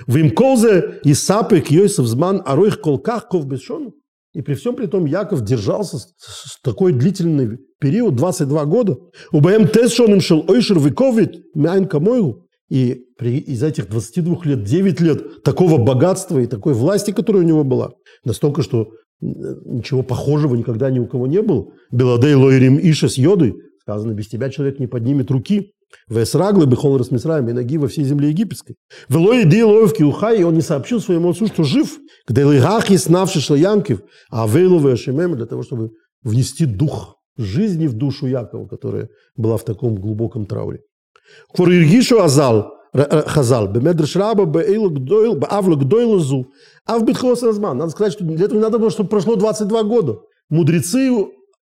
В 0.06 0.18
им 0.18 0.32
колзе 0.32 1.00
и 1.04 1.14
сапек 1.14 1.72
Йосиф 1.72 2.06
зман 2.06 2.42
аройх 2.46 2.82
колках 2.82 3.28
ков 3.30 3.46
бешон. 3.46 3.94
И 4.34 4.42
при 4.42 4.54
всем 4.54 4.76
при 4.76 4.86
том 4.86 5.06
Яков 5.06 5.44
держался 5.44 5.98
с, 5.98 6.60
такой 6.62 6.92
длительный 6.92 7.58
период, 7.80 8.16
22 8.16 8.66
года. 8.66 8.98
У 9.32 9.40
БМ 9.40 9.68
тесшоным 9.68 10.22
шел 10.22 10.46
ойшер 10.48 10.78
выковит 10.78 11.44
мяйн 11.56 11.88
камойлу. 11.88 12.44
И 12.70 13.06
при, 13.18 13.38
из 13.38 13.64
этих 13.64 13.90
22 13.90 14.42
лет, 14.44 14.64
9 14.64 15.00
лет 15.00 15.44
такого 15.44 15.78
богатства 15.78 16.40
и 16.40 16.48
такой 16.48 16.74
власти, 16.74 17.12
которая 17.12 17.44
у 17.44 17.48
него 17.48 17.64
была, 17.64 17.92
настолько, 18.26 18.62
что 18.62 18.90
ничего 19.22 20.04
похожего 20.04 20.54
никогда 20.56 20.92
ни 20.92 21.00
у 21.00 21.08
кого 21.08 21.28
не 21.28 21.42
было. 21.42 21.68
Беладей 21.92 22.36
лойрим 22.36 22.78
иша 22.78 23.08
с 23.08 23.18
йодой, 23.18 23.56
Сказано, 23.88 24.12
без 24.12 24.28
тебя 24.28 24.50
человек 24.50 24.80
не 24.80 24.88
поднимет 24.88 25.32
руки. 25.32 25.72
Весраглы 26.10 26.66
бы 26.66 26.76
холл 26.76 26.98
расмисраем 26.98 27.48
и 27.48 27.54
ноги 27.54 27.78
во 27.78 27.88
всей 27.88 28.04
земле 28.04 28.32
египетской. 28.32 28.76
Вело 29.08 29.42
иди 29.42 29.64
ловки 29.64 30.04
ухай, 30.04 30.42
и 30.42 30.44
он 30.44 30.56
не 30.56 30.62
сообщил 30.62 31.00
своему 31.00 31.30
отцу, 31.30 31.48
что 31.48 31.64
жив. 31.64 31.98
где 32.28 32.44
лыгах 32.44 32.92
и 32.92 32.98
снавши 32.98 33.40
шлаянкив, 33.40 34.02
а 34.30 34.46
вейлу 34.46 34.80
вешемем 34.80 35.38
для 35.38 35.46
того, 35.46 35.64
чтобы 35.64 35.92
внести 36.22 36.66
дух 36.66 37.16
жизни 37.38 37.88
в 37.88 37.94
душу 37.94 38.28
Якова, 38.28 38.68
которая 38.68 39.08
была 39.38 39.56
в 39.56 39.64
таком 39.64 39.96
глубоком 39.96 40.48
трауре. 40.48 40.82
Куриргишу 41.54 42.20
азал, 42.20 42.74
хазал, 42.94 43.72
бемедрш 43.72 44.18
раба, 44.18 44.44
бейлу 44.44 44.90
гдойл, 44.90 45.36
беавлу. 45.36 46.48
А 46.86 47.00
в 47.00 47.06
битхолос 47.06 47.42
разман. 47.42 47.78
Надо 47.78 47.92
сказать, 47.92 48.12
что 48.12 48.26
для 48.26 48.44
этого 48.44 48.58
не 48.58 48.64
надо 48.64 48.80
было, 48.80 48.90
чтобы 48.90 49.08
прошло 49.08 49.38
22 49.38 49.84
года. 49.84 50.20
Мудрецы 50.50 51.10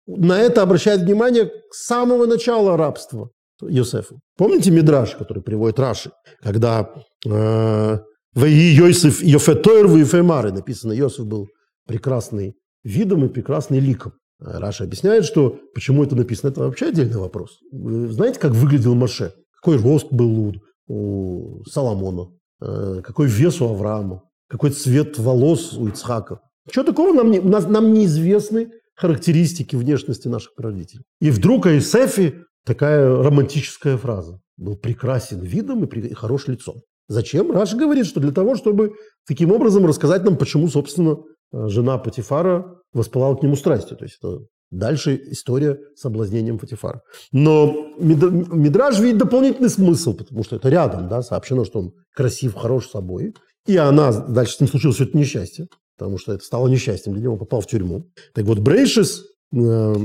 на 0.07 0.39
это 0.39 0.61
обращают 0.61 1.03
внимание 1.03 1.51
с 1.71 1.85
самого 1.85 2.25
начала 2.25 2.77
рабства 2.77 3.29
Йосефа. 3.61 4.15
Помните 4.37 4.71
Мидраш, 4.71 5.15
который 5.15 5.41
приводит 5.41 5.79
Раши, 5.79 6.11
когда 6.41 6.91
э, 7.25 7.97
Йосиф 8.35 9.23
Йофетойр 9.23 9.87
Ваифемары 9.87 10.51
написано, 10.51 10.91
Йосиф 10.91 11.25
был 11.25 11.47
прекрасный 11.87 12.55
видом 12.83 13.25
и 13.25 13.29
прекрасный 13.29 13.79
ликом. 13.79 14.13
Раша 14.39 14.83
объясняет, 14.83 15.23
что 15.25 15.57
почему 15.73 16.03
это 16.03 16.15
написано, 16.15 16.51
это 16.51 16.61
вообще 16.61 16.87
отдельный 16.87 17.17
вопрос. 17.17 17.59
Вы 17.71 18.09
знаете, 18.09 18.39
как 18.39 18.51
выглядел 18.51 18.93
Маше? 18.93 19.31
какой 19.65 19.77
рост 19.81 20.07
был 20.11 20.53
у 20.87 21.63
Соломона, 21.65 22.27
э, 22.61 23.01
какой 23.03 23.27
вес 23.27 23.61
у 23.61 23.65
Авраама, 23.65 24.21
какой 24.47 24.69
цвет 24.69 25.17
волос 25.17 25.73
у 25.73 25.87
Ицхака. 25.87 26.39
Чего 26.69 26.85
такого 26.85 27.13
нам, 27.13 27.31
не, 27.31 27.39
нас, 27.39 27.67
нам 27.67 27.91
неизвестны 27.91 28.69
характеристики 28.95 29.75
внешности 29.75 30.27
наших 30.27 30.53
родителей. 30.57 31.03
И 31.19 31.31
вдруг 31.31 31.65
о 31.65 31.77
Исефе 31.77 32.43
такая 32.65 33.07
романтическая 33.21 33.97
фраза. 33.97 34.39
Был 34.57 34.77
прекрасен 34.77 35.41
видом 35.41 35.83
и, 35.83 36.13
хорош 36.13 36.47
лицом. 36.47 36.81
Зачем? 37.07 37.51
Раша 37.51 37.77
говорит, 37.77 38.05
что 38.05 38.19
для 38.19 38.31
того, 38.31 38.55
чтобы 38.55 38.93
таким 39.27 39.51
образом 39.51 39.85
рассказать 39.85 40.23
нам, 40.23 40.37
почему, 40.37 40.67
собственно, 40.69 41.17
э, 41.53 41.67
жена 41.67 41.97
Патифара 41.97 42.79
воспалала 42.93 43.35
к 43.35 43.43
нему 43.43 43.55
страстью. 43.55 43.97
То 43.97 44.05
есть 44.05 44.17
это 44.21 44.45
Дальше 44.71 45.19
история 45.31 45.77
с 45.95 46.01
соблазнением 46.01 46.57
Фатифара. 46.57 47.01
Но 47.31 47.73
Мидраж 47.99 48.99
видит 48.99 49.19
дополнительный 49.19 49.69
смысл, 49.69 50.15
потому 50.15 50.43
что 50.43 50.55
это 50.55 50.69
рядом, 50.69 51.07
да, 51.07 51.21
сообщено, 51.21 51.65
что 51.65 51.79
он 51.79 51.93
красив, 52.13 52.55
хорош 52.55 52.89
собой. 52.89 53.35
И 53.67 53.77
она, 53.77 54.11
дальше 54.11 54.55
с 54.55 54.59
ним 54.59 54.69
случилось 54.69 54.99
это 54.99 55.17
несчастье, 55.17 55.67
потому 55.97 56.17
что 56.17 56.33
это 56.33 56.43
стало 56.43 56.67
несчастьем 56.67 57.13
для 57.13 57.23
него, 57.23 57.37
попал 57.37 57.61
в 57.61 57.67
тюрьму. 57.67 58.05
Так 58.33 58.45
вот, 58.45 58.59
Брейшис, 58.59 59.23
э, 59.53 59.95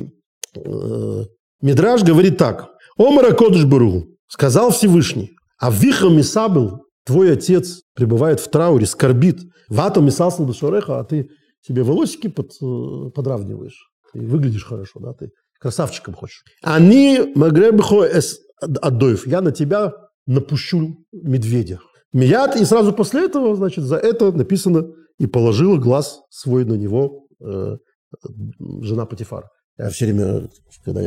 э, 0.56 1.24
Мидраж 1.62 2.02
говорит 2.02 2.38
так. 2.38 2.70
Омара 2.96 3.32
Кодыш 3.32 3.64
Бару, 3.64 4.06
сказал 4.28 4.70
Всевышний, 4.70 5.32
а 5.58 5.70
Виха 5.70 6.08
Мисабел, 6.08 6.84
твой 7.04 7.32
отец, 7.32 7.82
пребывает 7.94 8.40
в 8.40 8.48
трауре, 8.48 8.86
скорбит. 8.86 9.40
Вату 9.68 10.00
Мисасл 10.00 10.44
Башореха, 10.44 10.98
а 10.98 11.04
ты 11.04 11.28
себе 11.62 11.82
волосики 11.82 12.28
под, 12.28 12.50
э, 12.60 13.10
подравниваешь. 13.14 13.90
Ты 14.12 14.20
выглядишь 14.20 14.64
хорошо, 14.64 14.98
да, 15.00 15.12
ты 15.12 15.30
красавчиком 15.60 16.14
хочешь. 16.14 16.42
Они 16.62 17.32
магребхо 17.34 18.06
адоев. 18.80 19.26
Я 19.26 19.40
на 19.40 19.52
тебя 19.52 19.92
напущу 20.26 21.04
медведя. 21.12 21.80
Мият, 22.12 22.56
и 22.56 22.64
сразу 22.64 22.92
после 22.92 23.26
этого, 23.26 23.54
значит, 23.54 23.84
за 23.84 23.96
это 23.96 24.32
написано 24.32 24.88
«и 25.20 25.26
положила 25.26 25.76
глаз 25.76 26.22
свой 26.30 26.64
на 26.64 26.74
него 26.74 27.26
э, 27.40 27.76
жена 28.80 29.06
Патифара». 29.06 29.48
Я 29.78 29.90
все 29.90 30.06
время, 30.06 30.48
когда 30.84 31.02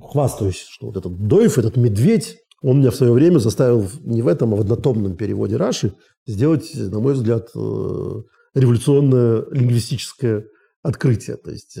хвастаюсь, 0.00 0.64
что 0.70 0.86
вот 0.86 0.96
этот 0.96 1.26
Дойф, 1.26 1.58
этот 1.58 1.76
медведь, 1.76 2.38
он 2.62 2.78
меня 2.78 2.90
в 2.90 2.96
свое 2.96 3.12
время 3.12 3.38
заставил 3.38 3.86
не 4.02 4.22
в 4.22 4.28
этом, 4.28 4.54
а 4.54 4.56
в 4.56 4.60
однотомном 4.60 5.16
переводе 5.16 5.56
Раши 5.56 5.94
сделать, 6.26 6.70
на 6.74 7.00
мой 7.00 7.14
взгляд, 7.14 7.48
э, 7.54 8.22
революционное 8.54 9.44
лингвистическое 9.50 10.44
открытие. 10.82 11.36
То 11.36 11.50
есть, 11.50 11.78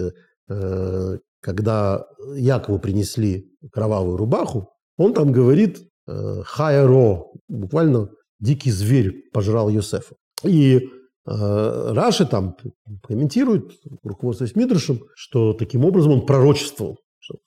э, 0.48 1.18
когда 1.40 2.06
Якову 2.34 2.78
принесли 2.78 3.50
кровавую 3.72 4.16
рубаху, 4.16 4.70
он 4.96 5.14
там 5.14 5.32
говорит 5.32 5.78
э, 6.06 6.42
«хайро», 6.44 7.24
буквально 7.48 8.10
«дикий 8.40 8.70
зверь 8.70 9.30
пожрал 9.32 9.68
Йосефа». 9.68 10.14
И 10.44 10.88
Раши 11.30 12.26
там 12.26 12.56
комментирует, 13.06 13.72
руководствуясь 14.02 14.56
Мидрашем, 14.56 15.00
что 15.14 15.52
таким 15.52 15.84
образом 15.84 16.12
он 16.12 16.26
пророчествовал. 16.26 16.98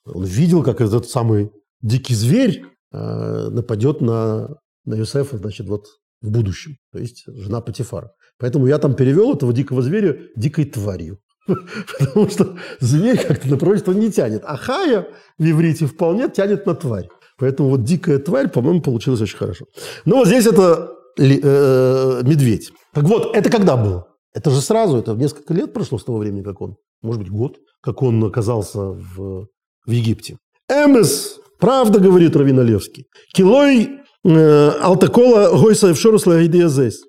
Он 0.06 0.24
видел, 0.24 0.62
как 0.62 0.80
этот 0.80 1.08
самый 1.08 1.50
дикий 1.80 2.14
зверь 2.14 2.64
нападет 2.92 4.00
на, 4.00 4.56
на 4.84 4.94
Юсефа, 4.94 5.38
значит, 5.38 5.66
вот 5.66 5.86
в 6.20 6.30
будущем. 6.30 6.76
То 6.92 6.98
есть 6.98 7.24
жена 7.26 7.60
Патифара. 7.60 8.12
Поэтому 8.38 8.66
я 8.66 8.78
там 8.78 8.94
перевел 8.94 9.34
этого 9.34 9.52
дикого 9.52 9.82
зверя 9.82 10.18
дикой 10.36 10.64
тварью. 10.64 11.18
Потому 11.98 12.28
что 12.30 12.56
зверь 12.78 13.18
как-то 13.18 13.48
на 13.48 13.56
пророчество 13.56 13.92
не 13.92 14.12
тянет. 14.12 14.42
А 14.44 14.56
хая 14.56 15.08
в 15.38 15.44
иврите 15.44 15.86
вполне 15.86 16.28
тянет 16.28 16.66
на 16.66 16.74
тварь. 16.74 17.08
Поэтому 17.38 17.70
вот 17.70 17.82
дикая 17.82 18.18
тварь, 18.18 18.48
по-моему, 18.48 18.80
получилось 18.80 19.20
очень 19.20 19.38
хорошо. 19.38 19.66
Но 20.04 20.16
вот 20.18 20.28
здесь 20.28 20.46
это 20.46 20.91
э, 21.18 22.22
медведь. 22.24 22.72
Так 22.94 23.04
вот, 23.04 23.34
это 23.34 23.50
когда 23.50 23.76
было? 23.76 24.06
Это 24.34 24.50
же 24.50 24.60
сразу, 24.60 24.96
это 24.96 25.12
несколько 25.12 25.52
лет 25.54 25.72
прошло 25.72 25.98
с 25.98 26.04
того 26.04 26.18
времени, 26.18 26.42
как 26.42 26.60
он, 26.60 26.76
может 27.02 27.22
быть, 27.22 27.30
год, 27.30 27.58
как 27.82 28.02
он 28.02 28.24
оказался 28.24 28.80
в, 28.80 29.46
в 29.86 29.90
Египте. 29.90 30.38
Эмес, 30.68 31.38
правда, 31.60 32.00
говорит 32.00 32.34
Равиналевский, 32.36 33.06
килой 33.34 33.90
э, 34.24 34.68
алтакола 34.80 35.50
гойса 35.56 35.88
евшорусла 35.88 36.44
идеязес. 36.46 37.02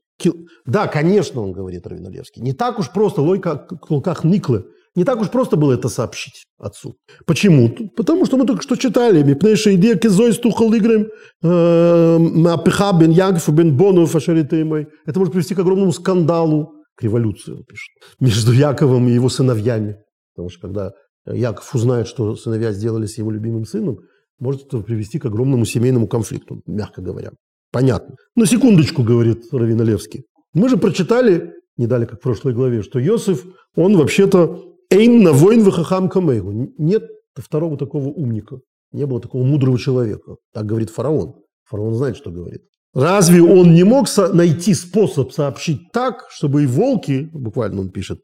Да, 0.66 0.88
конечно, 0.88 1.42
он 1.42 1.52
говорит 1.52 1.86
Равиналевский. 1.86 2.42
Не 2.42 2.54
так 2.54 2.80
уж 2.80 2.90
просто, 2.92 3.22
лойка 3.22 3.58
кулках 3.58 4.24
Никлы, 4.24 4.66
не 4.96 5.04
так 5.04 5.20
уж 5.22 5.30
просто 5.30 5.56
было 5.56 5.74
это 5.74 5.90
сообщить 5.90 6.46
отцу. 6.60 6.96
Почему? 7.26 7.70
Потому 7.96 8.26
что 8.26 8.38
мы 8.38 8.46
только 8.46 8.62
что 8.62 8.76
читали. 8.76 9.24
Мипнейша 9.24 9.76
идея 9.76 9.96
кизой 9.96 10.34
стухал 10.34 10.74
играем 10.76 11.08
апиха 11.42 12.94
бен 12.94 13.12
Ягфу 13.12 13.52
бен 13.52 13.76
Бону 13.76 14.06
фашаритымой. 14.06 14.88
Это 15.06 15.20
может 15.20 15.34
привести 15.34 15.56
к 15.56 15.60
огромному 15.60 15.92
скандалу, 15.92 16.74
к 16.96 17.04
революции, 17.04 17.54
он 17.54 17.64
пишет, 17.64 17.90
между 18.20 18.52
Яковом 18.52 19.08
и 19.08 19.14
его 19.14 19.30
сыновьями. 19.30 19.98
Потому 20.36 20.50
что 20.50 20.62
когда 20.62 20.92
Яков 21.26 21.74
узнает, 21.74 22.08
что 22.08 22.36
сыновья 22.36 22.72
сделали 22.72 23.06
с 23.08 23.18
его 23.18 23.32
любимым 23.32 23.66
сыном, 23.66 23.98
может 24.40 24.66
это 24.68 24.80
привести 24.80 25.20
к 25.20 25.26
огромному 25.26 25.66
семейному 25.66 26.08
конфликту, 26.08 26.62
мягко 26.68 27.02
говоря. 27.02 27.32
Понятно. 27.72 28.16
Но 28.36 28.46
секундочку, 28.46 29.04
говорит 29.04 29.46
Равин 29.52 29.82
Олевский. 29.82 30.26
Мы 30.54 30.70
же 30.70 30.78
прочитали, 30.78 31.54
не 31.78 31.88
дали 31.88 32.06
как 32.06 32.20
в 32.20 32.24
прошлой 32.24 32.54
главе, 32.54 32.84
что 32.84 33.04
Иосиф, 33.04 33.44
он 33.76 33.98
вообще-то 33.98 34.73
Эйн 34.94 35.24
на 35.24 35.34
воин 35.34 35.64
вахахам 35.64 36.10
камейгу. 36.10 36.74
Нет 36.78 37.04
второго 37.36 37.78
такого 37.78 38.08
умника. 38.08 38.60
Не 38.92 39.06
было 39.06 39.20
такого 39.20 39.44
мудрого 39.44 39.80
человека. 39.80 40.36
Так 40.54 40.66
говорит 40.66 40.90
фараон. 40.90 41.36
Фараон 41.66 41.96
знает, 41.96 42.16
что 42.16 42.32
говорит. 42.32 42.62
Разве 42.94 43.42
он 43.42 43.74
не 43.74 43.84
мог 43.84 44.08
найти 44.34 44.76
способ 44.76 45.32
сообщить 45.32 45.92
так, 45.92 46.28
чтобы 46.30 46.64
и 46.64 46.68
волки, 46.68 47.28
буквально 47.34 47.82
он 47.82 47.90
пишет, 47.90 48.20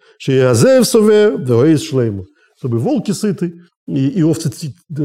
чтобы 2.59 2.77
волки 2.77 3.11
сыты 3.11 3.53
и, 3.87 4.09
и 4.09 4.21
овцы 4.21 4.51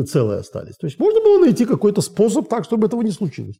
целые 0.04 0.40
остались. 0.40 0.76
То 0.76 0.86
есть 0.86 0.98
можно 0.98 1.20
было 1.22 1.38
найти 1.40 1.64
какой-то 1.64 2.02
способ 2.02 2.46
так, 2.48 2.64
чтобы 2.64 2.88
этого 2.88 3.00
не 3.00 3.12
случилось. 3.12 3.56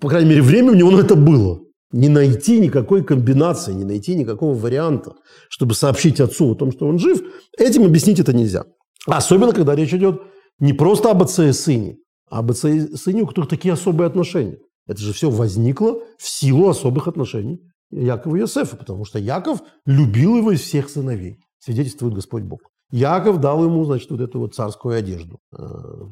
По 0.00 0.08
крайней 0.08 0.30
мере, 0.30 0.42
время 0.42 0.72
у 0.72 0.74
него 0.74 0.90
на 0.90 1.00
это 1.00 1.16
было 1.16 1.60
не 1.94 2.08
найти 2.08 2.58
никакой 2.58 3.04
комбинации, 3.04 3.72
не 3.72 3.84
найти 3.84 4.16
никакого 4.16 4.52
варианта, 4.52 5.14
чтобы 5.48 5.74
сообщить 5.74 6.20
отцу 6.20 6.52
о 6.52 6.54
том, 6.56 6.72
что 6.72 6.88
он 6.88 6.98
жив, 6.98 7.22
этим 7.56 7.84
объяснить 7.84 8.18
это 8.18 8.32
нельзя. 8.32 8.64
Особенно, 9.06 9.52
когда 9.52 9.76
речь 9.76 9.94
идет 9.94 10.20
не 10.58 10.72
просто 10.72 11.12
об 11.12 11.22
отце 11.22 11.50
и 11.50 11.52
сыне, 11.52 11.98
а 12.28 12.40
об 12.40 12.50
отце 12.50 12.76
и 12.76 12.96
сыне, 12.96 13.22
у 13.22 13.26
которых 13.28 13.48
такие 13.48 13.72
особые 13.72 14.08
отношения. 14.08 14.58
Это 14.88 15.00
же 15.00 15.12
все 15.12 15.30
возникло 15.30 16.00
в 16.18 16.28
силу 16.28 16.68
особых 16.68 17.06
отношений 17.06 17.60
Якова 17.92 18.34
и 18.36 18.40
Иосифа, 18.40 18.76
потому 18.76 19.04
что 19.04 19.20
Яков 19.20 19.60
любил 19.86 20.36
его 20.36 20.50
из 20.50 20.62
всех 20.62 20.88
сыновей, 20.88 21.38
свидетельствует 21.60 22.14
Господь 22.14 22.42
Бог. 22.42 22.58
Яков 22.90 23.40
дал 23.40 23.64
ему, 23.64 23.84
значит, 23.84 24.10
вот 24.10 24.20
эту 24.20 24.38
вот 24.38 24.54
царскую 24.54 24.96
одежду, 24.96 25.40
э, 25.56 25.64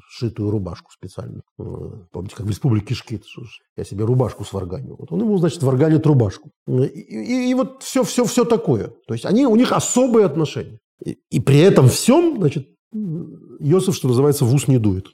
шитую 0.08 0.50
рубашку 0.50 0.90
специально. 0.90 1.42
Э, 1.58 1.64
помните, 2.10 2.34
как 2.34 2.46
в 2.46 2.48
республике 2.48 2.94
Шкит, 2.94 3.24
я 3.76 3.84
себе 3.84 4.04
рубашку 4.04 4.44
сварганил. 4.44 4.96
Вот 4.98 5.12
он 5.12 5.20
ему, 5.20 5.38
значит, 5.38 5.62
варганит 5.62 6.06
рубашку. 6.06 6.50
И, 6.66 6.82
и, 6.82 7.50
и 7.50 7.54
вот 7.54 7.82
все, 7.82 8.02
все, 8.02 8.24
все 8.24 8.44
такое. 8.44 8.92
То 9.06 9.14
есть 9.14 9.24
они, 9.24 9.46
у 9.46 9.54
них 9.54 9.72
особые 9.72 10.26
отношения. 10.26 10.78
И, 11.04 11.18
и 11.30 11.40
при 11.40 11.58
этом 11.58 11.88
всем, 11.88 12.38
значит, 12.38 12.66
Иосиф, 12.92 13.94
что 13.94 14.08
называется, 14.08 14.44
в 14.44 14.54
ус 14.54 14.66
не 14.66 14.78
дует. 14.78 15.06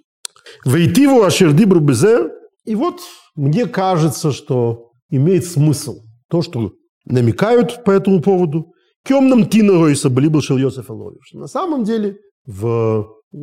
Вейтиву 0.64 1.22
ашердибру 1.22 1.80
безе. 1.80 2.30
И 2.64 2.74
вот 2.74 3.00
мне 3.34 3.66
кажется, 3.66 4.32
что 4.32 4.90
имеет 5.10 5.44
смысл 5.44 6.00
то, 6.30 6.42
что 6.42 6.72
намекают 7.04 7.84
по 7.84 7.90
этому 7.90 8.22
поводу– 8.22 8.72
темным 9.08 9.48
тиногойса 9.48 10.10
были 10.10 10.28
был 10.28 10.40
Йосеф 10.40 10.90
Эловиш. 10.90 11.32
На 11.32 11.46
самом 11.46 11.84
деле 11.84 12.18
в 12.46 13.06
э, 13.32 13.38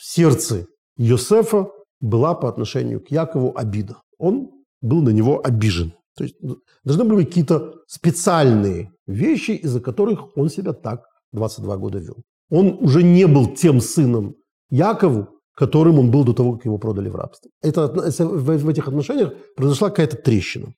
сердце 0.00 0.66
Йосефа 0.96 1.68
была 2.00 2.34
по 2.34 2.48
отношению 2.48 3.00
к 3.00 3.10
Якову 3.10 3.56
обида. 3.56 3.96
Он 4.18 4.50
был 4.82 5.02
на 5.02 5.10
него 5.10 5.40
обижен. 5.44 5.92
То 6.16 6.24
есть 6.24 6.36
должны 6.84 7.04
были 7.04 7.16
быть 7.16 7.28
какие-то 7.28 7.74
специальные 7.86 8.90
вещи, 9.06 9.52
из-за 9.52 9.80
которых 9.80 10.36
он 10.36 10.48
себя 10.48 10.72
так 10.72 11.00
22 11.32 11.76
года 11.76 11.98
вел. 11.98 12.16
Он 12.50 12.78
уже 12.80 13.02
не 13.02 13.26
был 13.26 13.54
тем 13.54 13.80
сыном 13.80 14.34
Якову, 14.70 15.28
которым 15.56 15.98
он 15.98 16.10
был 16.10 16.24
до 16.24 16.32
того, 16.32 16.52
как 16.52 16.64
его 16.66 16.78
продали 16.78 17.08
в 17.08 17.16
рабство. 17.16 17.50
Это, 17.62 17.86
в 17.88 18.68
этих 18.68 18.88
отношениях 18.88 19.32
произошла 19.56 19.90
какая-то 19.90 20.16
трещина. 20.16 20.72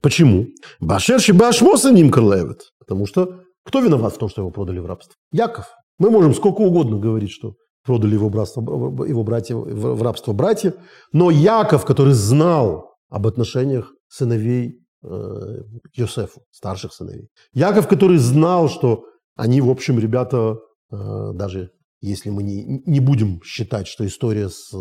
Почему? 0.00 0.46
Башер 0.80 1.20
Шибашмоса 1.20 1.90
ним 1.92 2.10
Карлевит. 2.10 2.72
Потому 2.86 3.06
что 3.06 3.42
кто 3.64 3.80
виноват 3.80 4.14
в 4.14 4.18
том, 4.18 4.28
что 4.28 4.42
его 4.42 4.50
продали 4.50 4.78
в 4.78 4.86
рабство? 4.86 5.14
Яков. 5.32 5.66
Мы 5.98 6.10
можем 6.10 6.34
сколько 6.34 6.60
угодно 6.60 6.98
говорить, 6.98 7.30
что 7.30 7.54
продали 7.84 8.14
его, 8.14 8.28
братство, 8.28 8.60
его 8.60 9.22
братья, 9.24 9.56
в 9.56 10.02
рабство 10.02 10.32
братья, 10.32 10.74
но 11.12 11.30
Яков, 11.30 11.84
который 11.84 12.12
знал 12.12 12.94
об 13.08 13.26
отношениях 13.26 13.92
сыновей 14.08 14.80
э, 15.02 15.62
Йосефу, 15.94 16.42
старших 16.50 16.92
сыновей. 16.92 17.28
Яков, 17.52 17.88
который 17.88 18.18
знал, 18.18 18.68
что 18.68 19.04
они, 19.36 19.60
в 19.60 19.70
общем, 19.70 19.98
ребята, 19.98 20.58
э, 20.90 21.32
даже 21.34 21.70
если 22.00 22.30
мы 22.30 22.42
не, 22.42 22.82
не 22.86 23.00
будем 23.00 23.40
считать, 23.42 23.86
что 23.86 24.06
история 24.06 24.48
с 24.48 24.72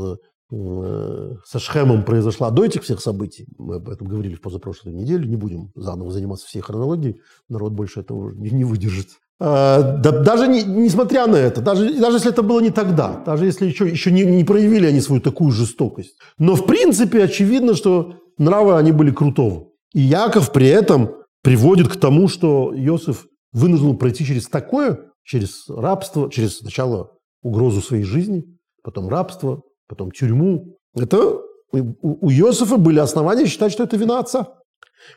со 0.50 1.60
Шхемом 1.60 2.04
произошла 2.06 2.52
до 2.52 2.66
этих 2.66 2.84
всех 2.84 3.02
событий, 3.02 3.48
мы 3.58 3.76
об 3.76 3.90
этом 3.90 4.08
говорили 4.08 4.36
в 4.36 4.42
позапрошлой 4.42 4.94
неделе, 4.94 5.28
не 5.28 5.38
будем 5.38 5.72
заново 5.76 6.12
заниматься 6.12 6.46
всей 6.46 6.62
хронологией, 6.62 7.20
народ 7.50 7.74
больше 7.74 8.02
этого 8.02 8.32
не, 8.32 8.64
выдержит. 8.64 9.08
А, 9.40 9.98
да, 9.98 10.12
даже 10.12 10.48
не, 10.48 10.64
несмотря 10.64 11.26
на 11.26 11.36
это, 11.36 11.62
даже, 11.62 12.00
даже 12.00 12.18
если 12.18 12.32
это 12.32 12.44
было 12.44 12.60
не 12.60 12.70
тогда, 12.70 13.24
даже 13.26 13.46
если 13.46 13.66
еще, 13.66 13.90
еще 13.90 14.12
не, 14.12 14.24
не 14.24 14.44
проявили 14.44 14.86
они 14.86 15.02
свою 15.02 15.20
такую 15.20 15.52
жестокость. 15.52 16.16
Но 16.38 16.56
в 16.56 16.66
принципе 16.66 17.24
очевидно, 17.24 17.74
что 17.74 18.14
нравы 18.38 18.78
они 18.78 18.92
были 18.92 19.12
крутого. 19.12 19.70
И 19.94 20.02
Яков 20.02 20.52
при 20.52 20.68
этом 20.68 21.16
приводит 21.42 21.88
к 21.88 22.00
тому, 22.00 22.28
что 22.28 22.72
Иосиф 22.76 23.26
вынужден 23.52 23.98
пройти 23.98 24.26
через 24.26 24.48
такое, 24.48 25.00
через 25.24 25.68
рабство, 25.70 26.30
через 26.30 26.60
сначала 26.60 27.12
угрозу 27.42 27.82
своей 27.82 28.04
жизни, 28.04 28.44
потом 28.84 29.10
рабство, 29.10 29.64
потом 29.88 30.12
тюрьму. 30.12 30.78
Это 30.96 31.40
у 31.72 32.32
Иосифа 32.32 32.78
были 32.78 33.00
основания 33.00 33.48
считать, 33.48 33.72
что 33.72 33.84
это 33.84 33.98
вина 33.98 34.20
отца. 34.20 34.48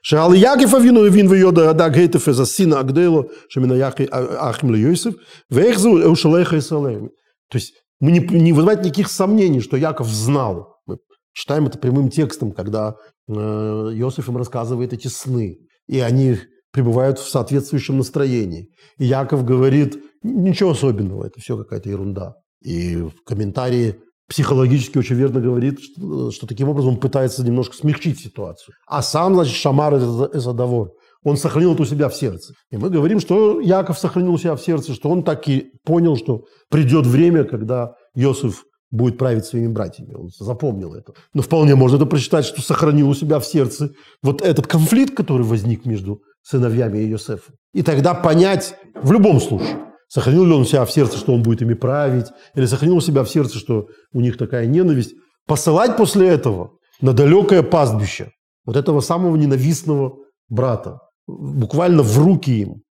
Шаал 0.02 0.32
Якифа 0.32 0.78
вину 0.78 1.06
и 1.06 1.10
вин 1.10 1.28
виода 1.28 1.70
ада 1.70 1.88
гейтеф 1.88 2.24
за 2.24 2.44
сына 2.44 2.80
Агдело, 2.80 3.28
шамина 3.48 3.74
яхи 3.74 4.08
ахим 4.10 4.74
Йосиф, 4.74 5.14
вехзу 5.50 6.00
эушалеха 6.02 6.56
и 6.56 6.60
То 6.60 7.08
есть 7.54 7.74
мы 8.00 8.12
не, 8.12 8.20
не 8.20 8.52
вызывает 8.52 8.80
никаких 8.80 9.08
сомнений, 9.08 9.60
что 9.60 9.76
Яков 9.76 10.08
знал. 10.08 10.76
Мы 10.86 10.98
читаем 11.32 11.66
это 11.66 11.78
прямым 11.78 12.10
текстом, 12.10 12.52
когда 12.52 12.96
э, 13.28 13.32
Иосиф 13.32 14.28
им 14.28 14.36
рассказывает 14.36 14.92
эти 14.92 15.08
сны, 15.08 15.58
и 15.86 16.00
они 16.00 16.38
пребывают 16.70 17.18
в 17.18 17.28
соответствующем 17.28 17.96
настроении. 17.96 18.68
И 18.98 19.06
Яков 19.06 19.44
говорит, 19.44 19.98
ничего 20.22 20.70
особенного, 20.70 21.26
это 21.26 21.40
все 21.40 21.56
какая-то 21.56 21.88
ерунда. 21.88 22.34
И 22.62 22.96
в 22.96 23.24
комментарии 23.24 23.96
психологически 24.28 24.98
очень 24.98 25.16
верно 25.16 25.40
говорит, 25.40 25.80
что, 25.80 26.30
что 26.30 26.46
таким 26.46 26.68
образом 26.68 26.92
он 26.94 27.00
пытается 27.00 27.44
немножко 27.44 27.74
смягчить 27.74 28.20
ситуацию. 28.20 28.74
А 28.86 29.02
сам, 29.02 29.34
значит, 29.34 29.56
Шамар 29.56 29.94
Эзадавор, 29.96 30.90
он 31.24 31.36
сохранил 31.36 31.74
это 31.74 31.82
у 31.82 31.86
себя 31.86 32.08
в 32.08 32.14
сердце. 32.14 32.54
И 32.70 32.76
мы 32.76 32.90
говорим, 32.90 33.20
что 33.20 33.60
Яков 33.60 33.98
сохранил 33.98 34.34
у 34.34 34.38
себя 34.38 34.54
в 34.54 34.62
сердце, 34.62 34.94
что 34.94 35.08
он 35.08 35.24
так 35.24 35.48
и 35.48 35.70
понял, 35.84 36.16
что 36.16 36.44
придет 36.70 37.06
время, 37.06 37.44
когда 37.44 37.94
Иосиф 38.14 38.64
будет 38.90 39.18
править 39.18 39.44
своими 39.44 39.68
братьями. 39.68 40.14
Он 40.14 40.28
запомнил 40.38 40.94
это. 40.94 41.12
Но 41.34 41.42
вполне 41.42 41.74
можно 41.74 41.96
это 41.96 42.06
прочитать, 42.06 42.44
что 42.44 42.62
сохранил 42.62 43.08
у 43.08 43.14
себя 43.14 43.38
в 43.38 43.44
сердце 43.44 43.90
вот 44.22 44.40
этот 44.40 44.66
конфликт, 44.66 45.14
который 45.14 45.42
возник 45.42 45.84
между 45.84 46.20
сыновьями 46.42 46.98
Иосифа. 46.98 47.52
И 47.74 47.82
тогда 47.82 48.14
понять 48.14 48.74
в 48.94 49.12
любом 49.12 49.40
случае, 49.40 49.87
сохранил 50.08 50.44
ли 50.44 50.52
он 50.52 50.64
себя 50.64 50.84
в 50.84 50.90
сердце, 50.90 51.18
что 51.18 51.32
он 51.32 51.42
будет 51.42 51.62
ими 51.62 51.74
править, 51.74 52.26
или 52.54 52.66
сохранил 52.66 53.00
себя 53.00 53.22
в 53.22 53.30
сердце, 53.30 53.58
что 53.58 53.88
у 54.12 54.20
них 54.20 54.36
такая 54.36 54.66
ненависть. 54.66 55.14
Посылать 55.46 55.96
после 55.96 56.28
этого 56.28 56.72
на 57.00 57.12
далекое 57.12 57.62
пастбище 57.62 58.30
вот 58.64 58.76
этого 58.76 59.00
самого 59.00 59.36
ненавистного 59.36 60.16
брата, 60.48 60.98
буквально 61.26 62.02
в 62.02 62.18
руки 62.18 62.50
им, 62.50 62.82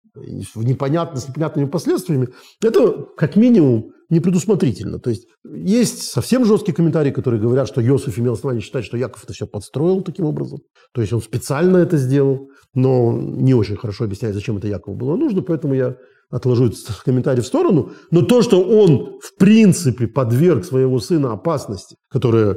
в 0.56 0.64
непонятно, 0.64 1.20
с 1.20 1.28
непонятными 1.28 1.68
последствиями, 1.68 2.30
это 2.64 3.06
как 3.16 3.36
минимум 3.36 3.92
непредусмотрительно. 4.10 5.00
То 5.00 5.10
есть 5.10 5.28
есть 5.44 6.04
совсем 6.04 6.46
жесткие 6.46 6.74
комментарии, 6.74 7.12
которые 7.12 7.42
говорят, 7.42 7.68
что 7.68 7.86
Иосиф 7.86 8.18
имел 8.18 8.34
основание 8.34 8.64
считать, 8.64 8.86
что 8.86 8.98
Яков 8.98 9.24
это 9.24 9.34
все 9.34 9.46
подстроил 9.46 10.02
таким 10.02 10.26
образом. 10.26 10.60
То 10.94 11.02
есть 11.02 11.14
он 11.14 11.22
специально 11.22 11.78
это 11.78 11.98
сделал, 11.98 12.50
но 12.74 13.12
не 13.12 13.54
очень 13.54 13.76
хорошо 13.76 14.06
объясняет, 14.06 14.34
зачем 14.34 14.58
это 14.58 14.68
Якову 14.68 14.96
было 14.96 15.16
нужно, 15.16 15.42
поэтому 15.42 15.74
я 15.74 15.98
отложу 16.30 16.68
этот 16.68 16.88
комментарий 17.06 17.42
в 17.42 17.48
сторону. 17.48 17.92
Но 18.12 18.22
то, 18.22 18.42
что 18.42 18.62
он 18.62 19.20
в 19.22 19.36
принципе 19.38 20.08
подверг 20.08 20.66
своего 20.66 21.00
сына 21.00 21.34
опасности, 21.34 21.96
которая 22.10 22.54
э, 22.54 22.56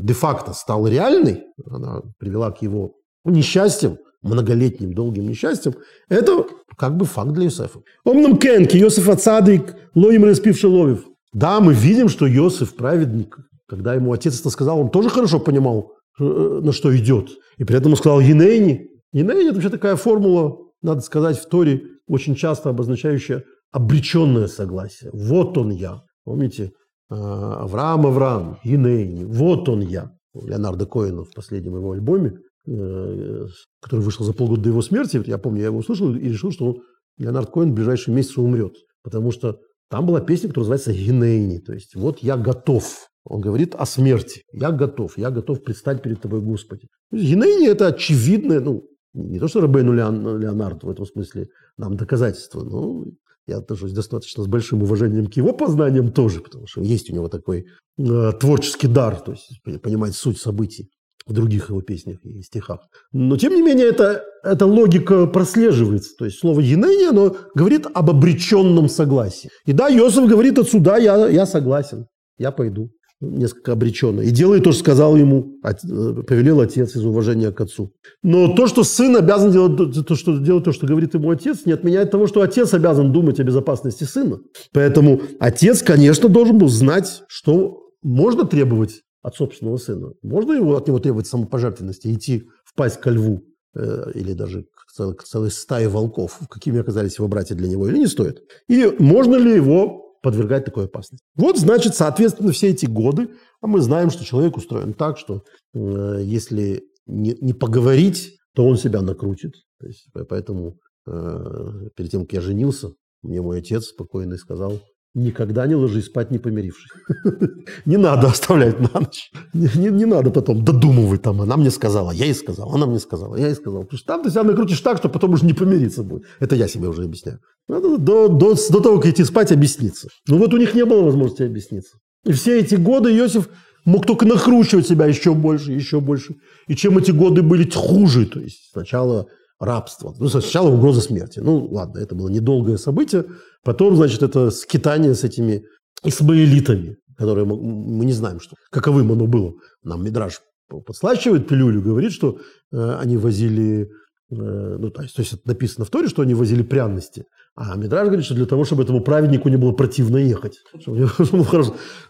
де-факто 0.00 0.52
стала 0.52 0.88
реальной, 0.88 1.44
она 1.70 2.02
привела 2.18 2.50
к 2.50 2.62
его 2.62 2.94
несчастьям, 3.24 3.98
многолетним 4.22 4.92
долгим 4.92 5.28
несчастьем, 5.28 5.74
это 6.08 6.46
как 6.76 6.96
бы 6.96 7.04
факт 7.04 7.32
для 7.32 7.46
Иосифа. 7.46 7.80
Омном 8.04 8.38
Кенки, 8.38 8.76
Иосиф 8.76 9.08
Ацадик, 9.08 9.74
Лоим 9.94 10.24
распивший 10.24 10.70
ловив. 10.70 11.04
Да, 11.32 11.60
мы 11.60 11.74
видим, 11.74 12.08
что 12.08 12.32
Иосиф 12.32 12.74
праведник. 12.74 13.38
Когда 13.66 13.94
ему 13.94 14.12
отец 14.12 14.38
это 14.40 14.50
сказал, 14.50 14.80
он 14.80 14.90
тоже 14.90 15.08
хорошо 15.08 15.40
понимал, 15.40 15.92
э, 16.20 16.24
на 16.24 16.72
что 16.72 16.94
идет. 16.96 17.30
И 17.58 17.64
при 17.64 17.76
этом 17.76 17.92
он 17.92 17.98
сказал 17.98 18.20
Енейни. 18.20 18.88
Енейни– 19.12 19.44
это 19.46 19.54
вообще 19.54 19.70
такая 19.70 19.96
формула, 19.96 20.58
надо 20.82 21.00
сказать, 21.00 21.38
в 21.38 21.48
Торе, 21.48 21.82
очень 22.12 22.34
часто 22.34 22.70
обозначающая 22.70 23.44
обреченное 23.70 24.46
согласие. 24.46 25.10
Вот 25.12 25.56
он 25.58 25.70
я. 25.70 26.02
Помните, 26.24 26.72
а, 27.08 27.62
Авраам, 27.64 28.06
Авраам, 28.06 28.58
Енейни, 28.64 29.24
вот 29.24 29.68
он 29.68 29.80
я. 29.80 30.12
Леонардо 30.34 30.86
Коэна 30.86 31.24
в 31.24 31.34
последнем 31.34 31.76
его 31.76 31.92
альбоме 31.92 32.38
Э, 32.64 33.46
который 33.80 34.02
вышел 34.02 34.24
за 34.24 34.32
полгода 34.32 34.62
до 34.62 34.68
его 34.68 34.82
смерти, 34.82 35.20
я 35.26 35.36
помню, 35.36 35.62
я 35.62 35.66
его 35.66 35.78
услышал 35.78 36.14
и 36.14 36.28
решил, 36.28 36.52
что 36.52 36.76
Леонард 37.18 37.50
Коэн 37.50 37.72
в 37.72 37.74
ближайшие 37.74 38.14
месяцы 38.14 38.40
умрет. 38.40 38.74
Потому 39.02 39.32
что 39.32 39.58
там 39.90 40.06
была 40.06 40.20
песня, 40.20 40.48
которая 40.48 40.70
называется 40.70 40.92
«Гинейни», 40.92 41.58
то 41.58 41.72
есть 41.72 41.96
«Вот 41.96 42.20
я 42.20 42.36
готов». 42.36 43.08
Он 43.24 43.40
говорит 43.40 43.74
о 43.74 43.84
смерти. 43.84 44.42
«Я 44.52 44.70
готов, 44.70 45.18
я 45.18 45.30
готов 45.30 45.64
предстать 45.64 46.02
перед 46.02 46.20
тобой, 46.20 46.40
Господи». 46.40 46.86
Гинейни– 47.10 47.68
это 47.68 47.88
очевидное, 47.88 48.60
ну, 48.60 48.84
не 49.14 49.38
то, 49.38 49.48
что 49.48 49.60
Рабейну 49.60 49.92
Леонард 49.92 50.84
в 50.84 50.90
этом 50.90 51.06
смысле 51.06 51.48
нам 51.76 51.96
доказательство, 51.96 52.62
но 52.62 53.04
я 53.46 53.58
отношусь 53.58 53.92
достаточно 53.92 54.44
с 54.44 54.46
большим 54.46 54.82
уважением 54.82 55.26
к 55.26 55.34
его 55.34 55.52
познаниям 55.52 56.12
тоже, 56.12 56.40
потому 56.40 56.66
что 56.66 56.80
есть 56.80 57.10
у 57.10 57.14
него 57.14 57.28
такой 57.28 57.66
э, 57.98 58.32
творческий 58.40 58.86
дар, 58.86 59.20
то 59.20 59.32
есть 59.32 59.60
понимать 59.82 60.14
суть 60.14 60.38
событий 60.38 60.90
в 61.26 61.32
других 61.32 61.68
его 61.68 61.82
песнях 61.82 62.18
и 62.24 62.42
стихах. 62.42 62.80
Но, 63.12 63.36
тем 63.36 63.54
не 63.54 63.62
менее, 63.62 63.86
это, 63.86 64.24
эта 64.42 64.66
логика 64.66 65.26
прослеживается. 65.26 66.14
То 66.18 66.24
есть 66.24 66.38
слово 66.38 66.60
«енение», 66.60 67.10
оно 67.10 67.36
говорит 67.54 67.86
об 67.92 68.10
обреченном 68.10 68.88
согласии. 68.88 69.50
И 69.66 69.72
да, 69.72 69.88
Иосиф 69.88 70.28
говорит 70.28 70.58
отсюда, 70.58 70.96
я, 70.96 71.28
я 71.28 71.46
согласен, 71.46 72.06
я 72.38 72.50
пойду. 72.50 72.90
Несколько 73.24 73.70
обреченно. 73.72 74.20
И 74.20 74.30
делает 74.30 74.64
то, 74.64 74.72
что 74.72 74.80
сказал 74.80 75.14
ему, 75.14 75.60
э, 75.62 76.22
повелел 76.26 76.60
отец 76.60 76.96
из 76.96 77.04
уважения 77.04 77.52
к 77.52 77.60
отцу. 77.60 77.92
Но 78.24 78.52
то, 78.56 78.66
что 78.66 78.82
сын 78.82 79.16
обязан 79.16 79.52
делать 79.52 80.06
то, 80.06 80.16
что, 80.16 80.38
делать 80.38 80.64
то, 80.64 80.72
что 80.72 80.88
говорит 80.88 81.14
ему 81.14 81.30
отец, 81.30 81.64
не 81.64 81.72
отменяет 81.72 82.10
того, 82.10 82.26
что 82.26 82.42
отец 82.42 82.74
обязан 82.74 83.12
думать 83.12 83.38
о 83.38 83.44
безопасности 83.44 84.02
сына. 84.02 84.40
Поэтому 84.72 85.20
отец, 85.38 85.82
конечно, 85.82 86.28
должен 86.28 86.58
был 86.58 86.68
знать, 86.68 87.22
что 87.28 87.90
можно 88.02 88.44
требовать 88.44 89.02
от 89.22 89.36
собственного 89.36 89.76
сына. 89.76 90.14
Можно 90.22 90.54
его 90.54 90.76
от 90.76 90.88
него 90.88 90.98
требовать 90.98 91.28
самопожертвенности, 91.28 92.12
идти 92.12 92.48
в 92.64 92.74
пасть 92.74 93.00
ко 93.00 93.10
льву 93.10 93.44
э, 93.76 94.10
или 94.16 94.32
даже 94.32 94.64
к 94.64 94.92
целой, 94.92 95.14
к 95.14 95.22
целой 95.22 95.52
стае 95.52 95.88
волков, 95.88 96.40
какими 96.50 96.80
оказались 96.80 97.18
его 97.18 97.28
братья 97.28 97.54
для 97.54 97.68
него, 97.68 97.86
или 97.86 97.98
не 97.98 98.08
стоит? 98.08 98.42
И 98.68 98.92
можно 98.98 99.36
ли 99.36 99.54
его 99.54 100.11
подвергать 100.22 100.64
такой 100.64 100.84
опасности? 100.86 101.26
Вот, 101.34 101.58
значит, 101.58 101.94
соответственно, 101.94 102.52
все 102.52 102.68
эти 102.68 102.86
годы, 102.86 103.30
а 103.60 103.66
мы 103.66 103.80
знаем, 103.80 104.10
что 104.10 104.24
человек 104.24 104.56
устроен 104.56 104.94
так, 104.94 105.18
что 105.18 105.42
э, 105.74 106.20
если 106.22 106.84
не, 107.06 107.36
не 107.40 107.52
поговорить, 107.52 108.38
то 108.54 108.66
он 108.66 108.76
себя 108.76 109.02
накрутит. 109.02 109.54
То 109.80 109.86
есть, 109.86 110.06
поэтому 110.28 110.78
э, 111.06 111.88
перед 111.96 112.10
тем, 112.10 112.22
как 112.22 112.32
я 112.34 112.40
женился, 112.40 112.92
мне 113.22 113.40
мой 113.42 113.58
отец 113.58 113.86
спокойно 113.86 114.36
сказал– 114.36 114.80
Никогда 115.14 115.66
не 115.66 115.74
ложись 115.74 116.06
спать, 116.06 116.30
не 116.30 116.38
помирившись. 116.38 116.90
не 117.84 117.98
надо 117.98 118.28
оставлять 118.28 118.80
на 118.80 119.00
ночь. 119.00 119.30
Не, 119.52 120.06
надо 120.06 120.30
потом 120.30 120.64
додумывать 120.64 121.20
там. 121.20 121.42
Она 121.42 121.58
мне 121.58 121.70
сказала, 121.70 122.12
я 122.12 122.24
ей 122.24 122.34
сказал, 122.34 122.74
она 122.74 122.86
мне 122.86 122.98
сказала, 122.98 123.36
я 123.36 123.48
ей 123.48 123.54
сказал. 123.54 123.82
Потому 123.82 123.98
что 123.98 124.06
там 124.06 124.22
ты 124.22 124.30
себя 124.30 124.42
накрутишь 124.42 124.80
так, 124.80 124.96
что 124.96 125.10
потом 125.10 125.34
уже 125.34 125.44
не 125.44 125.52
помириться 125.52 126.02
будет. 126.02 126.24
Это 126.40 126.56
я 126.56 126.66
себе 126.66 126.88
уже 126.88 127.04
объясняю. 127.04 127.40
Надо 127.68 127.98
до, 127.98 128.28
до, 128.28 128.54
до 128.54 128.80
того, 128.80 129.00
как 129.00 129.12
идти 129.12 129.24
спать, 129.24 129.52
объясниться. 129.52 130.08
Ну 130.28 130.38
вот 130.38 130.54
у 130.54 130.56
них 130.56 130.74
не 130.74 130.86
было 130.86 131.02
возможности 131.02 131.42
объясниться. 131.42 131.98
И 132.24 132.32
все 132.32 132.58
эти 132.60 132.76
годы 132.76 133.14
Иосиф 133.14 133.50
мог 133.84 134.06
только 134.06 134.24
накручивать 134.24 134.86
себя 134.86 135.06
еще 135.06 135.34
больше, 135.34 135.72
еще 135.72 136.00
больше. 136.00 136.36
И 136.68 136.74
чем 136.74 136.96
эти 136.96 137.10
годы 137.10 137.42
были 137.42 137.68
хуже, 137.70 138.24
то 138.24 138.40
есть 138.40 138.70
сначала 138.72 139.26
рабство. 139.62 140.14
Ну, 140.18 140.28
сначала 140.28 140.68
угроза 140.68 141.00
смерти. 141.00 141.38
Ну, 141.38 141.66
ладно, 141.70 141.98
это 141.98 142.14
было 142.14 142.28
недолгое 142.28 142.76
событие. 142.76 143.24
Потом, 143.64 143.96
значит, 143.96 144.22
это 144.22 144.50
скитание 144.50 145.14
с 145.14 145.24
этими 145.24 145.62
исмаилитами, 146.04 146.96
которые 147.16 147.46
мы, 147.46 147.56
мы 147.56 148.04
не 148.04 148.12
знаем, 148.12 148.40
что, 148.40 148.56
каковым 148.70 149.12
оно 149.12 149.26
было. 149.26 149.52
Нам 149.84 150.04
Мидраж 150.04 150.40
подслащивает 150.68 151.48
пилюлю, 151.48 151.80
говорит, 151.82 152.12
что 152.12 152.38
э, 152.72 152.96
они 153.00 153.16
возили, 153.16 153.88
э, 154.30 154.76
ну, 154.78 154.90
то 154.90 155.02
есть, 155.02 155.14
то 155.14 155.22
есть 155.22 155.34
это 155.34 155.42
написано 155.46 155.84
в 155.84 155.90
Торе, 155.90 156.08
что 156.08 156.22
они 156.22 156.34
возили 156.34 156.62
пряности. 156.62 157.24
А 157.54 157.76
Мидраж 157.76 158.06
говорит, 158.06 158.24
что 158.24 158.34
для 158.34 158.46
того, 158.46 158.64
чтобы 158.64 158.82
этому 158.82 159.00
праведнику 159.02 159.48
не 159.48 159.56
было 159.56 159.72
противно 159.72 160.16
ехать. 160.16 160.58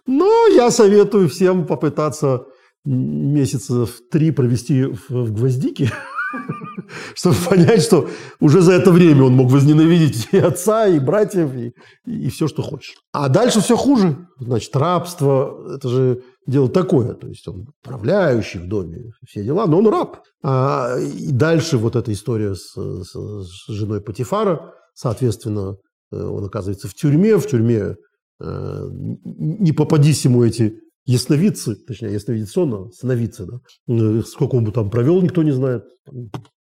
Но 0.07 0.47
я 0.55 0.71
советую 0.71 1.29
всем 1.29 1.67
попытаться 1.67 2.45
месяца 2.85 3.87
в 3.87 4.01
три 4.11 4.31
провести 4.31 4.85
в, 4.85 5.11
в 5.11 5.33
гвоздике, 5.33 5.91
чтобы 7.15 7.37
понять, 7.49 7.83
что 7.83 8.09
уже 8.41 8.61
за 8.61 8.73
это 8.73 8.91
время 8.91 9.25
он 9.25 9.35
мог 9.35 9.51
возненавидеть 9.51 10.29
и 10.33 10.39
отца, 10.39 10.87
и 10.87 10.99
братьев, 10.99 11.55
и, 11.55 11.75
и 12.07 12.31
все, 12.31 12.49
что 12.49 12.63
хочешь. 12.63 12.97
А 13.13 13.29
дальше 13.29 13.61
все 13.61 13.77
хуже. 13.77 14.29
Значит, 14.39 14.75
рабство, 14.77 15.75
это 15.75 15.89
же 15.89 16.23
дело 16.47 16.69
такое. 16.69 17.15
То 17.15 17.29
есть 17.29 17.47
он 17.49 17.69
управляющий 17.83 18.59
в 18.59 18.69
доме, 18.69 19.13
все 19.27 19.43
дела, 19.45 19.67
но 19.67 19.79
он 19.79 19.89
раб. 19.89 20.23
А, 20.43 20.97
и 20.99 21.31
дальше 21.33 21.79
вот 21.79 21.97
эта 21.97 22.13
история 22.13 22.55
с, 22.55 22.75
с, 22.75 23.13
с 23.13 23.69
женой 23.69 24.01
Патифара, 24.01 24.73
соответственно, 24.95 25.77
э, 26.13 26.17
он 26.17 26.45
оказывается 26.45 26.89
в 26.89 26.95
тюрьме, 26.95 27.37
в 27.37 27.47
тюрьме 27.47 27.97
э, 28.41 28.89
не 28.91 29.73
попадись 29.73 30.25
ему 30.25 30.45
эти 30.45 30.81
ясновидцы, 31.05 31.75
точнее, 31.75 32.13
ясновидец 32.13 32.51
сона, 32.51 32.91
сновидцы, 32.93 33.47
да, 33.47 33.61
э, 33.89 34.23
сколько 34.23 34.57
он 34.57 34.65
бы 34.65 34.73
там 34.73 34.91
провел, 34.91 35.21
никто 35.23 35.43
не 35.43 35.53
знает. 35.53 35.85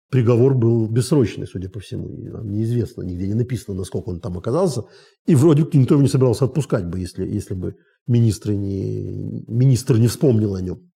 Приговор 0.09 0.55
был 0.55 0.87
бессрочный, 0.87 1.45
судя 1.45 1.69
по 1.69 1.79
всему. 1.79 2.09
Неизвестно, 2.43 3.03
нигде 3.03 3.27
не 3.27 3.35
написано, 3.35 3.77
насколько 3.77 4.09
он 4.09 4.19
там 4.19 4.39
оказался. 4.39 4.85
И 5.27 5.35
вроде 5.35 5.67
никто 5.73 5.93
его 5.93 6.01
не 6.01 6.09
собирался 6.09 6.45
отпускать 6.45 6.87
бы, 6.87 6.99
если, 6.99 7.27
если 7.27 7.53
бы 7.53 7.75
министр 8.07 8.51
не, 8.51 9.43
министр 9.47 9.97
не 9.97 10.07
вспомнил 10.07 10.55
о 10.55 10.61
нем. 10.61 10.89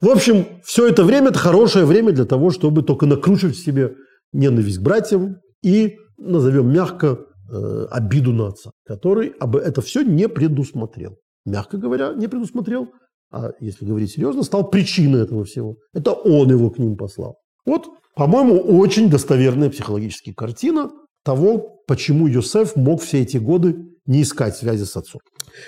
В 0.00 0.08
общем, 0.08 0.46
все 0.64 0.88
это 0.88 1.04
время– 1.04 1.28
это 1.30 1.38
хорошее 1.38 1.84
время 1.84 2.12
для 2.12 2.24
того, 2.24 2.50
чтобы 2.50 2.82
только 2.82 3.06
накручивать 3.06 3.54
в 3.54 3.64
себе 3.64 3.94
ненависть 4.32 4.78
к 4.78 4.82
братьям 4.82 5.36
и, 5.62 5.96
назовем 6.16 6.72
мягко, 6.72 7.20
э, 7.52 7.86
обиду 7.90 8.32
на 8.32 8.48
отца, 8.48 8.72
который 8.84 9.32
это 9.38 9.80
все 9.80 10.02
не 10.02 10.28
предусмотрел 10.28 11.18
мягко 11.50 11.76
говоря, 11.76 12.12
не 12.14 12.28
предусмотрел, 12.28 12.88
а 13.30 13.50
если 13.60 13.84
говорить 13.84 14.12
серьезно, 14.12 14.42
стал 14.42 14.70
причиной 14.70 15.22
этого 15.22 15.44
всего. 15.44 15.76
Это 15.92 16.12
он 16.12 16.50
его 16.50 16.70
к 16.70 16.78
ним 16.78 16.96
послал. 16.96 17.36
Вот, 17.66 17.88
по-моему, 18.14 18.58
очень 18.58 19.10
достоверная 19.10 19.70
психологическая 19.70 20.34
картина 20.34 20.90
того, 21.24 21.82
почему 21.86 22.26
Йосеф 22.26 22.76
мог 22.76 23.02
все 23.02 23.20
эти 23.22 23.36
годы 23.36 23.76
не 24.06 24.22
искать 24.22 24.56
связи 24.56 24.84
с 24.84 24.96
отцом. 24.96 25.20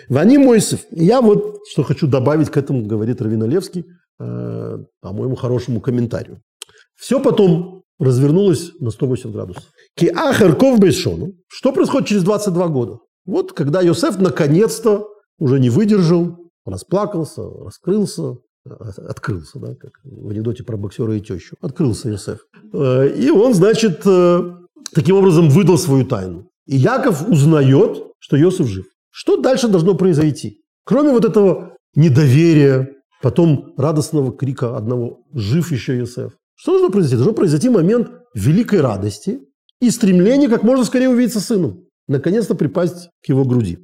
Вани 0.09 0.39
Мойсев. 0.39 0.87
Я 0.91 1.21
вот 1.21 1.59
что 1.71 1.83
хочу 1.83 2.07
добавить 2.07 2.49
к 2.49 2.57
этому, 2.57 2.85
говорит 2.85 3.21
Равина 3.21 3.45
Левский, 3.45 3.85
э, 4.19 4.79
по-моему, 5.01 5.37
хорошему 5.37 5.81
комментарию. 5.81 6.41
Все 6.97 7.21
потом 7.21 7.83
развернулось 7.99 8.73
на 8.81 8.91
180 8.91 9.31
градусов. 9.33 9.65
Киахарков 9.95 10.79
Бейшону. 10.81 11.35
Что 11.49 11.73
происходит 11.73 12.09
через 12.09 12.23
22 12.23 12.69
года? 12.69 12.99
Вот 13.27 13.53
когда 13.53 13.83
Йосеф 13.83 14.19
наконец-то 14.19 15.07
уже 15.41 15.59
не 15.59 15.71
выдержал, 15.71 16.37
расплакался, 16.65 17.43
раскрылся, 17.43 18.37
открылся, 18.65 19.59
да, 19.59 19.75
как 19.75 19.93
в 20.05 20.29
анекдоте 20.29 20.63
про 20.63 20.77
боксера 20.77 21.17
и 21.17 21.21
тещу. 21.21 21.57
Открылся 21.61 22.09
Йосеф. 22.09 22.41
Э, 22.73 23.09
и 23.09 23.31
он, 23.31 23.55
значит, 23.55 24.03
э, 24.07 24.57
таким 24.95 25.17
образом 25.17 25.49
выдал 25.49 25.79
свою 25.79 26.07
тайну. 26.07 26.49
И 26.67 26.77
Яков 26.77 27.29
узнает, 27.29 28.05
что 28.19 28.37
Йосеф 28.37 28.69
жив. 28.69 28.87
Что 29.11 29.37
дальше 29.37 29.67
должно 29.67 29.95
произойти? 29.95 30.61
Кроме 30.85 31.11
вот 31.11 31.25
этого 31.25 31.77
недоверия, 31.95 32.91
потом 33.23 33.75
радостного 33.77 34.33
крика 34.33 34.77
одного 34.77 35.25
«Жив 35.33 35.73
еще 35.73 35.97
Йосеф». 35.97 36.33
Что 36.55 36.73
должно 36.73 36.91
произойти? 36.91 37.17
Должно 37.17 37.33
произойти 37.33 37.69
момент 37.71 38.11
великой 38.35 38.83
радости 38.83 39.41
и 39.81 39.91
стремления 39.91 40.49
как 40.49 40.63
можно 40.63 40.85
скорее 40.85 41.09
увидеться 41.09 41.41
с 41.41 41.47
сыном. 41.47 41.87
Наконец-то 42.07 42.55
припасть 42.55 43.09
к 43.25 43.29
его 43.29 43.45
груди. 43.45 43.79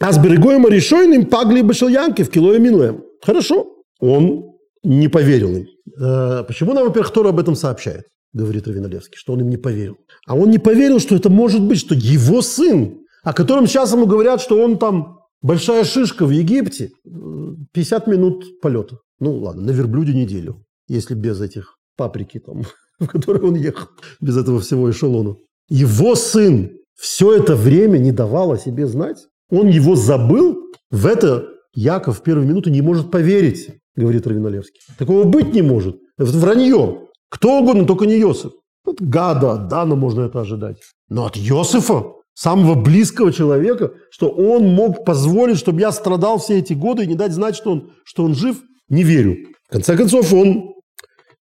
А 0.00 0.12
с 0.12 0.18
берегоем 0.18 0.66
решойным 0.68 1.26
пагли 1.26 1.62
башельянки 1.62 2.22
в 2.22 2.30
кило 2.30 2.54
и 2.54 2.92
Хорошо. 3.22 3.66
Он 4.00 4.52
не 4.82 5.08
поверил 5.08 5.56
им. 5.56 5.66
Э, 5.98 6.44
почему 6.46 6.74
нам, 6.74 6.84
во-первых, 6.84 7.12
Тора 7.12 7.30
об 7.30 7.40
этом 7.40 7.56
сообщает? 7.56 8.04
Говорит 8.32 8.68
Равиналевский, 8.68 9.16
что 9.16 9.32
он 9.32 9.40
им 9.40 9.48
не 9.48 9.56
поверил. 9.56 9.96
А 10.26 10.36
он 10.36 10.50
не 10.50 10.58
поверил, 10.58 11.00
что 11.00 11.16
это 11.16 11.30
может 11.30 11.62
быть, 11.62 11.78
что 11.78 11.94
его 11.94 12.42
сын, 12.42 12.98
о 13.22 13.32
котором 13.32 13.66
сейчас 13.66 13.92
ему 13.92 14.06
говорят, 14.06 14.42
что 14.42 14.62
он 14.62 14.78
там 14.78 15.20
большая 15.40 15.84
шишка 15.84 16.26
в 16.26 16.30
Египте, 16.30 16.90
50 17.72 18.06
минут 18.06 18.60
полета. 18.60 18.98
Ну 19.18 19.38
ладно, 19.38 19.62
на 19.62 19.70
верблюде 19.70 20.12
неделю, 20.12 20.64
если 20.88 21.14
без 21.14 21.40
этих 21.40 21.78
паприки 21.96 22.38
там, 22.38 22.64
в 23.00 23.06
которые 23.06 23.48
он 23.48 23.54
ехал, 23.54 23.88
без 24.20 24.36
этого 24.36 24.60
всего 24.60 24.90
эшелона. 24.90 25.36
Его 25.68 26.14
сын 26.14 26.70
все 26.94 27.34
это 27.34 27.56
время 27.56 27.98
не 27.98 28.12
давал 28.12 28.52
о 28.52 28.58
себе 28.58 28.86
знать. 28.86 29.26
Он 29.50 29.68
его 29.68 29.96
забыл. 29.96 30.58
В 30.90 31.06
это 31.06 31.48
Яков 31.74 32.18
в 32.18 32.22
первые 32.22 32.48
минуты 32.48 32.70
не 32.70 32.82
может 32.82 33.10
поверить, 33.10 33.68
говорит 33.94 34.26
Равинолевский. 34.26 34.80
Такого 34.98 35.24
быть 35.24 35.52
не 35.52 35.62
может. 35.62 35.96
Это 36.18 36.30
вранье. 36.32 37.08
Кто 37.28 37.60
угодно, 37.60 37.86
только 37.86 38.06
не 38.06 38.18
Йосиф. 38.18 38.52
От 38.84 39.00
гада, 39.00 39.52
от 39.52 39.68
Дана 39.68 39.96
можно 39.96 40.22
это 40.22 40.40
ожидать. 40.40 40.76
Но 41.08 41.26
от 41.26 41.36
Йосифа, 41.36 42.04
самого 42.34 42.80
близкого 42.80 43.32
человека, 43.32 43.92
что 44.10 44.28
он 44.28 44.68
мог 44.68 45.04
позволить, 45.04 45.58
чтобы 45.58 45.80
я 45.80 45.90
страдал 45.92 46.38
все 46.38 46.58
эти 46.58 46.72
годы 46.72 47.04
и 47.04 47.06
не 47.06 47.14
дать 47.14 47.32
знать, 47.32 47.56
что 47.56 47.72
он, 47.72 47.92
что 48.04 48.24
он 48.24 48.34
жив, 48.34 48.62
не 48.88 49.02
верю. 49.02 49.36
В 49.68 49.72
конце 49.72 49.96
концов, 49.96 50.32
он 50.32 50.74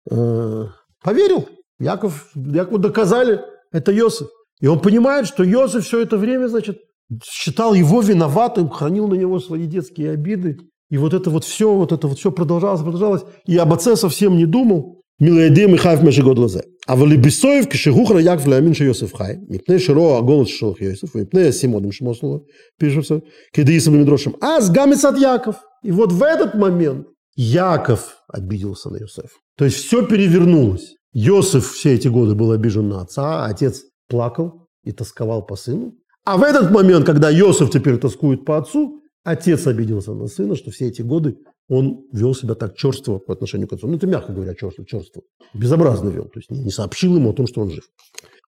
э, 0.09 0.65
поверил. 1.03 1.49
Яков, 1.79 2.29
Якову 2.35 2.77
доказали, 2.77 3.41
это 3.71 3.91
Йосиф. 3.91 4.27
И 4.61 4.67
он 4.67 4.79
понимает, 4.79 5.27
что 5.27 5.43
Йосиф 5.43 5.85
все 5.85 6.01
это 6.01 6.17
время, 6.17 6.47
значит, 6.47 6.79
считал 7.23 7.73
его 7.73 8.01
виноватым, 8.01 8.69
хранил 8.69 9.07
на 9.07 9.15
него 9.15 9.39
свои 9.39 9.65
детские 9.65 10.11
обиды. 10.11 10.57
И 10.89 10.97
вот 10.97 11.13
это 11.13 11.29
вот 11.29 11.43
все, 11.43 11.73
вот 11.73 11.91
это 11.91 12.07
вот 12.07 12.19
все 12.19 12.31
продолжалось, 12.31 12.81
продолжалось. 12.81 13.23
И 13.47 13.57
об 13.57 13.73
отце 13.73 13.95
совсем 13.95 14.37
не 14.37 14.45
думал. 14.45 15.01
Милоядем 15.19 15.73
и 15.75 15.77
хав 15.77 16.03
мешегод 16.03 16.37
лазе. 16.37 16.63
А 16.87 16.95
в 16.95 17.05
Лебесоев 17.05 17.69
кишегухра 17.69 18.19
як 18.19 18.41
в 18.41 18.47
лямин 18.47 18.73
Йосиф 18.73 19.13
хай. 19.13 19.37
Мипне 19.47 19.79
широ 19.79 20.17
а 20.17 20.21
голос 20.21 20.49
шелх 20.49 20.81
Йосиф. 20.81 21.15
Мипне 21.15 21.47
а 21.47 21.51
симоном 21.51 21.91
шмослова. 21.91 22.41
Пишется. 22.79 23.21
Кедеисом 23.53 23.95
и 23.95 23.99
Медрошем. 23.99 24.35
Аз 24.41 24.69
гамец 24.69 25.05
от 25.05 25.17
Яков. 25.17 25.55
И 25.83 25.91
вот 25.91 26.11
в 26.11 26.21
этот 26.21 26.55
момент 26.55 27.07
Яков 27.35 28.17
обиделся 28.27 28.89
на 28.89 28.97
Йосиф. 28.97 29.39
То 29.57 29.65
есть 29.65 29.77
все 29.77 30.05
перевернулось. 30.05 30.95
Йосиф 31.13 31.71
все 31.71 31.93
эти 31.93 32.07
годы 32.07 32.35
был 32.35 32.51
обижен 32.51 32.89
на 32.89 33.01
отца, 33.01 33.45
а 33.45 33.49
отец 33.49 33.83
плакал 34.09 34.67
и 34.83 34.91
тосковал 34.91 35.45
по 35.45 35.55
сыну. 35.55 35.93
А 36.25 36.37
в 36.37 36.43
этот 36.43 36.71
момент, 36.71 37.05
когда 37.05 37.29
Йосеф 37.29 37.69
теперь 37.69 37.97
тоскует 37.97 38.45
по 38.45 38.57
отцу, 38.57 39.01
отец 39.23 39.67
обиделся 39.67 40.13
на 40.13 40.27
сына, 40.27 40.55
что 40.55 40.71
все 40.71 40.87
эти 40.87 41.01
годы 41.01 41.37
он 41.69 42.05
вел 42.11 42.33
себя 42.35 42.55
так 42.55 42.75
черство 42.75 43.19
по 43.19 43.33
отношению 43.33 43.67
к 43.67 43.73
отцу. 43.73 43.87
Ну, 43.87 43.97
это 43.97 44.07
мягко 44.07 44.31
говоря, 44.31 44.53
черство, 44.53 44.85
черство. 44.85 45.21
Безобразно 45.53 46.09
вел. 46.09 46.25
То 46.25 46.39
есть 46.39 46.49
не 46.49 46.71
сообщил 46.71 47.15
ему 47.15 47.31
о 47.31 47.33
том, 47.33 47.47
что 47.47 47.61
он 47.61 47.71
жив. 47.71 47.83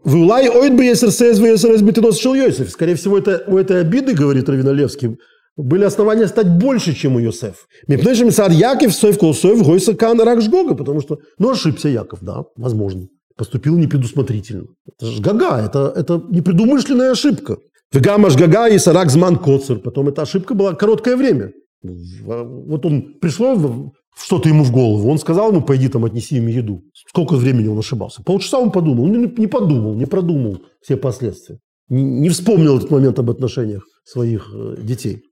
Вулай 0.04 0.48
ойд 0.50 0.76
бы 0.76 0.96
СРС, 0.96 1.40
ВСРС 1.40 1.82
битинос 1.82 2.24
Йосиф. 2.24 2.70
Скорее 2.70 2.96
всего, 2.96 3.18
это, 3.18 3.44
у 3.48 3.58
этой 3.58 3.82
обиды, 3.82 4.14
говорит 4.14 4.48
Равинолевский, 4.48 5.18
были 5.58 5.84
основания 5.84 6.28
стать 6.28 6.48
больше, 6.48 6.94
чем 6.94 7.18
у 7.18 7.20
Йосеф. 7.20 7.68
Мипнешем 7.88 8.32
сад 8.32 8.54
Яков, 8.54 8.94
Соев 8.94 9.20
Колсоев, 9.20 9.62
Гойса 9.62 9.94
Кан 9.94 10.22
Ракшгога, 10.22 10.74
потому 10.76 11.02
что, 11.02 11.20
ну, 11.38 11.52
ошибся 11.52 11.90
Яков, 11.90 12.20
да, 12.22 12.46
возможно. 12.56 13.08
Поступил 13.40 13.78
непредусмотрительно. 13.78 14.66
Это 14.86 15.06
же 15.06 15.22
Гага, 15.22 15.66
это, 15.66 15.94
это 15.96 16.22
непредумышленная 16.30 17.12
ошибка. 17.12 17.58
Вегамаш 17.94 18.36
Гага 18.36 18.68
и 18.68 18.78
Сарак 18.78 19.10
Зман 19.10 19.38
Коцер. 19.38 19.80
Потом 19.80 20.10
эта 20.10 20.24
ошибка 20.24 20.54
была 20.54 20.74
короткое 20.74 21.16
время. 21.16 21.54
Вот 21.82 22.86
он 22.86 23.14
пришло 23.22 23.94
что-то 24.14 24.50
ему 24.50 24.66
в 24.66 24.74
голову, 24.74 25.10
он 25.10 25.18
сказал 25.18 25.52
ему, 25.52 25.62
пойди 25.62 25.88
там 25.88 26.04
отнеси 26.04 26.36
им 26.36 26.48
еду. 26.48 26.84
Сколько 27.08 27.36
времени 27.36 27.68
он 27.68 27.80
ошибался? 27.80 28.22
Полчаса 28.24 28.60
он 28.60 28.72
подумал, 28.72 29.06
он 29.06 29.34
не 29.38 29.48
подумал, 29.48 29.96
не 29.96 30.06
продумал 30.06 30.60
все 30.82 30.98
последствия. 30.98 31.60
Не 31.88 32.28
вспомнил 32.28 32.78
этот 32.78 32.92
момент 32.92 33.18
об 33.20 33.30
отношениях 33.30 33.86
своих 34.04 34.52
э, 34.54 34.76
детей. 34.82 35.24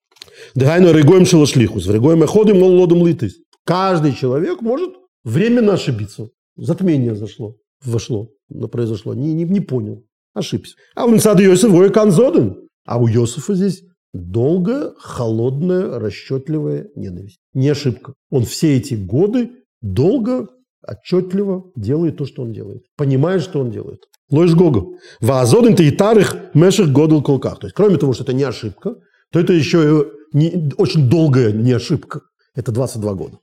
Дагайно 0.56 0.94
регоем 0.94 1.26
шелошлихус, 1.26 1.88
регоем 1.88 2.26
ходим 2.26 2.60
мол 2.60 2.72
лодом 2.72 3.06
литыс. 3.06 3.34
Каждый 3.66 4.14
человек 4.14 4.62
может 4.62 4.92
временно 5.26 5.74
ошибиться. 5.74 6.30
Затмение 6.56 7.14
зашло, 7.14 7.56
вошло, 7.84 8.30
произошло, 8.72 9.14
не, 9.14 9.34
не, 9.34 9.44
не 9.44 9.60
понял, 9.60 10.06
ошибся. 10.34 10.76
А 10.96 11.06
у 11.06 11.12
Нцада 11.16 11.44
Йосиф 11.44 11.92
канзоден. 11.92 12.68
А 12.86 13.00
у 13.00 13.08
Йосифа 13.08 13.54
здесь 13.54 13.84
долгая, 14.14 14.94
холодная, 14.98 16.00
расчетливая 16.00 16.88
ненависть. 16.96 17.40
Не 17.54 17.70
ошибка. 17.70 18.14
Он 18.30 18.44
все 18.46 18.78
эти 18.78 18.96
годы 18.96 19.52
долго, 19.82 20.48
отчетливо 20.82 21.72
делает 21.76 22.18
то, 22.18 22.26
что 22.26 22.44
он 22.44 22.54
делает. 22.54 22.84
Понимает, 22.96 23.42
что 23.42 23.60
он 23.60 23.72
делает. 23.72 24.00
Лоиш 24.30 24.56
Гога. 24.56 24.98
Ваазоден 25.22 25.76
тейтарих 25.76 26.36
меших 26.54 26.92
годл 26.92 27.22
колках. 27.22 27.60
То 27.60 27.68
есть, 27.68 27.76
кроме 27.76 27.98
того, 27.98 28.14
что 28.14 28.24
это 28.24 28.34
не 28.34 28.44
ошибка, 28.44 28.96
то 29.32 29.40
это 29.40 29.54
еще 29.54 30.12
не, 30.34 30.72
очень 30.78 31.10
долгая 31.10 31.52
не 31.52 31.72
ошибка. 31.72 32.22
Это 32.56 32.72
22 32.72 33.14
года. 33.14 33.38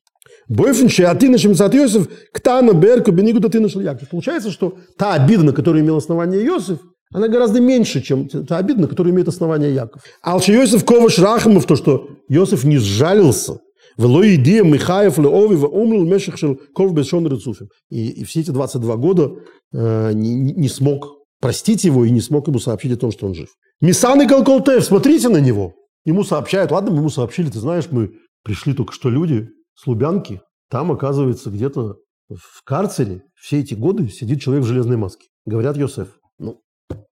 Бойфен 0.48 0.88
шеатина 0.88 1.38
шемсат 1.38 1.74
Йосиф 1.74 2.08
ктана 2.32 2.72
берку 2.72 3.12
бенигуда 3.12 3.60
нашел 3.60 3.80
Яков. 3.80 4.08
Получается, 4.10 4.50
что 4.50 4.76
та 4.98 5.14
обида, 5.14 5.44
на 5.44 5.52
которую 5.52 5.82
имел 5.82 5.96
основание 5.96 6.44
Йосиф, 6.44 6.78
она 7.12 7.28
гораздо 7.28 7.60
меньше, 7.60 8.00
чем 8.00 8.28
та 8.28 8.58
обида, 8.58 8.82
на 8.82 8.88
которую 8.88 9.14
имеет 9.14 9.28
основание 9.28 9.72
Яков. 9.72 10.02
Алчи 10.22 10.52
Йосиф 10.52 10.84
Коваш 10.84 11.18
Рахамов, 11.18 11.66
то, 11.66 11.76
что 11.76 12.08
Йосиф 12.28 12.64
не 12.64 12.78
сжалился, 12.78 13.58
Вело 13.96 14.26
идея 14.34 14.64
Михаев 14.64 15.18
Леови 15.18 15.56
в 15.56 15.66
Омлил 15.66 16.04
Мешах 16.04 16.36
Шел 16.36 16.58
Ков 16.74 16.92
Бешон 16.92 17.28
Рецуфим. 17.28 17.68
И, 17.90 18.08
и 18.08 18.24
все 18.24 18.40
эти 18.40 18.50
22 18.50 18.96
года 18.96 19.30
э, 19.72 20.12
не, 20.12 20.34
не 20.34 20.68
смог 20.68 21.24
простить 21.40 21.84
его 21.84 22.04
и 22.04 22.10
не 22.10 22.20
смог 22.20 22.48
ему 22.48 22.58
сообщить 22.58 22.92
о 22.92 22.96
том, 22.96 23.12
что 23.12 23.26
он 23.26 23.34
жив. 23.34 23.48
Мисан 23.80 24.20
и 24.22 24.26
Калколтев, 24.26 24.84
смотрите 24.84 25.28
на 25.28 25.38
него. 25.38 25.74
Ему 26.04 26.24
сообщают, 26.24 26.70
ладно, 26.70 26.90
мы 26.90 26.98
ему 26.98 27.08
сообщили, 27.08 27.50
ты 27.50 27.58
знаешь, 27.58 27.84
мы 27.90 28.10
пришли 28.42 28.74
только 28.74 28.92
что 28.92 29.10
люди 29.10 29.48
с 29.74 29.86
Лубянки, 29.86 30.40
там, 30.70 30.92
оказывается, 30.92 31.50
где-то 31.50 31.96
в 32.28 32.64
карцере 32.64 33.22
все 33.34 33.60
эти 33.60 33.74
годы 33.74 34.08
сидит 34.08 34.40
человек 34.40 34.64
в 34.64 34.68
железной 34.68 34.96
маске. 34.96 35.26
Говорят 35.44 35.76
Йосеф. 35.76 36.08
Ну, 36.38 36.60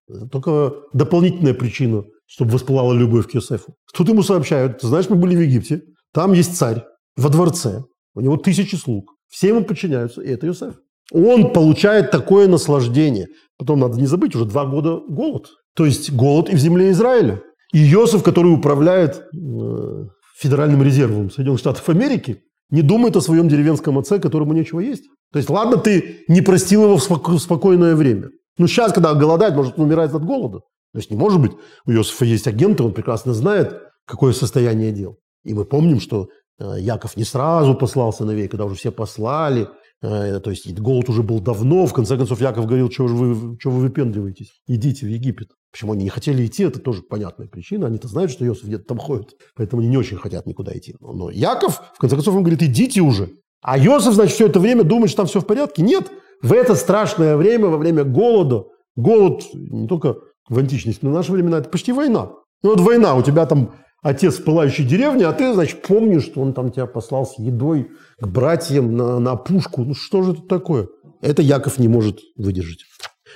это 0.09 0.27
только 0.27 0.75
дополнительная 0.93 1.55
причина, 1.55 2.05
чтобы 2.27 2.53
воспылала 2.53 2.93
любовь 2.93 3.29
к 3.29 3.35
Йосефу. 3.35 3.75
Тут 3.95 4.09
ему 4.09 4.23
сообщают, 4.23 4.79
ты 4.79 4.87
знаешь, 4.87 5.09
мы 5.09 5.17
были 5.17 5.37
в 5.37 5.41
Египте, 5.41 5.83
там 6.13 6.33
есть 6.33 6.57
царь 6.57 6.85
во 7.17 7.29
дворце, 7.29 7.83
у 8.15 8.21
него 8.21 8.37
тысячи 8.37 8.75
слуг, 8.75 9.15
все 9.29 9.49
ему 9.49 9.65
подчиняются, 9.65 10.23
и 10.23 10.29
это 10.29 10.47
Йосеф. 10.47 10.75
Он 11.13 11.53
получает 11.53 12.11
такое 12.11 12.49
наслаждение. 12.49 13.29
Потом 13.59 13.81
надо 13.81 13.99
не 13.99 14.07
забыть, 14.07 14.35
уже 14.35 14.47
два 14.47 14.65
года 14.65 15.01
голод. 15.09 15.51
То 15.75 15.85
есть 15.85 16.11
голод 16.13 16.49
и 16.49 16.57
в 16.57 16.59
земле 16.59 16.91
Израиля. 16.91 17.43
И 17.73 17.79
Йосеф, 17.79 18.23
который 18.23 18.53
управляет 18.53 19.17
э, 19.35 20.07
Федеральным 20.39 20.83
резервом 20.83 21.31
Соединенных 21.31 21.61
Штатов 21.61 21.89
Америки, 21.89 22.43
не 22.73 22.83
думает 22.83 23.16
о 23.16 23.20
своем 23.20 23.49
деревенском 23.49 23.99
отце, 23.99 24.18
которому 24.18 24.55
нечего 24.55 24.81
есть. 24.81 25.05
То 25.33 25.39
есть, 25.39 25.51
ладно, 25.51 25.77
ты 25.77 26.25
не 26.27 26.41
простил 26.41 26.85
его 26.85 26.97
в 26.97 27.39
спокойное 27.39 27.95
время. 27.95 28.31
Ну, 28.59 28.66
сейчас, 28.66 28.93
когда 28.93 29.14
голодает, 29.14 29.55
может, 29.55 29.79
он 29.79 29.85
умирает 29.85 30.14
от 30.14 30.25
голода. 30.25 30.61
То 30.93 30.99
есть, 30.99 31.11
не 31.11 31.16
может 31.16 31.41
быть. 31.41 31.53
У 31.87 31.93
Иосифа 31.93 32.25
есть 32.25 32.47
агенты, 32.49 32.83
он 32.83 32.93
прекрасно 32.93 33.35
знает, 33.35 33.79
какое 34.07 34.33
состояние 34.33 34.91
дел. 34.91 35.18
И 35.45 35.55
мы 35.55 35.64
помним, 35.66 36.01
что 36.01 36.29
э, 36.59 36.77
Яков 36.81 37.16
не 37.16 37.25
сразу 37.25 37.75
послал 37.75 38.12
сыновей, 38.12 38.49
когда 38.49 38.64
уже 38.64 38.75
все 38.75 38.91
послали, 38.91 39.68
то 40.03 40.50
есть 40.50 40.78
голод 40.80 41.09
уже 41.09 41.22
был 41.22 41.40
давно. 41.40 41.86
В 41.86 41.92
конце 41.92 42.16
концов, 42.16 42.40
Яков 42.40 42.66
говорил, 42.66 42.90
что 42.90 43.07
вы, 43.07 43.57
что 43.59 43.70
вы 43.70 43.80
выпендриваетесь? 43.80 44.61
Идите 44.66 45.07
в 45.07 45.09
Египет. 45.09 45.50
Почему 45.70 45.92
они 45.92 46.05
не 46.05 46.11
хотели 46.11 46.44
идти, 46.44 46.64
это 46.64 46.80
тоже 46.80 47.03
понятная 47.03 47.46
причина. 47.46 47.86
Они-то 47.86 48.09
знают, 48.09 48.30
что 48.30 48.44
Иосиф 48.44 48.64
где-то 48.64 48.84
там 48.84 48.98
ходит. 48.98 49.36
Поэтому 49.57 49.80
они 49.80 49.88
не 49.88 49.96
очень 49.96 50.18
хотят 50.18 50.44
никуда 50.46 50.76
идти. 50.76 50.96
Но 51.00 51.30
Яков, 51.30 51.80
в 51.94 51.98
конце 51.98 52.16
концов, 52.16 52.34
он 52.34 52.42
говорит, 52.42 52.62
идите 52.62 53.00
уже. 53.00 53.30
А 53.62 53.78
Иосиф, 53.78 54.12
значит, 54.12 54.34
все 54.34 54.48
это 54.48 54.59
время 54.59 54.82
думает, 54.82 55.11
что 55.11 55.18
там 55.18 55.26
все 55.26 55.40
в 55.40 55.46
порядке. 55.46 55.82
Нет, 55.82 56.11
в 56.42 56.53
это 56.53 56.74
страшное 56.74 57.36
время, 57.36 57.68
во 57.68 57.78
время 57.78 58.03
голода, 58.03 58.64
голод 58.96 59.44
не 59.55 59.86
только 59.86 60.16
в 60.48 60.59
античности, 60.59 61.05
но 61.05 61.12
в 61.12 61.14
наши 61.14 61.30
времена, 61.30 61.59
это 61.59 61.68
почти 61.68 61.92
война. 61.92 62.32
Ну 62.62 62.70
вот 62.70 62.80
война, 62.80 63.14
у 63.14 63.22
тебя 63.22 63.46
там 63.46 63.74
отец 64.03 64.38
в 64.38 64.44
пылающей 64.44 64.84
деревне, 64.84 65.26
а 65.26 65.32
ты, 65.32 65.55
значит, 65.55 65.82
помнишь, 65.82 66.24
что 66.24 66.40
он 66.40 66.53
там 66.53 66.70
тебя 66.70 66.86
послал 66.86 67.24
с 67.24 67.38
едой 67.38 67.90
к 68.20 68.26
братьям 68.26 68.96
на, 68.96 69.18
на 69.18 69.36
пушку. 69.36 69.84
Ну 69.84 69.94
что 69.94 70.22
же 70.22 70.32
это 70.32 70.42
такое? 70.42 70.88
Это 71.20 71.40
Яков 71.40 71.78
не 71.78 71.88
может 71.88 72.18
выдержать. 72.36 72.80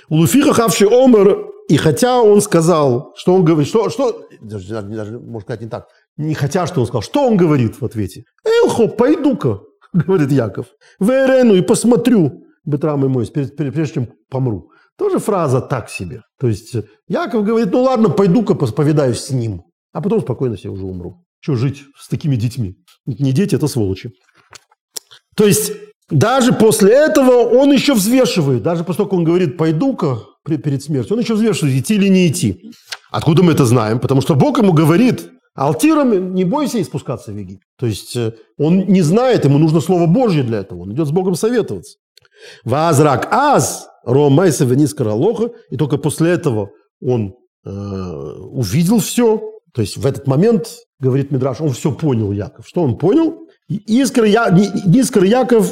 Луфиха 0.09 0.53
хавши 0.53 0.85
омер, 0.85 1.47
и 1.69 1.77
хотя 1.77 2.21
он 2.21 2.41
сказал, 2.41 3.13
что 3.15 3.33
он 3.33 3.43
говорит, 3.43 3.67
что, 3.67 3.89
что 3.89 4.27
даже, 4.41 4.81
даже, 4.81 5.19
можно 5.19 5.41
сказать 5.41 5.61
не 5.61 5.69
так, 5.69 5.87
не 6.17 6.33
хотя, 6.33 6.67
что 6.67 6.81
он 6.81 6.87
сказал, 6.87 7.01
что 7.01 7.25
он 7.25 7.37
говорит 7.37 7.81
в 7.81 7.85
ответе? 7.85 8.23
Элхо, 8.45 8.87
пойду-ка, 8.87 9.61
говорит 9.93 10.31
Яков, 10.31 10.67
в 10.99 11.09
Эрену 11.09 11.55
и 11.55 11.61
посмотрю, 11.61 12.43
Бетрам 12.65 13.05
и 13.05 13.07
мой, 13.07 13.25
прежде 13.27 13.93
чем 13.93 14.09
помру. 14.29 14.69
Тоже 14.97 15.19
фраза 15.19 15.61
так 15.61 15.89
себе. 15.89 16.21
То 16.39 16.47
есть 16.47 16.75
Яков 17.07 17.45
говорит, 17.45 17.71
ну 17.71 17.83
ладно, 17.83 18.09
пойду-ка 18.09 18.55
повидаюсь 18.55 19.19
с 19.19 19.29
ним, 19.31 19.63
а 19.93 20.01
потом 20.01 20.21
спокойно 20.21 20.57
себе 20.57 20.71
уже 20.71 20.85
умру. 20.85 21.23
Что 21.39 21.55
жить 21.55 21.83
с 21.97 22.07
такими 22.07 22.35
детьми? 22.35 22.75
Не 23.05 23.31
дети, 23.31 23.55
это 23.55 23.67
сволочи. 23.67 24.11
То 25.35 25.45
есть 25.45 25.71
даже 26.09 26.53
после 26.53 26.93
этого 26.93 27.31
он 27.31 27.71
еще 27.71 27.93
взвешивает, 27.93 28.63
даже 28.63 28.83
как 28.83 29.13
он 29.13 29.23
говорит, 29.23 29.57
пойду-ка 29.57 30.19
перед 30.45 30.81
смертью, 30.81 31.15
он 31.15 31.21
еще 31.21 31.35
взвешивает, 31.35 31.75
идти 31.75 31.95
или 31.95 32.07
не 32.07 32.27
идти. 32.27 32.71
Откуда 33.11 33.43
мы 33.43 33.51
это 33.51 33.65
знаем? 33.65 33.99
Потому 33.99 34.21
что 34.21 34.35
Бог 34.35 34.57
ему 34.57 34.73
говорит, 34.73 35.29
Алтиром 35.57 36.33
не 36.35 36.43
бойся 36.43 36.77
и 36.77 36.83
спускаться 36.83 37.31
в 37.31 37.37
Египет. 37.37 37.63
То 37.79 37.87
есть 37.87 38.15
э, 38.15 38.33
он 38.59 38.85
не 38.87 39.01
знает, 39.01 39.43
ему 39.43 39.57
нужно 39.57 39.81
Слово 39.81 40.05
Божье 40.05 40.43
для 40.43 40.59
этого. 40.59 40.81
Он 40.81 40.93
идет 40.93 41.07
с 41.07 41.11
Богом 41.11 41.33
советоваться. 41.33 41.97
Вазрак 42.63 43.27
аз, 43.31 43.89
ромайса 44.03 44.65
венис 44.65 44.93
каралоха. 44.93 45.49
И 45.71 45.77
только 45.77 45.97
после 45.97 46.29
этого 46.29 46.69
он 47.01 47.33
э, 47.65 47.69
увидел 47.69 48.99
все. 48.99 49.41
То 49.77 49.81
есть 49.81 49.95
в 49.95 50.07
этот 50.07 50.25
момент, 50.25 50.79
говорит 50.99 51.29
Мидраш, 51.29 51.61
он 51.61 51.69
все 51.69 51.91
понял, 51.91 52.31
Яков. 52.31 52.67
Что 52.67 52.81
он 52.81 52.97
понял? 52.97 53.47
Искр, 53.69 54.23
я, 54.23 54.47
Яков 54.47 55.71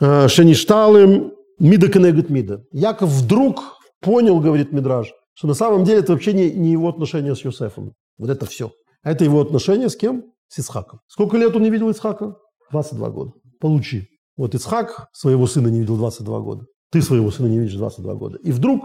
э, 0.00 0.26
шеништалым 0.26 1.34
мида 1.60 1.88
кенегет 1.88 2.30
мида. 2.30 2.64
Яков 2.72 3.10
вдруг 3.10 3.78
понял, 4.00 4.40
говорит 4.40 4.72
Мидраш, 4.72 5.12
что 5.34 5.46
на 5.46 5.54
самом 5.54 5.84
деле 5.84 6.00
это 6.00 6.14
вообще 6.14 6.32
не, 6.32 6.50
не 6.50 6.72
его 6.72 6.88
отношения 6.88 7.36
с 7.36 7.44
Юсефом. 7.44 7.92
Вот 8.18 8.28
это 8.28 8.44
все. 8.44 8.72
А 9.04 9.12
это 9.12 9.22
его 9.22 9.40
отношения 9.40 9.88
с 9.88 9.94
кем? 9.94 10.24
С 10.48 10.58
Исхаком. 10.58 10.98
Сколько 11.06 11.36
лет 11.36 11.54
он 11.54 11.62
не 11.62 11.70
видел 11.70 11.92
Исхака? 11.92 12.34
22 12.72 13.10
года. 13.10 13.30
Получи. 13.60 14.08
Вот 14.36 14.56
Исхак 14.56 15.06
своего 15.12 15.46
сына 15.46 15.68
не 15.68 15.78
видел 15.78 15.96
22 15.96 16.40
года. 16.40 16.64
Ты 16.90 17.02
своего 17.02 17.30
сына 17.30 17.46
не 17.46 17.60
видишь 17.60 17.76
22 17.76 18.14
года. 18.14 18.38
И 18.42 18.50
вдруг 18.50 18.82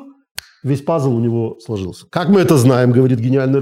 весь 0.62 0.84
пазл 0.84 1.16
у 1.16 1.20
него 1.20 1.58
сложился. 1.60 2.06
Как 2.12 2.30
мы 2.30 2.39
это 2.41 2.56
знаем, 2.56 2.91
говорит 2.91 3.18
гениальный 3.18 3.60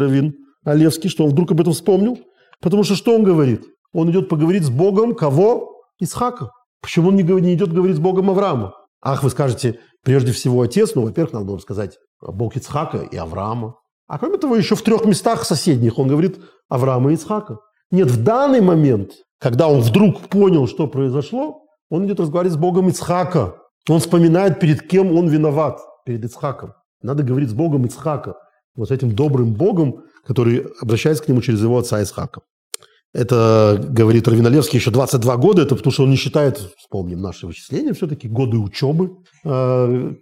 Олевский, 0.64 1.10
что 1.10 1.26
он 1.26 1.32
вдруг 1.32 1.52
об 1.52 1.62
этом 1.62 1.74
вспомнил? 1.74 2.20
Потому 2.62 2.84
что 2.84 2.96
что 2.96 3.16
он 3.16 3.24
говорит? 3.24 3.66
Он 3.94 4.10
идет 4.12 4.30
поговорить 4.30 4.64
с 4.64 4.70
Богом 4.70 5.16
кого? 5.16 5.82
Исхака. 6.00 6.52
Почему 6.82 7.10
он 7.10 7.16
не, 7.16 7.24
не 7.24 7.54
идет 7.54 7.74
говорить 7.74 7.98
с 7.98 8.00
Богом 8.00 8.30
Авраама? 8.30 8.74
Ах, 9.02 9.24
вы 9.24 9.30
скажете, 9.30 9.80
прежде 10.04 10.32
всего 10.32 10.62
отец, 10.62 10.94
ну, 10.96 11.04
во-первых, 11.04 11.34
надо 11.34 11.46
было 11.46 11.58
сказать 11.58 11.98
Бог 12.22 12.56
Ицхака 12.56 13.00
и 13.00 13.18
Авраама. 13.18 13.76
А 14.08 14.20
кроме 14.20 14.38
того, 14.38 14.56
еще 14.56 14.76
в 14.76 14.82
трех 14.82 15.06
местах 15.06 15.44
соседних 15.46 15.98
он 15.98 16.08
говорит 16.08 16.40
Авраама 16.70 17.12
и 17.12 17.16
Ицхака. 17.16 17.58
Нет, 17.90 18.10
в 18.10 18.24
данный 18.24 18.62
момент, 18.62 19.12
когда 19.40 19.68
он 19.68 19.82
вдруг 19.82 20.30
понял, 20.30 20.68
что 20.68 20.88
произошло, 20.88 21.62
он 21.90 22.06
идет 22.06 22.20
разговаривать 22.20 22.54
с 22.54 22.60
Богом 22.60 22.90
Ицхака. 22.90 23.56
Он 23.90 24.00
вспоминает, 24.00 24.60
перед 24.60 24.88
кем 24.88 25.12
он 25.18 25.28
виноват, 25.28 25.80
перед 26.06 26.24
Ицхаком. 26.24 26.74
Надо 27.02 27.24
говорить 27.24 27.50
с 27.50 27.54
Богом 27.54 27.86
Ицхака, 27.86 28.36
вот 28.76 28.90
с 28.90 28.92
этим 28.92 29.16
добрым 29.16 29.54
Богом, 29.54 30.04
который 30.26 30.68
обращается 30.80 31.24
к 31.24 31.28
нему 31.28 31.42
через 31.42 31.62
его 31.62 31.78
отца 31.78 32.02
Ицхака. 32.02 32.42
Это, 33.14 33.84
говорит 33.90 34.28
Равиналевский, 34.28 34.80
еще 34.80 34.90
22 34.90 35.38
года, 35.38 35.64
это 35.64 35.76
потому 35.76 35.92
что 35.92 36.04
он 36.04 36.12
не 36.12 36.16
считает, 36.16 36.58
вспомним 36.78 37.22
наши 37.22 37.46
вычисления, 37.46 37.94
все-таки 37.94 38.30
годы 38.30 38.58
учебы, 38.58 39.18
э, 39.44 40.14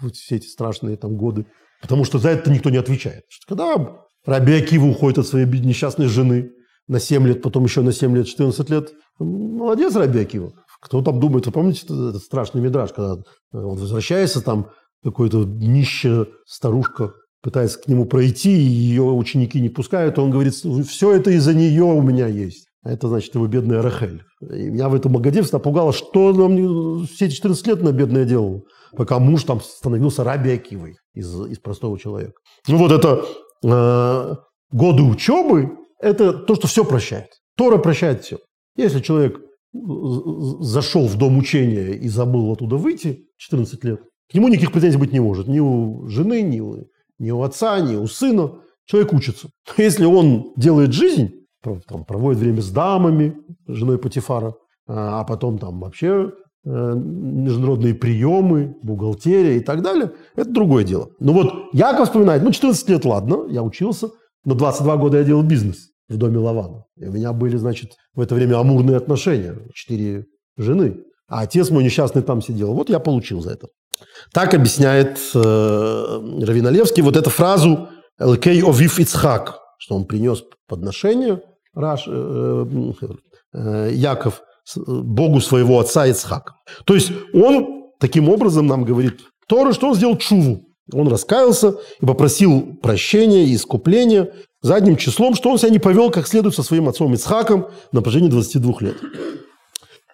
вот 0.00 0.14
все 0.14 0.36
эти 0.36 0.46
страшные 0.46 0.96
там 0.96 1.16
годы. 1.16 1.46
Потому 1.82 2.04
что 2.04 2.18
за 2.18 2.30
это 2.30 2.50
никто 2.50 2.70
не 2.70 2.78
отвечает. 2.78 3.24
Когда 3.46 3.98
Раби 4.24 4.54
Акива 4.54 4.86
уходит 4.86 5.18
от 5.18 5.26
своей 5.26 5.46
несчастной 5.46 6.06
жены 6.06 6.52
на 6.88 6.98
7 6.98 7.26
лет, 7.26 7.42
потом 7.42 7.64
еще 7.64 7.82
на 7.82 7.92
7 7.92 8.16
лет, 8.16 8.26
14 8.26 8.70
лет, 8.70 8.92
молодец 9.18 9.94
Раби 9.94 10.20
Акива. 10.20 10.52
Кто 10.80 11.02
там 11.02 11.20
думает, 11.20 11.44
вы 11.46 11.52
помните 11.52 11.84
этот 11.84 12.22
страшный 12.22 12.62
мидраж, 12.62 12.92
когда 12.92 13.16
он 13.52 13.76
возвращается, 13.76 14.40
там 14.40 14.70
какой-то 15.02 15.44
нищая 15.44 16.26
старушка 16.46 17.12
пытается 17.44 17.78
к 17.78 17.86
нему 17.88 18.06
пройти, 18.06 18.50
и 18.50 18.64
ее 18.64 19.02
ученики 19.02 19.60
не 19.60 19.68
пускают, 19.68 20.18
он 20.18 20.30
говорит, 20.30 20.54
все 20.54 21.12
это 21.12 21.30
из-за 21.30 21.52
нее 21.52 21.84
у 21.84 22.00
меня 22.00 22.26
есть. 22.26 22.68
А 22.82 22.90
это 22.90 23.08
значит 23.08 23.34
его 23.34 23.46
бедная 23.46 23.82
Рахель. 23.82 24.22
И 24.40 24.70
меня 24.70 24.88
в 24.88 24.94
этом 24.94 25.12
Магаде 25.12 25.42
напугало, 25.52 25.92
что 25.92 26.32
нам 26.32 27.06
все 27.06 27.26
эти 27.26 27.34
14 27.34 27.66
лет 27.66 27.82
на 27.82 27.92
бедное 27.92 28.24
делал, 28.24 28.66
пока 28.96 29.18
муж 29.18 29.44
там 29.44 29.60
становился 29.60 30.24
Раби 30.24 30.52
Акивой 30.52 30.96
из, 31.14 31.28
из 31.46 31.58
простого 31.58 31.98
человека. 31.98 32.32
Ну 32.66 32.78
вот 32.78 32.92
это 32.92 33.24
э, 33.62 34.36
годы 34.70 35.02
учебы, 35.02 35.76
это 36.00 36.32
то, 36.32 36.54
что 36.54 36.66
все 36.66 36.84
прощает. 36.84 37.28
Тора 37.56 37.76
прощает 37.76 38.24
все. 38.24 38.38
Если 38.76 39.00
человек 39.00 39.38
зашел 39.72 41.06
в 41.06 41.16
дом 41.18 41.36
учения 41.36 41.92
и 41.92 42.08
забыл 42.08 42.52
оттуда 42.52 42.76
выйти 42.76 43.26
14 43.36 43.84
лет, 43.84 44.00
к 44.30 44.34
нему 44.34 44.48
никаких 44.48 44.72
претензий 44.72 44.98
быть 44.98 45.12
не 45.12 45.20
может. 45.20 45.46
Ни 45.46 45.60
у 45.60 46.06
жены, 46.08 46.42
ни 46.42 46.60
у, 46.60 46.86
ни 47.18 47.30
у 47.30 47.42
отца, 47.42 47.80
ни 47.80 47.96
у 47.96 48.06
сына. 48.06 48.60
Человек 48.86 49.12
учится. 49.12 49.48
Если 49.76 50.04
он 50.04 50.52
делает 50.56 50.92
жизнь, 50.92 51.46
там, 51.62 52.04
проводит 52.04 52.40
время 52.40 52.60
с 52.60 52.70
дамами, 52.70 53.36
женой 53.66 53.98
Патифара, 53.98 54.54
а, 54.86 55.20
а 55.20 55.24
потом 55.24 55.58
там 55.58 55.80
вообще 55.80 56.30
Э, 56.66 56.94
международные 56.96 57.94
приемы, 57.94 58.74
бухгалтерия 58.82 59.58
и 59.58 59.60
так 59.60 59.82
далее, 59.82 60.12
это 60.34 60.50
другое 60.50 60.82
дело. 60.82 61.10
Ну 61.20 61.34
вот 61.34 61.52
Яков 61.74 62.08
вспоминает, 62.08 62.42
ну 62.42 62.52
14 62.52 62.88
лет, 62.88 63.04
ладно, 63.04 63.46
я 63.50 63.62
учился, 63.62 64.08
но 64.46 64.54
22 64.54 64.96
года 64.96 65.18
я 65.18 65.24
делал 65.24 65.42
бизнес 65.42 65.90
в 66.08 66.16
доме 66.16 66.38
Лавана. 66.38 66.84
И 66.96 67.04
у 67.04 67.12
меня 67.12 67.34
были, 67.34 67.58
значит, 67.58 67.92
в 68.14 68.20
это 68.22 68.34
время 68.34 68.58
амурные 68.58 68.96
отношения, 68.96 69.58
четыре 69.74 70.24
жены. 70.56 71.02
А 71.28 71.42
отец 71.42 71.68
мой 71.68 71.84
несчастный 71.84 72.22
там 72.22 72.40
сидел. 72.40 72.72
Вот 72.72 72.88
я 72.88 72.98
получил 72.98 73.42
за 73.42 73.50
это. 73.50 73.68
Так 74.32 74.54
объясняет 74.54 75.18
э, 75.34 75.38
Равиналевский 75.38 77.02
вот 77.02 77.16
эту 77.16 77.30
фразу 77.30 77.88
«Элкей 78.18 78.62
овив 78.62 78.98
Ицхак», 78.98 79.60
что 79.78 79.96
он 79.96 80.04
принес 80.04 80.42
подношение 80.68 81.42
Раш, 81.74 82.04
э, 82.06 82.66
э, 83.54 83.90
Яков– 83.92 84.42
Богу 84.76 85.40
своего 85.40 85.78
отца 85.80 86.06
Ицхака. 86.06 86.54
То 86.84 86.94
есть 86.94 87.12
он 87.32 87.90
таким 88.00 88.28
образом 88.28 88.66
нам 88.66 88.84
говорит 88.84 89.20
Тора, 89.48 89.72
что 89.72 89.88
он 89.88 89.94
сделал 89.94 90.16
чуву. 90.16 90.66
Он 90.92 91.08
раскаялся 91.08 91.76
и 92.00 92.06
попросил 92.06 92.76
прощения 92.82 93.44
и 93.44 93.54
искупления 93.54 94.32
задним 94.60 94.96
числом, 94.96 95.34
что 95.34 95.50
он 95.50 95.58
себя 95.58 95.70
не 95.70 95.78
повел 95.78 96.10
как 96.10 96.26
следует 96.26 96.54
со 96.54 96.62
своим 96.62 96.88
отцом 96.88 97.12
Ицхаком 97.14 97.68
на 97.92 98.02
протяжении 98.02 98.28
22 98.28 98.74
лет. 98.80 98.96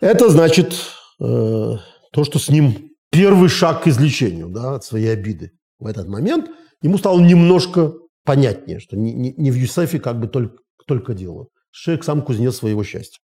Это 0.01 0.31
значит 0.31 0.75
э, 1.21 1.77
то, 2.13 2.25
что 2.25 2.39
с 2.39 2.49
ним 2.49 2.90
первый 3.11 3.49
шаг 3.49 3.85
к 3.85 3.87
излечению 3.89 4.49
да, 4.49 4.77
от 4.77 4.85
своей 4.85 5.13
обиды. 5.13 5.53
В 5.79 5.87
этот 5.87 6.09
момент 6.09 6.51
ему 6.83 6.99
стало 6.99 7.21
немножко 7.21 7.93
понятнее, 8.25 8.81
что 8.81 8.97
не, 8.97 9.13
не, 9.13 9.35
не 9.37 9.51
в 9.51 9.55
Юсефе 9.55 9.99
как 9.99 10.21
бы 10.21 10.29
только, 10.29 10.57
только 10.87 11.15
дело. 11.15 11.49
Шейх 11.71 12.05
сам 12.05 12.23
кузнец 12.23 12.57
своего 12.57 12.83
счастья. 12.85 13.21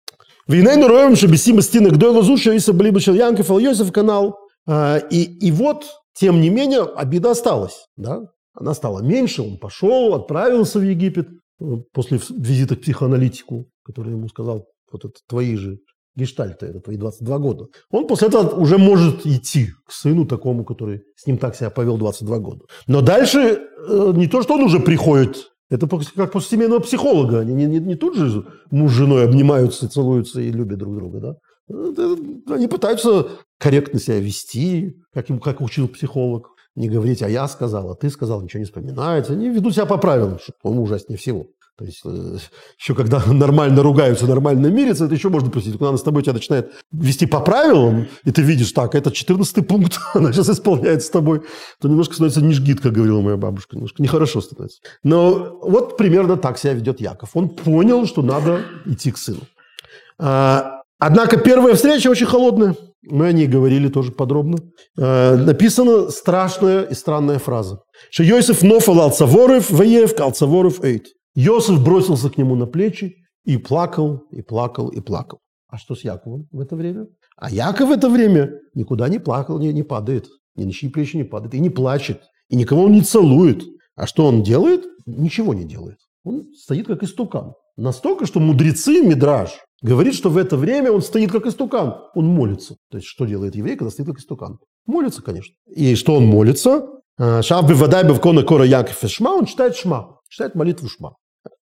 Вейнейну 0.47 0.87
роем, 0.87 1.15
что 1.15 1.27
бессима 1.27 1.61
стены 1.61 1.91
к 1.91 1.97
дойлазуша, 1.97 2.51
если 2.51 2.71
были 2.71 2.89
бы 2.89 2.99
Янков, 2.99 3.49
Йосиф 3.49 3.91
канал. 3.91 4.37
А, 4.67 4.97
и, 4.97 5.23
и 5.23 5.51
вот, 5.51 5.85
тем 6.13 6.41
не 6.41 6.49
менее, 6.49 6.81
обида 6.81 7.31
осталась. 7.31 7.85
Да? 7.95 8.21
Она 8.53 8.73
стала 8.73 9.01
меньше, 9.01 9.43
он 9.43 9.57
пошел, 9.57 10.13
отправился 10.15 10.79
в 10.79 10.83
Египет 10.83 11.29
э, 11.59 11.65
после 11.93 12.19
визита 12.29 12.75
к 12.75 12.81
психоаналитику, 12.81 13.67
который 13.83 14.11
ему 14.13 14.27
сказал, 14.27 14.65
вот 14.91 15.05
это 15.05 15.13
твои 15.27 15.55
же 15.55 15.77
гештальты, 16.15 16.67
это 16.67 16.79
твои 16.79 16.97
22 16.97 17.37
года. 17.39 17.65
Он 17.89 18.07
после 18.07 18.27
этого 18.27 18.59
уже 18.59 18.77
может 18.77 19.25
идти 19.25 19.67
к 19.87 19.91
сыну 19.91 20.25
такому, 20.25 20.65
который 20.65 21.01
с 21.15 21.25
ним 21.25 21.37
так 21.37 21.55
себя 21.55 21.69
повел 21.69 21.97
22 21.97 22.39
года. 22.39 22.61
Но 22.87 23.01
дальше 23.01 23.39
э, 23.87 24.11
не 24.15 24.27
то, 24.27 24.41
что 24.41 24.55
он 24.55 24.63
уже 24.63 24.79
приходит 24.79 25.51
это 25.71 25.87
как 25.87 26.33
после 26.33 26.57
семейного 26.57 26.81
психолога. 26.81 27.39
Они 27.39 27.53
не, 27.53 27.65
не, 27.65 27.79
не 27.79 27.95
тут 27.95 28.17
же 28.17 28.45
муж 28.71 28.91
с 28.91 28.95
женой 28.95 29.23
обнимаются, 29.23 29.87
целуются 29.87 30.41
и 30.41 30.51
любят 30.51 30.79
друг 30.79 30.95
друга. 30.95 31.19
Да? 31.19 32.53
Они 32.53 32.67
пытаются 32.67 33.29
корректно 33.57 33.97
себя 33.97 34.19
вести, 34.19 34.97
как, 35.13 35.29
им, 35.29 35.39
как 35.39 35.61
учил 35.61 35.87
психолог. 35.87 36.49
Не 36.75 36.89
говорить, 36.89 37.21
а 37.21 37.29
я 37.29 37.47
сказал, 37.47 37.91
а 37.91 37.95
ты 37.95 38.09
сказал, 38.09 38.41
ничего 38.41 38.59
не 38.59 38.65
вспоминается. 38.65 39.33
Они 39.33 39.49
ведут 39.49 39.73
себя 39.73 39.85
по 39.85 39.97
правилам, 39.97 40.39
что, 40.39 40.53
по-моему, 40.61 40.83
ужаснее 40.83 41.17
всего. 41.17 41.47
То 41.77 41.85
есть 41.85 42.01
э, 42.05 42.37
еще 42.77 42.93
когда 42.93 43.23
нормально 43.27 43.81
ругаются, 43.81 44.27
нормально 44.27 44.67
мирятся, 44.67 45.05
это 45.05 45.15
еще 45.15 45.29
можно 45.29 45.49
простить. 45.49 45.73
Когда 45.73 45.89
она 45.89 45.97
с 45.97 46.03
тобой 46.03 46.23
тебя 46.23 46.33
начинает 46.33 46.71
вести 46.91 47.25
по 47.25 47.39
правилам, 47.39 48.07
и 48.23 48.31
ты 48.31 48.41
видишь, 48.41 48.71
так, 48.71 48.95
это 48.95 49.11
14 49.11 49.67
пункт, 49.67 49.99
она 50.13 50.31
сейчас 50.31 50.49
исполняет 50.49 51.03
с 51.03 51.09
тобой, 51.09 51.41
то 51.79 51.87
немножко 51.87 52.13
становится 52.13 52.41
нижгит, 52.41 52.81
как 52.81 52.93
говорила 52.93 53.21
моя 53.21 53.37
бабушка. 53.37 53.75
Немножко 53.75 54.01
нехорошо 54.01 54.41
становится. 54.41 54.81
Но 55.03 55.59
вот 55.61 55.97
примерно 55.97 56.37
так 56.37 56.57
себя 56.57 56.73
ведет 56.73 57.01
Яков. 57.01 57.31
Он 57.33 57.49
понял, 57.49 58.05
что 58.05 58.21
надо 58.21 58.61
идти 58.85 59.11
к 59.11 59.17
сыну. 59.17 59.41
А, 60.19 60.81
однако 60.99 61.37
первая 61.37 61.75
встреча 61.75 62.09
очень 62.09 62.27
холодная. 62.27 62.75
Мы 63.03 63.27
о 63.27 63.31
ней 63.31 63.47
говорили 63.47 63.87
тоже 63.87 64.11
подробно. 64.11 64.57
А, 64.99 65.35
написана 65.35 66.09
страшная 66.09 66.83
и 66.83 66.93
странная 66.93 67.39
фраза. 67.39 67.79
Что 68.11 68.23
Йосиф 68.23 68.61
нофал 68.61 69.01
алцаворов, 69.01 69.71
ваев, 69.71 70.15
калцаворов 70.15 70.83
эйт. 70.83 71.07
Иосиф 71.35 71.83
бросился 71.83 72.29
к 72.29 72.37
нему 72.37 72.55
на 72.55 72.65
плечи 72.65 73.15
и 73.45 73.57
плакал, 73.57 74.23
и 74.31 74.41
плакал, 74.41 74.89
и 74.89 74.99
плакал. 74.99 75.39
А 75.67 75.77
что 75.77 75.95
с 75.95 76.03
Яковом 76.03 76.47
в 76.51 76.59
это 76.59 76.75
время? 76.75 77.07
А 77.37 77.49
Яков 77.49 77.89
в 77.89 77.91
это 77.91 78.09
время 78.09 78.51
никуда 78.73 79.07
не 79.07 79.19
плакал, 79.19 79.57
не, 79.59 79.71
не 79.71 79.83
падает, 79.83 80.27
ни 80.55 80.65
на 80.65 80.71
чьи 80.71 80.89
плечи 80.89 81.15
не 81.15 81.23
падает, 81.23 81.53
и 81.55 81.59
не 81.59 81.69
плачет, 81.69 82.21
и 82.49 82.55
никого 82.55 82.83
он 82.83 82.91
не 82.91 83.01
целует. 83.01 83.63
А 83.95 84.05
что 84.07 84.25
он 84.25 84.43
делает? 84.43 84.85
Ничего 85.05 85.53
не 85.53 85.63
делает. 85.63 85.97
Он 86.23 86.53
стоит 86.53 86.87
как 86.87 87.03
истукан. 87.03 87.53
Настолько, 87.77 88.25
что 88.25 88.39
мудрецы, 88.39 89.01
Мидраж, 89.01 89.51
говорит, 89.81 90.13
что 90.13 90.29
в 90.29 90.37
это 90.37 90.57
время 90.57 90.91
он 90.91 91.01
стоит 91.01 91.31
как 91.31 91.45
истукан. 91.45 91.95
Он 92.13 92.27
молится. 92.27 92.75
То 92.89 92.97
есть, 92.97 93.07
что 93.07 93.25
делает 93.25 93.55
еврей, 93.55 93.77
когда 93.77 93.91
стоит 93.91 94.07
как 94.07 94.19
истукан? 94.19 94.59
Молится, 94.85 95.21
конечно. 95.21 95.55
И 95.67 95.95
что 95.95 96.15
он 96.15 96.25
молится? 96.25 96.87
А, 97.17 97.41
Шав 97.41 97.65
бы 97.65 97.73
вода 97.73 98.03
в 98.03 98.19
кона 98.19 98.43
кора 98.43 98.65
Яков 98.65 99.09
шма, 99.09 99.31
он 99.31 99.45
читает 99.45 99.75
шма, 99.75 100.19
читает 100.29 100.55
молитву 100.55 100.89
шма. 100.89 101.15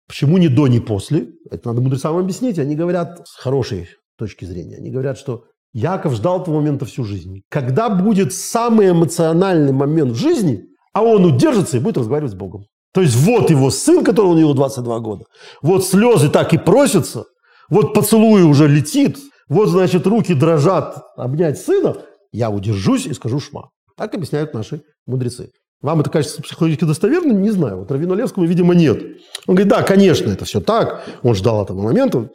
Почему 0.07 0.37
не 0.37 0.47
до, 0.47 0.67
не 0.67 0.79
после? 0.79 1.29
Это 1.51 1.69
надо 1.69 1.81
мудрецам 1.81 2.17
объяснить. 2.17 2.59
Они 2.59 2.75
говорят 2.75 3.27
с 3.27 3.35
хорошей 3.35 3.89
точки 4.17 4.45
зрения. 4.45 4.77
Они 4.77 4.89
говорят, 4.89 5.17
что 5.17 5.43
Яков 5.73 6.13
ждал 6.13 6.41
этого 6.41 6.55
момента 6.55 6.85
всю 6.85 7.03
жизнь. 7.03 7.41
Когда 7.49 7.89
будет 7.89 8.33
самый 8.33 8.89
эмоциональный 8.89 9.73
момент 9.73 10.13
в 10.13 10.15
жизни, 10.15 10.63
а 10.93 11.03
он 11.03 11.25
удержится 11.25 11.77
и 11.77 11.79
будет 11.79 11.97
разговаривать 11.97 12.31
с 12.31 12.35
Богом. 12.35 12.63
То 12.93 13.01
есть 13.01 13.15
вот 13.15 13.49
его 13.49 13.69
сын, 13.69 14.03
которого 14.03 14.31
у 14.31 14.37
него 14.37 14.53
22 14.53 14.99
года. 14.99 15.25
Вот 15.61 15.85
слезы 15.85 16.29
так 16.29 16.53
и 16.53 16.57
просятся. 16.57 17.25
Вот 17.69 17.93
поцелуй 17.93 18.43
уже 18.43 18.67
летит. 18.67 19.17
Вот, 19.49 19.67
значит, 19.67 20.07
руки 20.07 20.33
дрожат 20.33 21.03
обнять 21.15 21.59
сына. 21.59 21.97
Я 22.31 22.49
удержусь 22.49 23.05
и 23.05 23.13
скажу 23.13 23.39
шма. 23.39 23.69
Так 23.95 24.15
объясняют 24.15 24.53
наши 24.53 24.81
мудрецы. 25.05 25.51
Вам 25.81 25.99
это 25.99 26.09
кажется 26.09 26.41
психологически 26.41 26.85
достоверным? 26.85 27.41
Не 27.41 27.51
знаю. 27.51 27.77
Вот 27.77 27.91
Левскому, 27.91 28.47
видимо, 28.47 28.73
нет. 28.73 29.01
Он 29.45 29.55
говорит, 29.55 29.67
да, 29.67 29.83
конечно, 29.83 30.29
это 30.31 30.43
все 30.43 30.59
так. 30.59 31.05
Он 31.21 31.35
ждал 31.35 31.63
этого 31.63 31.81
момента, 31.81 32.29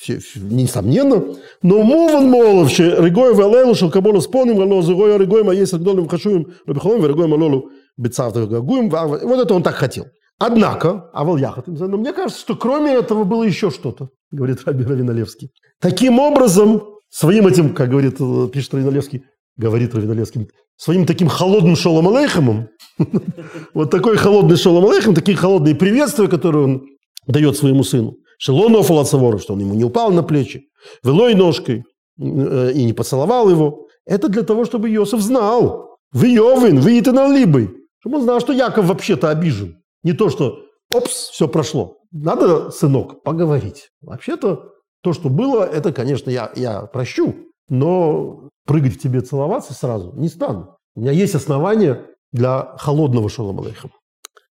все, 0.00 0.20
несомненно. 0.34 1.36
Но 1.62 1.82
мован 1.82 2.28
моловши, 2.28 2.90
регой 2.98 3.34
велелу, 3.34 3.74
шелкабону 3.74 4.20
споним, 4.20 4.56
гало 4.56 4.82
зугой, 4.82 5.16
регой 5.16 5.44
ма 5.44 5.54
есть 5.54 5.72
регдолем 5.72 6.08
хашуем, 6.08 6.52
рабихолом, 6.66 7.06
регой 7.06 7.28
малолу 7.28 7.70
бецавтах 7.96 8.48
гагуем. 8.48 8.90
Вот 8.90 9.40
это 9.40 9.54
он 9.54 9.62
так 9.62 9.76
хотел. 9.76 10.06
Однако, 10.38 11.08
а 11.14 11.24
яхат, 11.38 11.68
но 11.68 11.96
мне 11.96 12.12
кажется, 12.12 12.40
что 12.40 12.56
кроме 12.56 12.94
этого 12.94 13.22
было 13.22 13.44
еще 13.44 13.70
что-то, 13.70 14.08
говорит 14.32 14.58
Раби 14.66 14.84
Равиналевский. 14.84 15.50
Таким 15.80 16.18
образом, 16.18 16.82
своим 17.10 17.46
этим, 17.46 17.74
как 17.74 17.90
говорит, 17.90 18.18
пишет 18.52 18.74
Равиналевский, 18.74 19.22
говорит 19.56 19.94
Равиналевский, 19.94 20.48
своим 20.76 21.06
таким 21.06 21.28
холодным 21.28 21.76
шолом 21.76 22.08
алейхамом, 22.08 22.68
вот 23.74 23.90
такой 23.90 24.16
холодный 24.16 24.56
шолом 24.56 24.86
алейхам, 24.86 25.14
такие 25.14 25.36
холодные 25.36 25.74
приветствия, 25.74 26.28
которые 26.28 26.64
он 26.64 26.86
дает 27.26 27.56
своему 27.56 27.84
сыну. 27.84 28.16
Шелонов 28.38 28.90
Алацавора, 28.90 29.38
что 29.38 29.54
он 29.54 29.60
ему 29.60 29.74
не 29.74 29.84
упал 29.84 30.10
на 30.10 30.22
плечи, 30.22 30.64
велой 31.04 31.34
ножкой 31.34 31.84
э, 32.20 32.72
и 32.74 32.84
не 32.84 32.92
поцеловал 32.92 33.48
его. 33.48 33.86
Это 34.04 34.28
для 34.28 34.42
того, 34.42 34.64
чтобы 34.64 34.92
Иосиф 34.92 35.20
знал. 35.20 35.96
Вы 36.12 36.28
Йовин, 36.30 36.80
вы 36.80 36.98
Итаналибой. 36.98 37.70
Чтобы 38.00 38.16
он 38.16 38.22
знал, 38.24 38.40
что 38.40 38.52
Яков 38.52 38.86
вообще-то 38.86 39.30
обижен. 39.30 39.76
Не 40.02 40.12
то, 40.12 40.28
что 40.28 40.58
опс, 40.90 41.30
все 41.30 41.46
прошло. 41.46 41.98
Надо, 42.10 42.70
сынок, 42.70 43.22
поговорить. 43.22 43.90
Вообще-то 44.00 44.72
то, 45.02 45.12
что 45.12 45.28
было, 45.28 45.62
это, 45.62 45.92
конечно, 45.92 46.30
я, 46.30 46.50
я 46.56 46.82
прощу, 46.82 47.34
но 47.72 48.50
прыгать 48.66 48.96
в 48.96 49.00
тебе 49.00 49.22
целоваться 49.22 49.72
сразу 49.72 50.12
не 50.14 50.28
стану. 50.28 50.76
У 50.94 51.00
меня 51.00 51.12
есть 51.12 51.34
основания 51.34 52.04
для 52.30 52.74
холодного 52.76 53.30
шолом 53.30 53.60
алейхам. 53.60 53.90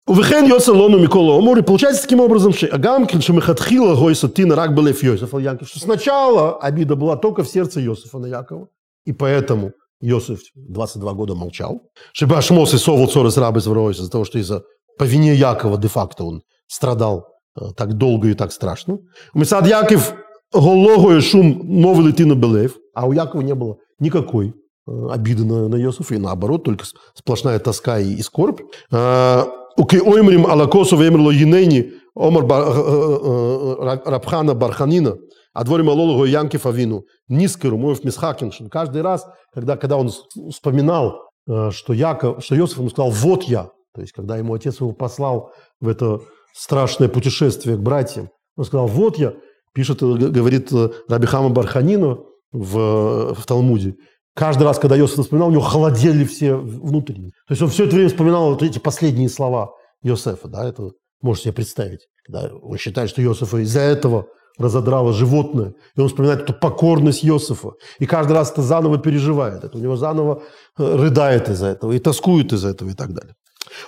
Увехен 0.08 0.46
йосен 0.46 0.74
лону 0.74 0.98
Микола 0.98 1.38
Омур. 1.38 1.58
И 1.58 1.62
получается 1.62 2.02
таким 2.02 2.18
образом, 2.18 2.52
что 2.52 2.66
Агамкин, 2.66 3.20
что 3.20 3.32
Мехатхила 3.32 3.94
Гойса 3.94 4.28
Тина 4.28 4.56
Рак 4.56 4.74
Белев 4.74 5.00
Йосиф 5.00 5.32
Янков, 5.32 5.68
что 5.68 5.78
сначала 5.78 6.58
обида 6.58 6.96
была 6.96 7.16
только 7.16 7.44
в 7.44 7.48
сердце 7.48 7.80
Йосифа 7.80 8.18
на 8.18 8.26
Якова. 8.26 8.66
И 9.06 9.12
поэтому 9.12 9.70
Йосиф 10.00 10.40
22 10.56 11.12
года 11.12 11.36
молчал. 11.36 11.82
Чтобы 12.12 12.36
Ашмос 12.36 12.74
и 12.74 12.78
Совал 12.78 13.06
Цорес 13.06 13.36
Рабы 13.36 13.60
из-за 13.60 14.10
того, 14.10 14.24
что 14.24 14.40
из-за 14.40 14.64
по 14.98 15.04
вине 15.04 15.36
Якова 15.36 15.78
де-факто 15.78 16.24
он 16.24 16.42
страдал 16.66 17.28
э, 17.56 17.66
так 17.76 17.94
долго 17.94 18.28
и 18.28 18.34
так 18.34 18.52
страшно. 18.52 18.98
Мисад 19.34 19.68
Яков 19.68 20.14
Гологою 20.52 21.20
шум 21.20 21.60
новый 21.64 22.08
летина 22.08 22.34
Белев, 22.34 22.76
а 22.95 23.07
у 23.07 23.12
Якова 23.12 23.42
не 23.42 23.55
было 23.55 23.76
никакой 23.99 24.55
э, 24.86 25.09
обиды 25.11 25.45
на, 25.45 25.68
на 25.68 25.76
Иосифа, 25.76 26.14
и 26.14 26.18
наоборот, 26.18 26.64
только 26.64 26.84
сплошная 27.14 27.59
тоска 27.59 27.99
и, 27.99 28.14
и 28.14 28.22
скорбь. 28.22 28.61
А, 28.92 29.47
Уки 29.76 30.01
оймрим 30.01 30.47
алакосу 30.47 30.97
вемрло 30.97 31.32
енейни 31.32 31.95
омар 32.14 32.45
э, 32.45 33.99
рабхана 34.05 34.55
барханина, 34.55 35.16
а 35.53 35.64
дворим 35.64 35.90
алологу 35.90 36.24
янки 36.24 36.57
фавину, 36.59 37.05
низкеру 37.28 37.76
моев 37.76 38.05
мисхакин. 38.05 38.53
Каждый 38.70 39.03
раз, 39.03 39.26
когда, 39.53 39.76
когда 39.76 39.97
он 39.97 40.11
вспоминал, 40.51 41.22
что, 41.70 41.92
Яков, 41.92 42.45
что 42.45 42.57
Иосиф 42.57 42.78
ему 42.78 42.90
сказал, 42.90 43.11
вот 43.11 43.42
я, 43.42 43.70
то 43.95 44.01
есть, 44.01 44.12
когда 44.12 44.36
ему 44.36 44.55
отец 44.55 44.80
его 44.80 44.92
послал 44.92 45.53
в 45.80 45.88
это 45.88 46.20
страшное 46.53 47.09
путешествие 47.09 47.76
к 47.76 47.80
братьям, 47.80 48.28
он 48.57 48.64
сказал, 48.64 48.86
вот 48.86 49.18
я, 49.18 49.34
пишет, 49.72 50.03
э, 50.03 50.07
говорит 50.07 50.72
э, 50.72 50.90
Рабихама 51.09 51.51
Барханина 51.51 52.18
в, 52.55 53.34
в 53.34 53.46
Талмуде, 53.46 53.96
каждый 54.34 54.62
раз, 54.62 54.78
когда 54.78 54.98
Иосиф 54.98 55.18
вспоминал, 55.18 55.48
у 55.48 55.52
него 55.52 55.62
холодели 55.62 56.24
все 56.24 56.55
внутренние. 56.55 57.32
То 57.48 57.52
есть 57.52 57.62
он 57.62 57.68
все 57.68 57.84
это 57.84 57.94
время 57.96 58.09
вспоминал 58.09 58.50
вот 58.50 58.62
эти 58.62 58.78
последние 58.78 59.28
слова 59.28 59.72
Иосифа, 60.02 60.48
да, 60.48 60.66
это 60.68 60.90
можете 61.20 61.44
себе 61.44 61.55
представить. 61.55 62.00
Когда 62.24 62.55
он 62.55 62.78
считает, 62.78 63.11
что 63.11 63.22
Иосифа 63.22 63.59
из-за 63.59 63.80
этого 63.80 64.26
разодрало 64.57 65.12
животное, 65.12 65.74
и 65.96 66.00
он 66.00 66.09
вспоминает 66.09 66.42
эту 66.42 66.55
покорность 66.55 67.24
Иосифа, 67.24 67.72
и 67.98 68.07
каждый 68.07 68.34
раз 68.34 68.52
это 68.52 68.62
заново 68.62 68.98
переживает, 68.98 69.64
это 69.64 69.76
у 69.76 69.80
него 69.80 69.96
заново 69.96 70.42
э, 70.78 70.96
рыдает 70.96 71.48
из-за 71.48 71.66
этого, 71.66 71.92
и 71.92 71.98
тоскует 71.98 72.52
из-за 72.52 72.68
этого, 72.68 72.90
и 72.90 72.94
так 72.94 73.12
далее. 73.12 73.34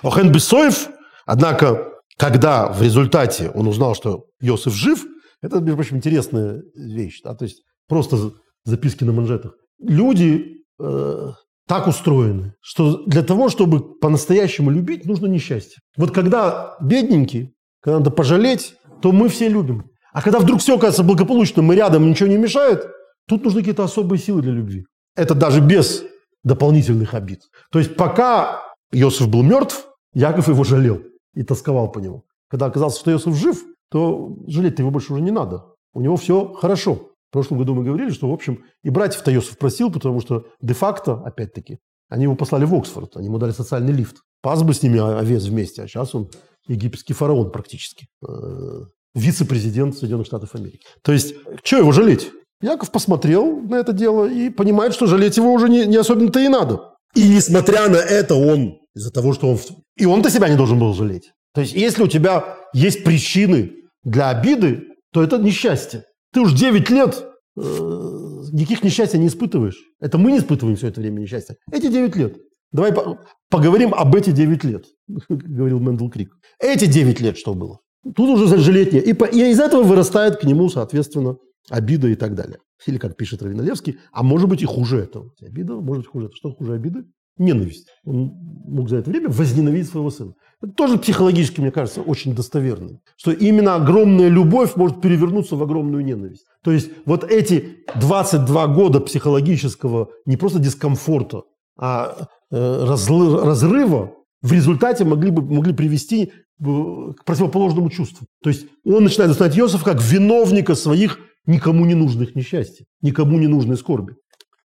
Охен 0.03 0.31
Бесоев, 0.31 0.89
однако, 1.25 1.93
когда 2.17 2.67
в 2.67 2.81
результате 2.81 3.49
он 3.51 3.67
узнал, 3.67 3.95
что 3.95 4.25
Иосиф 4.41 4.73
жив, 4.73 5.05
это, 5.41 5.59
между 5.59 5.75
прочим, 5.75 5.97
интересная 5.97 6.63
вещь. 6.75 7.21
Да? 7.23 7.33
То 7.33 7.45
есть 7.45 7.61
просто 7.87 8.33
записки 8.67 9.03
на 9.03 9.13
манжетах. 9.13 9.55
Люди 9.79 10.63
э, 10.79 11.31
так 11.67 11.87
устроены, 11.87 12.53
что 12.61 13.03
для 13.05 13.23
того, 13.23 13.49
чтобы 13.49 13.97
по-настоящему 13.99 14.71
любить, 14.71 15.05
нужно 15.05 15.27
несчастье. 15.27 15.81
Вот 15.97 16.11
когда 16.11 16.75
бедненький, 16.81 17.53
когда 17.81 17.99
надо 17.99 18.11
пожалеть, 18.11 18.75
то 19.01 19.11
мы 19.11 19.29
все 19.29 19.49
любим. 19.49 19.89
А 20.13 20.21
когда 20.21 20.39
вдруг 20.39 20.59
все 20.59 20.75
оказывается 20.75 21.03
благополучно, 21.03 21.61
мы 21.61 21.75
рядом, 21.75 22.09
ничего 22.09 22.29
не 22.29 22.37
мешает, 22.37 22.87
тут 23.27 23.43
нужны 23.43 23.61
какие-то 23.61 23.83
особые 23.83 24.19
силы 24.19 24.41
для 24.41 24.51
любви. 24.51 24.85
Это 25.15 25.35
даже 25.35 25.61
без 25.61 26.03
дополнительных 26.43 27.13
обид. 27.13 27.41
То 27.71 27.79
есть 27.79 27.95
пока 27.95 28.61
Иосиф 28.91 29.27
был 29.29 29.43
мертв, 29.43 29.87
Яков 30.13 30.47
его 30.47 30.63
жалел 30.63 31.01
и 31.35 31.43
тосковал 31.43 31.91
по 31.91 31.99
нему. 31.99 32.23
Когда 32.49 32.67
оказалось, 32.67 32.97
что 32.97 33.11
Иосиф 33.11 33.35
жив, 33.35 33.63
то 33.91 34.35
жалеть 34.47 34.79
его 34.79 34.91
больше 34.91 35.13
уже 35.13 35.21
не 35.21 35.31
надо. 35.31 35.65
У 35.93 36.01
него 36.01 36.15
все 36.15 36.53
хорошо. 36.53 37.11
В 37.29 37.33
прошлом 37.33 37.57
году 37.57 37.75
мы 37.75 37.83
говорили, 37.83 38.11
что, 38.11 38.29
в 38.29 38.33
общем, 38.33 38.63
и 38.83 38.89
братьев-то 38.89 39.33
Иосиф 39.33 39.57
просил, 39.57 39.91
потому 39.91 40.21
что 40.21 40.45
де-факто, 40.61 41.21
опять-таки, 41.25 41.79
они 42.09 42.23
его 42.23 42.35
послали 42.35 42.65
в 42.65 42.73
Оксфорд, 42.73 43.17
они 43.17 43.27
ему 43.27 43.37
дали 43.37 43.51
социальный 43.51 43.91
лифт. 43.91 44.17
Пас 44.41 44.63
бы 44.63 44.73
с 44.73 44.81
ними 44.81 44.99
овец 44.99 45.43
вместе, 45.43 45.83
а 45.83 45.87
сейчас 45.87 46.15
он 46.15 46.29
египетский 46.67 47.13
фараон 47.13 47.51
практически. 47.51 48.07
Э, 48.25 48.85
вице-президент 49.13 49.97
Соединенных 49.97 50.27
Штатов 50.27 50.55
Америки. 50.55 50.85
То 51.01 51.11
есть, 51.11 51.35
что 51.63 51.77
его 51.77 51.91
жалеть? 51.91 52.31
Яков 52.61 52.91
посмотрел 52.91 53.59
на 53.61 53.75
это 53.75 53.93
дело 53.93 54.25
и 54.25 54.49
понимает, 54.49 54.93
что 54.93 55.05
жалеть 55.05 55.37
его 55.37 55.51
уже 55.51 55.69
не, 55.69 55.85
не 55.85 55.97
особенно-то 55.97 56.39
и 56.39 56.47
надо. 56.47 56.93
И 57.13 57.27
несмотря 57.27 57.89
на 57.89 57.97
это, 57.97 58.35
он 58.35 58.79
из-за 58.95 59.11
того, 59.11 59.33
что 59.33 59.49
он... 59.49 59.59
И 59.97 60.05
он-то 60.05 60.29
себя 60.29 60.49
не 60.49 60.55
должен 60.55 60.79
был 60.79 60.93
жалеть. 60.93 61.31
То 61.53 61.61
есть, 61.61 61.73
если 61.73 62.03
у 62.03 62.07
тебя 62.07 62.57
есть 62.73 63.03
причины 63.03 63.73
для 64.03 64.29
обиды, 64.29 64.83
то 65.11 65.23
это 65.23 65.37
несчастье. 65.37 66.03
Ты 66.37 66.41
уж 66.41 66.53
9 66.53 66.91
лет 66.91 67.25
никаких 67.55 68.83
несчастья 68.83 69.17
не 69.17 69.25
испытываешь. 69.25 69.81
Это 69.99 70.19
мы 70.19 70.31
не 70.31 70.37
испытываем 70.37 70.77
все 70.77 70.89
это 70.89 71.01
время 71.01 71.19
несчастья. 71.21 71.55
Эти 71.71 71.87
9 71.87 72.15
лет. 72.15 72.37
Давай 72.71 72.93
по 72.93 73.17
поговорим 73.49 73.91
об 73.95 74.15
эти 74.15 74.29
9 74.29 74.63
лет, 74.65 74.85
говорил 75.29 75.79
Мэндл 75.79 76.09
Крик. 76.09 76.29
Эти 76.59 76.85
9 76.85 77.21
лет 77.21 77.39
что 77.39 77.55
было? 77.55 77.79
Тут 78.03 78.39
уже 78.39 78.55
жалеть. 78.59 78.93
И, 78.93 79.09
и 79.09 79.51
из 79.51 79.59
этого 79.59 79.81
вырастает 79.81 80.37
к 80.37 80.43
нему, 80.43 80.69
соответственно, 80.69 81.37
обида 81.71 82.09
и 82.09 82.15
так 82.15 82.35
далее. 82.35 82.59
Или, 82.85 82.99
как 82.99 83.17
пишет 83.17 83.41
Равиналевский, 83.41 83.97
а 84.11 84.21
может 84.21 84.47
быть 84.47 84.61
и 84.61 84.65
хуже 84.65 84.99
этого. 84.99 85.31
Обида, 85.41 85.73
может 85.73 86.03
быть 86.03 86.11
хуже. 86.11 86.29
Что 86.35 86.51
хуже 86.51 86.73
обиды? 86.73 87.05
Ненависть. 87.37 87.87
Он 88.05 88.31
мог 88.67 88.89
за 88.89 88.97
это 88.97 89.09
время 89.09 89.29
возненавидеть 89.29 89.89
своего 89.89 90.09
сына. 90.09 90.33
Это 90.61 90.71
тоже 90.73 90.97
психологически, 90.97 91.61
мне 91.61 91.71
кажется, 91.71 92.01
очень 92.01 92.33
достоверно. 92.35 92.99
Что 93.15 93.31
именно 93.31 93.75
огромная 93.75 94.27
любовь 94.27 94.75
может 94.75 95.01
перевернуться 95.01 95.55
в 95.55 95.63
огромную 95.63 96.03
ненависть. 96.03 96.45
То 96.63 96.71
есть 96.71 96.89
вот 97.05 97.23
эти 97.23 97.77
22 97.95 98.67
года 98.67 98.99
психологического 98.99 100.09
не 100.25 100.35
просто 100.35 100.59
дискомфорта, 100.59 101.43
а 101.79 102.27
э, 102.51 102.83
разрыва 102.85 104.13
в 104.41 104.51
результате 104.51 105.05
могли, 105.05 105.31
бы, 105.31 105.41
могли 105.41 105.73
привести 105.73 106.31
к 106.59 107.23
противоположному 107.23 107.89
чувству. 107.89 108.25
То 108.41 108.49
есть 108.49 108.65
он 108.83 109.03
начинает 109.03 109.29
воспринимать 109.29 109.59
Иосифа 109.59 109.85
как 109.85 110.01
виновника 110.01 110.73
своих 110.75 111.19
никому 111.45 111.85
не 111.85 111.93
нужных 111.93 112.35
несчастий, 112.35 112.85
никому 113.01 113.37
не 113.37 113.47
нужной 113.47 113.77
скорби. 113.77 114.15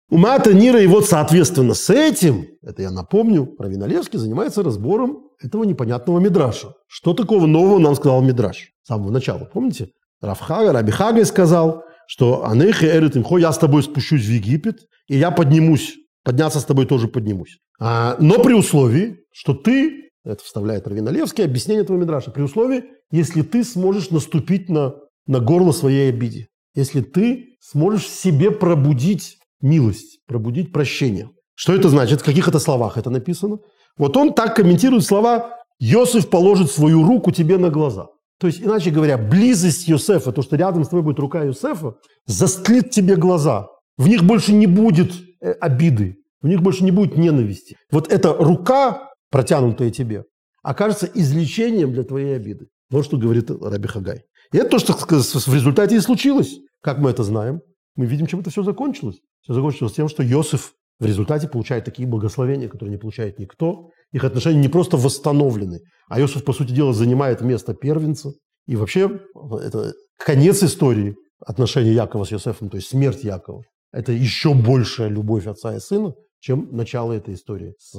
У 0.10 0.18
Мата 0.18 0.54
Нира 0.54 0.82
и 0.82 0.88
вот, 0.88 1.06
соответственно, 1.06 1.74
с 1.74 1.90
этим, 1.90 2.48
это 2.62 2.82
я 2.82 2.92
напомню, 2.92 3.46
про 3.46 3.66
Равиналевский 3.66 4.18
занимается 4.18 4.64
разбором 4.64 5.24
этого 5.42 5.66
непонятного 5.66 6.20
Мидраша. 6.20 6.76
Что 6.88 7.14
такого 7.14 7.46
нового 7.46 7.78
нам 7.78 7.94
сказал 7.94 8.22
Мидраш 8.22 8.72
с 8.84 8.88
самого 8.88 9.12
начала? 9.12 9.44
Помните? 9.44 9.90
Рафхага, 10.22 10.72
Раби 10.72 10.92
Хагай 10.92 11.26
сказал, 11.26 11.84
что 12.08 12.46
Анехи 12.46 12.86
Эрит 12.86 13.18
Имхо, 13.18 13.38
я 13.38 13.52
с 13.52 13.58
тобой 13.58 13.84
спущусь 13.84 14.26
в 14.26 14.32
Египет, 14.32 14.88
и 15.10 15.18
я 15.18 15.30
поднимусь, 15.30 15.96
подняться 16.24 16.62
с 16.62 16.66
тобой 16.66 16.86
тоже 16.86 17.10
поднимусь. 17.10 17.58
А, 17.78 18.16
но 18.20 18.42
при 18.42 18.54
условии, 18.54 19.18
что 19.34 19.54
ты 19.54 20.10
это 20.24 20.42
вставляет 20.42 20.88
Равиналевский, 20.88 21.44
объяснение 21.44 21.84
этого 21.84 21.98
Мидраша, 21.98 22.32
при 22.32 22.44
условии, 22.44 22.86
если 23.12 23.42
ты 23.42 23.66
сможешь 23.66 24.10
наступить 24.10 24.70
на, 24.70 24.96
на 25.26 25.42
горло 25.42 25.74
своей 25.74 26.10
обиде, 26.10 26.48
если 26.76 27.02
ты 27.02 27.58
сможешь 27.60 28.06
в 28.06 28.14
себе 28.14 28.52
пробудить 28.52 29.37
милость, 29.62 30.20
пробудить 30.28 30.72
прощение. 30.72 31.30
Что 31.56 31.74
это 31.74 31.90
значит? 31.90 32.22
В 32.22 32.26
каких 32.26 32.48
это 32.48 32.60
словах 32.60 32.98
это 32.98 33.10
написано? 33.10 33.60
Вот 33.98 34.16
он 34.16 34.34
так 34.34 34.56
комментирует 34.56 35.04
слова 35.04 35.58
«Йосиф 35.80 36.30
положит 36.30 36.72
свою 36.72 37.04
руку 37.04 37.32
тебе 37.32 37.58
на 37.58 37.70
глаза». 37.70 38.08
То 38.40 38.48
есть, 38.48 38.62
иначе 38.62 38.92
говоря, 38.92 39.18
близость 39.18 39.88
Йосефа, 39.88 40.32
то, 40.32 40.44
что 40.44 40.56
рядом 40.56 40.84
с 40.84 40.90
тобой 40.90 41.04
будет 41.04 41.20
рука 41.20 41.44
Йосефа, 41.44 41.96
застлит 42.28 42.92
тебе 42.92 43.16
глаза. 43.16 43.68
В 43.98 44.08
них 44.08 44.24
больше 44.24 44.54
не 44.54 44.68
будет 44.68 45.12
э, 45.42 45.54
обиды, 45.54 46.18
в 46.42 46.48
них 46.48 46.62
больше 46.62 46.84
не 46.84 46.92
будет 46.92 47.18
ненависти. 47.18 47.76
Вот 47.92 48.12
эта 48.12 48.34
рука 48.34 49.10
протянутое 49.32 49.90
тебе, 49.90 50.26
окажется 50.62 51.08
излечением 51.08 51.94
для 51.94 52.04
твоей 52.04 52.36
обиды. 52.36 52.68
Вот 52.92 53.06
что 53.06 53.18
говорит 53.18 53.50
Раби 53.50 53.88
Хагай. 53.88 54.24
И 54.54 54.58
это 54.58 54.70
то, 54.70 54.80
что 54.80 54.94
в 54.94 55.54
результате 55.54 55.96
и 55.96 56.00
случилось. 56.00 56.60
Как 56.82 57.00
мы 57.00 57.10
это 57.10 57.24
знаем? 57.24 57.62
Мы 57.96 58.06
видим, 58.06 58.28
чем 58.28 58.40
это 58.42 58.52
все 58.52 58.64
закончилось. 58.64 59.18
Все 59.48 59.54
закончилось 59.54 59.94
тем, 59.94 60.10
что 60.10 60.30
Иосиф 60.30 60.74
в 61.00 61.06
результате 61.06 61.48
получает 61.48 61.86
такие 61.86 62.06
благословения, 62.06 62.68
которые 62.68 62.92
не 62.92 62.98
получает 62.98 63.40
никто. 63.40 63.92
Их 64.12 64.26
отношения 64.26 64.60
не 64.60 64.68
просто 64.68 64.98
восстановлены, 64.98 65.80
а 66.10 66.20
Иосиф, 66.20 66.44
по 66.44 66.52
сути 66.52 66.74
дела, 66.74 66.92
занимает 66.92 67.40
место 67.40 67.74
первенца. 67.74 68.34
И 68.66 68.76
вообще, 68.76 69.22
это 69.62 69.94
конец 70.18 70.62
истории 70.64 71.16
отношений 71.40 71.92
Якова 71.92 72.26
с 72.26 72.34
Иосифом, 72.34 72.70
то 72.70 72.76
есть 72.76 72.90
смерть 72.90 73.24
Якова. 73.24 73.64
Это 73.94 74.12
еще 74.12 74.54
большая 74.54 75.08
любовь 75.08 75.48
отца 75.48 75.74
и 75.78 75.80
сына, 75.80 76.14
чем 76.42 76.68
начало 76.74 77.14
этой 77.14 77.36
истории 77.36 77.74
с 77.80 77.96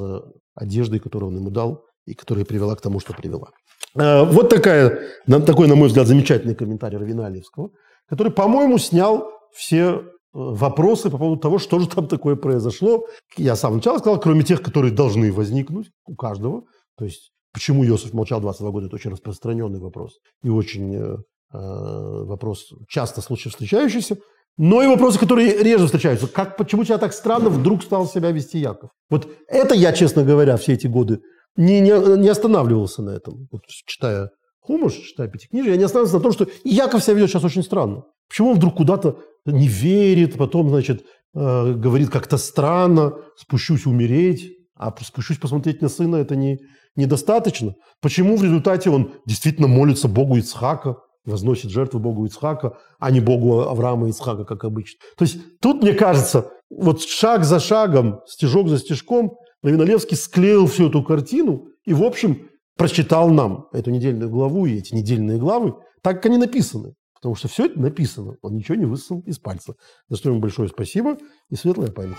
одеждой, 0.54 0.98
которую 0.98 1.30
он 1.30 1.38
ему 1.38 1.48
дал 1.48 1.86
и 2.04 2.12
которая 2.12 2.44
привела 2.44 2.76
к 2.76 2.82
тому, 2.82 3.00
что 3.00 3.14
привела. 3.14 3.48
Э, 3.94 4.22
вот 4.22 4.50
такая, 4.50 5.00
такой, 5.26 5.66
на 5.66 5.76
мой 5.76 5.88
взгляд, 5.88 6.06
замечательный 6.08 6.54
комментарий 6.54 6.98
Равиналиевского, 6.98 7.70
который, 8.06 8.32
по-моему, 8.32 8.76
снял 8.76 9.30
все 9.54 10.02
вопросы 10.32 11.10
по 11.10 11.18
поводу 11.18 11.40
того, 11.40 11.58
что 11.58 11.78
же 11.78 11.88
там 11.88 12.06
такое 12.06 12.36
произошло. 12.36 13.06
Я 13.36 13.56
сам 13.56 13.74
сначала 13.74 13.98
сказал, 13.98 14.20
кроме 14.20 14.42
тех, 14.42 14.62
которые 14.62 14.92
должны 14.92 15.32
возникнуть 15.32 15.90
у 16.06 16.14
каждого. 16.14 16.64
То 16.96 17.04
есть, 17.04 17.32
почему 17.52 17.84
Иосиф 17.84 18.12
молчал 18.12 18.40
22 18.40 18.70
года, 18.70 18.86
это 18.86 18.96
очень 18.96 19.10
распространенный 19.10 19.80
вопрос 19.80 20.18
и 20.42 20.48
очень 20.48 20.94
э, 20.94 21.16
вопрос 21.52 22.72
часто 22.88 23.20
случай 23.20 23.48
встречающийся. 23.48 24.18
Но 24.56 24.82
и 24.82 24.88
вопросы, 24.88 25.20
которые 25.20 25.62
реже 25.62 25.86
встречаются. 25.86 26.26
Как, 26.26 26.56
почему 26.56 26.84
тебя 26.84 26.98
так 26.98 27.12
странно 27.12 27.48
вдруг 27.48 27.84
стал 27.84 28.08
себя 28.08 28.32
вести 28.32 28.58
Яков? 28.58 28.90
Вот 29.08 29.28
это 29.46 29.74
я, 29.74 29.92
честно 29.92 30.24
говоря, 30.24 30.56
все 30.56 30.72
эти 30.72 30.88
годы 30.88 31.20
не, 31.56 31.80
не, 31.80 31.92
не 32.18 32.28
останавливался 32.28 33.02
на 33.02 33.10
этом. 33.10 33.48
Вот, 33.52 33.62
читая 33.66 34.30
Хумаш, 34.60 34.94
читая 34.94 35.28
Пятикнижие, 35.28 35.72
я 35.72 35.76
не 35.76 35.84
останавливался 35.84 36.16
на 36.16 36.22
том, 36.22 36.32
что 36.32 36.46
Яков 36.64 37.04
себя 37.04 37.14
ведет 37.14 37.30
сейчас 37.30 37.44
очень 37.44 37.62
странно. 37.62 38.04
Почему 38.28 38.50
он 38.50 38.56
вдруг 38.56 38.76
куда-то 38.76 39.18
не 39.46 39.68
верит, 39.68 40.36
потом, 40.36 40.68
значит, 40.68 41.04
э, 41.34 41.72
говорит 41.72 42.10
как-то 42.10 42.36
странно, 42.36 43.14
спущусь 43.36 43.86
умереть, 43.86 44.52
а 44.76 44.94
спущусь 45.02 45.38
посмотреть 45.38 45.82
на 45.82 45.88
сына, 45.88 46.16
это 46.16 46.36
не, 46.36 46.58
недостаточно. 46.96 47.74
Почему 48.00 48.36
в 48.36 48.44
результате 48.44 48.90
он 48.90 49.12
действительно 49.26 49.68
молится 49.68 50.08
Богу 50.08 50.36
Ицхака, 50.36 50.96
возносит 51.24 51.70
жертву 51.70 52.00
Богу 52.00 52.26
Ицхака, 52.26 52.78
а 52.98 53.10
не 53.10 53.20
Богу 53.20 53.60
Авраама 53.60 54.08
Ицхака, 54.08 54.44
как 54.44 54.64
обычно. 54.64 54.98
То 55.16 55.24
есть 55.24 55.38
тут, 55.60 55.82
мне 55.82 55.92
кажется, 55.92 56.50
вот 56.70 57.02
шаг 57.02 57.44
за 57.44 57.60
шагом, 57.60 58.20
стежок 58.26 58.68
за 58.68 58.78
стежком, 58.78 59.36
Равиналевский 59.62 60.16
склеил 60.16 60.66
всю 60.66 60.88
эту 60.88 61.02
картину 61.02 61.68
и, 61.84 61.92
в 61.92 62.02
общем, 62.02 62.48
прочитал 62.76 63.28
нам 63.30 63.66
эту 63.72 63.90
недельную 63.90 64.30
главу 64.30 64.66
и 64.66 64.76
эти 64.76 64.94
недельные 64.94 65.38
главы 65.38 65.74
так, 66.02 66.16
как 66.16 66.26
они 66.26 66.38
написаны. 66.38 66.94
Потому 67.18 67.34
что 67.34 67.48
все 67.48 67.66
это 67.66 67.78
написано. 67.80 68.36
Он 68.42 68.56
ничего 68.56 68.76
не 68.76 68.86
высосал 68.86 69.20
из 69.26 69.38
пальца. 69.38 69.74
За 70.08 70.16
что 70.16 70.30
ему 70.30 70.40
большое 70.40 70.68
спасибо 70.68 71.18
и 71.50 71.56
светлая 71.56 71.90
память. 71.90 72.16